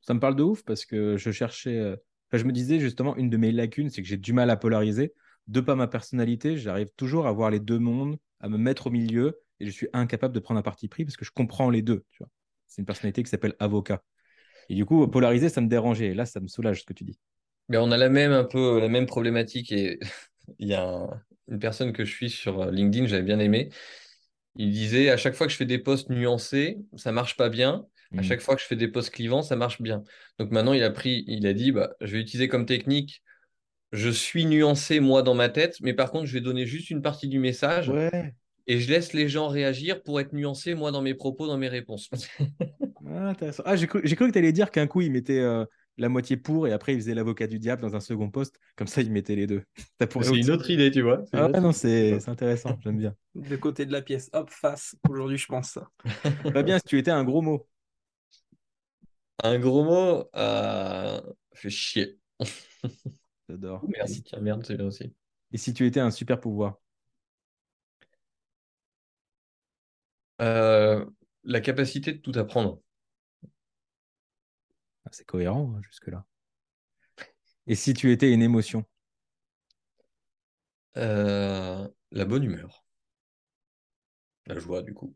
Ça 0.00 0.14
me 0.14 0.20
parle 0.20 0.36
de 0.36 0.42
ouf 0.42 0.62
parce 0.64 0.84
que 0.84 1.16
je 1.16 1.30
cherchais. 1.30 1.76
euh, 1.78 1.96
enfin, 2.28 2.38
je 2.38 2.44
me 2.44 2.52
disais 2.52 2.78
justement, 2.80 3.16
une 3.16 3.30
de 3.30 3.36
mes 3.36 3.52
lacunes, 3.52 3.90
c'est 3.90 4.02
que 4.02 4.08
j'ai 4.08 4.16
du 4.16 4.32
mal 4.32 4.50
à 4.50 4.56
polariser. 4.56 5.12
De 5.46 5.60
par 5.60 5.76
ma 5.76 5.88
personnalité, 5.88 6.56
j'arrive 6.56 6.90
toujours 6.96 7.26
à 7.26 7.32
voir 7.32 7.50
les 7.50 7.60
deux 7.60 7.78
mondes, 7.78 8.18
à 8.40 8.48
me 8.48 8.56
mettre 8.58 8.86
au 8.86 8.90
milieu, 8.90 9.40
et 9.58 9.66
je 9.66 9.70
suis 9.70 9.88
incapable 9.92 10.34
de 10.34 10.40
prendre 10.40 10.60
un 10.60 10.62
parti 10.62 10.88
pris 10.88 11.04
parce 11.04 11.16
que 11.16 11.24
je 11.24 11.32
comprends 11.32 11.70
les 11.70 11.82
deux. 11.82 12.04
Tu 12.12 12.18
vois. 12.22 12.30
C'est 12.66 12.80
une 12.82 12.86
personnalité 12.86 13.22
qui 13.22 13.30
s'appelle 13.30 13.54
avocat. 13.58 14.02
Et 14.68 14.74
du 14.74 14.84
coup, 14.86 15.06
polariser, 15.08 15.48
ça 15.48 15.60
me 15.60 15.68
dérangeait. 15.68 16.08
Et 16.08 16.14
là, 16.14 16.26
ça 16.26 16.40
me 16.40 16.48
soulage 16.48 16.80
ce 16.80 16.86
que 16.86 16.92
tu 16.94 17.04
dis. 17.04 17.18
Mais 17.68 17.76
on 17.78 17.90
a 17.92 17.96
la 17.96 18.08
même 18.08 18.32
un 18.32 18.44
peu 18.44 18.80
la 18.80 18.88
même 18.88 19.06
problématique 19.06 19.72
et 19.72 19.98
il 20.58 20.68
y 20.68 20.74
a 20.74 20.84
un- 20.86 21.22
une 21.50 21.58
personne 21.58 21.92
que 21.92 22.04
je 22.04 22.12
suis 22.12 22.30
sur 22.30 22.62
euh, 22.62 22.70
LinkedIn, 22.70 23.06
j'avais 23.06 23.22
bien 23.22 23.38
aimé. 23.40 23.70
Il 24.56 24.70
disait 24.72 25.10
à 25.10 25.16
chaque 25.16 25.34
fois 25.34 25.46
que 25.46 25.52
je 25.52 25.58
fais 25.58 25.66
des 25.66 25.78
posts 25.78 26.10
nuancés, 26.10 26.78
ça 26.96 27.12
marche 27.12 27.36
pas 27.36 27.48
bien. 27.48 27.86
À 28.16 28.22
Mm. 28.22 28.22
chaque 28.22 28.40
fois 28.40 28.56
que 28.56 28.62
je 28.62 28.66
fais 28.66 28.76
des 28.76 28.88
posts 28.88 29.10
clivants, 29.10 29.42
ça 29.42 29.56
marche 29.56 29.80
bien. 29.82 30.02
Donc 30.38 30.50
maintenant, 30.50 30.72
il 30.72 30.82
a 30.82 30.90
pris, 30.90 31.24
il 31.28 31.46
a 31.46 31.54
dit, 31.54 31.72
bah, 31.72 31.92
je 32.00 32.12
vais 32.12 32.20
utiliser 32.20 32.48
comme 32.48 32.66
technique, 32.66 33.22
je 33.92 34.10
suis 34.10 34.46
nuancé 34.46 35.00
moi 35.00 35.22
dans 35.22 35.34
ma 35.34 35.48
tête, 35.50 35.76
mais 35.82 35.94
par 35.94 36.10
contre, 36.12 36.26
je 36.26 36.34
vais 36.34 36.40
donner 36.42 36.66
juste 36.66 36.90
une 36.90 37.02
partie 37.02 37.28
du 37.28 37.38
message 37.40 37.92
Ouais. 37.92 38.34
et 38.66 38.80
je 38.80 38.90
laisse 38.90 39.12
les 39.14 39.28
gens 39.28 39.48
réagir 39.48 40.02
pour 40.02 40.20
être 40.20 40.32
nuancé 40.34 40.74
moi 40.74 40.92
dans 40.92 41.02
mes 41.02 41.14
propos, 41.14 41.46
dans 41.48 41.58
mes 41.58 41.68
réponses. 41.68 42.10
Ah, 43.06 43.28
intéressant. 43.30 43.62
Ah, 43.66 43.76
j'ai 43.76 43.86
cru, 43.86 44.00
j'ai 44.04 44.14
cru 44.16 44.26
que 44.28 44.32
tu 44.32 44.38
allais 44.38 44.52
dire 44.52 44.70
qu'un 44.70 44.86
coup, 44.86 45.00
il 45.00 45.10
mettait 45.10 45.40
euh, 45.40 45.64
la 46.00 46.08
moitié 46.08 46.36
pour 46.38 46.66
et 46.66 46.72
après, 46.72 46.94
il 46.94 47.00
faisait 47.00 47.14
l'avocat 47.14 47.46
du 47.46 47.58
diable 47.58 47.82
dans 47.82 47.94
un 47.94 48.00
second 48.00 48.30
poste. 48.30 48.58
Comme 48.74 48.86
ça, 48.86 49.02
il 49.02 49.12
mettait 49.12 49.36
les 49.36 49.46
deux. 49.46 49.62
C'est 50.00 50.36
une 50.36 50.50
autre 50.50 50.70
idée, 50.70 50.90
tu 50.90 51.02
vois. 51.02 51.22
Ah 51.32 51.48
ouais, 51.48 51.60
non, 51.60 51.72
c'est 51.72 52.26
intéressant. 52.28 52.78
J'aime 52.82 52.98
bien. 52.98 53.14
De 53.34 53.56
côté 53.56 53.86
de 53.86 53.92
la 53.92 54.02
pièce, 54.02 54.30
hop, 54.32 54.50
face. 54.50 54.96
Aujourd'hui, 55.08 55.36
je 55.36 55.46
pense 55.46 55.70
ça. 55.70 55.88
Fabien, 56.52 56.78
si 56.78 56.84
tu 56.84 56.98
étais 56.98 57.10
un 57.10 57.22
gros 57.22 57.42
mot. 57.42 57.68
Un 59.42 59.58
gros 59.58 59.84
mot, 59.84 60.24
euh, 60.34 61.20
fait 61.54 61.70
chier. 61.70 62.18
J'adore. 63.48 63.84
Si, 64.06 64.22
tiens, 64.22 64.40
merde, 64.40 64.64
c'est 64.66 64.76
bien 64.76 64.86
aussi. 64.86 65.12
et 65.52 65.58
si 65.58 65.74
tu 65.74 65.86
étais 65.86 66.00
un 66.00 66.10
super 66.10 66.40
pouvoir? 66.40 66.80
Euh, 70.40 71.04
la 71.44 71.60
capacité 71.60 72.12
de 72.14 72.18
tout 72.18 72.32
apprendre. 72.38 72.80
C'est 75.10 75.26
cohérent 75.26 75.74
hein, 75.76 75.80
jusque-là. 75.82 76.24
Et 77.66 77.74
si 77.74 77.94
tu 77.94 78.12
étais 78.12 78.32
une 78.32 78.42
émotion? 78.42 78.84
Euh, 80.96 81.88
la 82.12 82.24
bonne 82.24 82.44
humeur. 82.44 82.84
La 84.44 84.58
joie, 84.58 84.82
du 84.82 84.92
coup. 84.92 85.14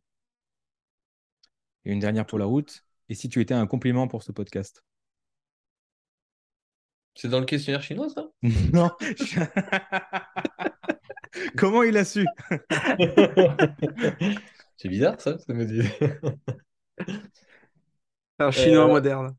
Et 1.86 1.92
une 1.92 2.00
dernière 2.00 2.26
pour 2.26 2.38
la 2.38 2.44
route. 2.44 2.84
Et 3.08 3.14
si 3.14 3.30
tu 3.30 3.40
étais 3.40 3.54
un 3.54 3.66
compliment 3.66 4.06
pour 4.06 4.22
ce 4.22 4.32
podcast? 4.32 4.84
C'est 7.16 7.28
dans 7.28 7.40
le 7.40 7.46
questionnaire 7.46 7.82
chinois, 7.82 8.08
ça? 8.08 8.28
Non. 8.72 8.90
Comment 11.56 11.82
il 11.82 11.96
a 11.96 12.04
su? 12.04 12.24
C'est 14.76 14.88
bizarre, 14.88 15.20
ça, 15.20 15.38
ça 15.38 15.52
me 15.54 15.64
dit. 15.64 15.82
Un 18.38 18.50
chinois 18.52 18.84
Euh, 18.84 18.88
moderne. 18.88 19.36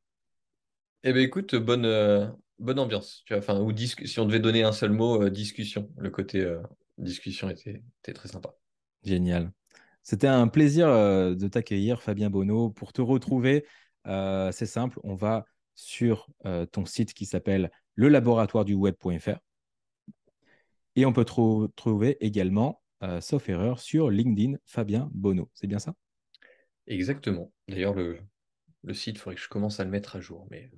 Eh 1.05 1.13
bien, 1.13 1.21
écoute, 1.21 1.55
bonne, 1.55 1.85
euh, 1.85 2.27
bonne 2.59 2.79
ambiance. 2.79 3.23
Tu 3.25 3.33
vois, 3.33 3.39
enfin, 3.39 3.59
ou 3.61 3.71
si 3.77 4.19
on 4.19 4.25
devait 4.25 4.39
donner 4.39 4.63
un 4.63 4.71
seul 4.71 4.91
mot, 4.91 5.21
euh, 5.21 5.29
discussion. 5.29 5.89
Le 5.97 6.09
côté 6.09 6.41
euh, 6.41 6.61
discussion 6.97 7.49
était, 7.49 7.83
était 8.01 8.13
très 8.13 8.27
sympa. 8.27 8.55
Génial. 9.03 9.51
C'était 10.01 10.27
un 10.27 10.47
plaisir 10.47 10.87
de 10.87 11.47
t'accueillir, 11.47 12.01
Fabien 12.01 12.29
Bonneau. 12.29 12.69
Pour 12.71 12.93
te 12.93 13.01
retrouver, 13.01 13.65
c'est 14.05 14.65
simple, 14.65 14.99
on 15.03 15.15
va 15.15 15.45
sur 15.75 16.27
ton 16.71 16.85
site 16.85 17.13
qui 17.13 17.25
s'appelle 17.25 17.71
le 17.95 18.09
laboratoire 18.09 18.65
du 18.65 18.73
web.fr 18.73 19.37
et 20.95 21.05
on 21.05 21.13
peut 21.13 21.25
trou- 21.25 21.67
trouver 21.75 22.17
également, 22.25 22.81
sauf 23.21 23.49
erreur, 23.49 23.79
sur 23.79 24.09
LinkedIn 24.09 24.57
Fabien 24.65 25.09
Bonneau. 25.13 25.49
C'est 25.53 25.67
bien 25.67 25.79
ça? 25.79 25.93
Exactement. 26.87 27.51
D'ailleurs, 27.67 27.93
le, 27.93 28.19
le 28.83 28.93
site, 28.95 29.15
il 29.17 29.19
faudrait 29.19 29.35
que 29.35 29.41
je 29.41 29.49
commence 29.49 29.79
à 29.79 29.85
le 29.85 29.91
mettre 29.91 30.15
à 30.17 30.21
jour. 30.21 30.47
Mais... 30.51 30.71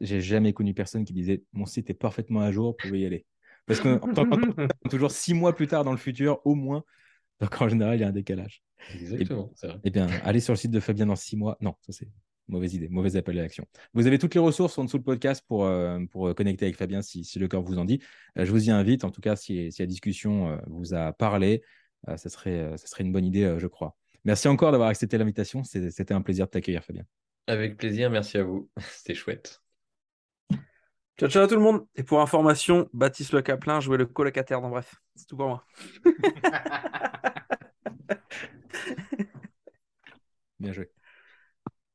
J'ai 0.00 0.20
jamais 0.20 0.52
connu 0.52 0.74
personne 0.74 1.04
qui 1.04 1.12
disait 1.12 1.44
mon 1.52 1.66
site 1.66 1.90
est 1.90 1.94
parfaitement 1.94 2.40
à 2.40 2.50
jour, 2.50 2.76
vous 2.78 2.88
pouvez 2.88 3.00
y 3.00 3.06
aller. 3.06 3.26
Parce 3.66 3.80
qu'on 3.80 4.00
entend 4.00 4.24
toujours 4.90 5.10
six 5.10 5.34
mois 5.34 5.54
plus 5.54 5.68
tard 5.68 5.84
dans 5.84 5.92
le 5.92 5.98
futur, 5.98 6.40
au 6.44 6.54
moins. 6.54 6.84
Donc 7.40 7.60
en 7.60 7.68
général, 7.68 7.96
il 7.96 8.00
y 8.00 8.04
a 8.04 8.08
un 8.08 8.12
décalage. 8.12 8.62
Exactement, 8.94 9.52
c'est 9.54 9.68
vrai. 9.68 9.78
Eh 9.84 9.90
bien, 9.90 10.08
allez 10.24 10.40
sur 10.40 10.52
le 10.52 10.58
site 10.58 10.70
de 10.70 10.80
Fabien 10.80 11.06
dans 11.06 11.16
six 11.16 11.36
mois. 11.36 11.56
Non, 11.60 11.74
ça 11.82 11.92
c'est 11.92 12.08
mauvaise 12.50 12.74
idée, 12.74 12.88
mauvais 12.88 13.16
appel 13.16 13.38
à 13.38 13.42
l'action. 13.42 13.64
Vous 13.94 14.06
avez 14.06 14.18
toutes 14.18 14.34
les 14.34 14.40
ressources 14.40 14.76
en 14.78 14.84
dessous 14.84 14.98
le 14.98 15.02
podcast 15.02 15.44
pour, 15.46 15.64
euh, 15.64 16.00
pour 16.10 16.28
euh, 16.28 16.34
connecter 16.34 16.66
avec 16.66 16.76
Fabien 16.76 17.00
si, 17.00 17.24
si 17.24 17.38
le 17.38 17.48
cœur 17.48 17.62
vous 17.62 17.78
en 17.78 17.84
dit. 17.84 18.00
Euh, 18.38 18.44
je 18.44 18.50
vous 18.50 18.68
y 18.68 18.70
invite. 18.70 19.04
En 19.04 19.10
tout 19.10 19.20
cas, 19.20 19.36
si, 19.36 19.72
si 19.72 19.82
la 19.82 19.86
discussion 19.86 20.50
euh, 20.50 20.56
vous 20.66 20.94
a 20.94 21.12
parlé, 21.12 21.62
ça, 22.16 22.30
serait, 22.30 22.72
ça 22.78 22.86
serait 22.86 23.04
une 23.04 23.12
bonne 23.12 23.26
idée, 23.26 23.56
je 23.58 23.66
crois. 23.66 23.94
Merci 24.24 24.48
encore 24.48 24.72
d'avoir 24.72 24.88
accepté 24.88 25.18
l'invitation. 25.18 25.64
C'était 25.64 26.14
un 26.14 26.22
plaisir 26.22 26.46
de 26.46 26.50
t'accueillir, 26.50 26.82
Fabien. 26.82 27.04
Avec 27.46 27.76
plaisir, 27.76 28.10
merci 28.10 28.38
à 28.38 28.42
vous. 28.42 28.70
C'était 28.90 29.14
chouette. 29.14 29.59
Ciao, 31.20 31.28
ciao 31.28 31.42
à 31.42 31.48
tout 31.48 31.54
le 31.54 31.60
monde. 31.60 31.86
Et 31.96 32.02
pour 32.02 32.22
information, 32.22 32.88
Baptiste 32.94 33.32
Le 33.32 33.42
Caplin 33.42 33.78
jouait 33.80 33.98
le 33.98 34.06
colocataire 34.06 34.62
dans 34.62 34.70
Bref. 34.70 34.94
C'est 35.14 35.26
tout 35.26 35.36
pour 35.36 35.48
moi. 35.48 35.66
Bien 40.58 40.72
joué. 40.72 40.90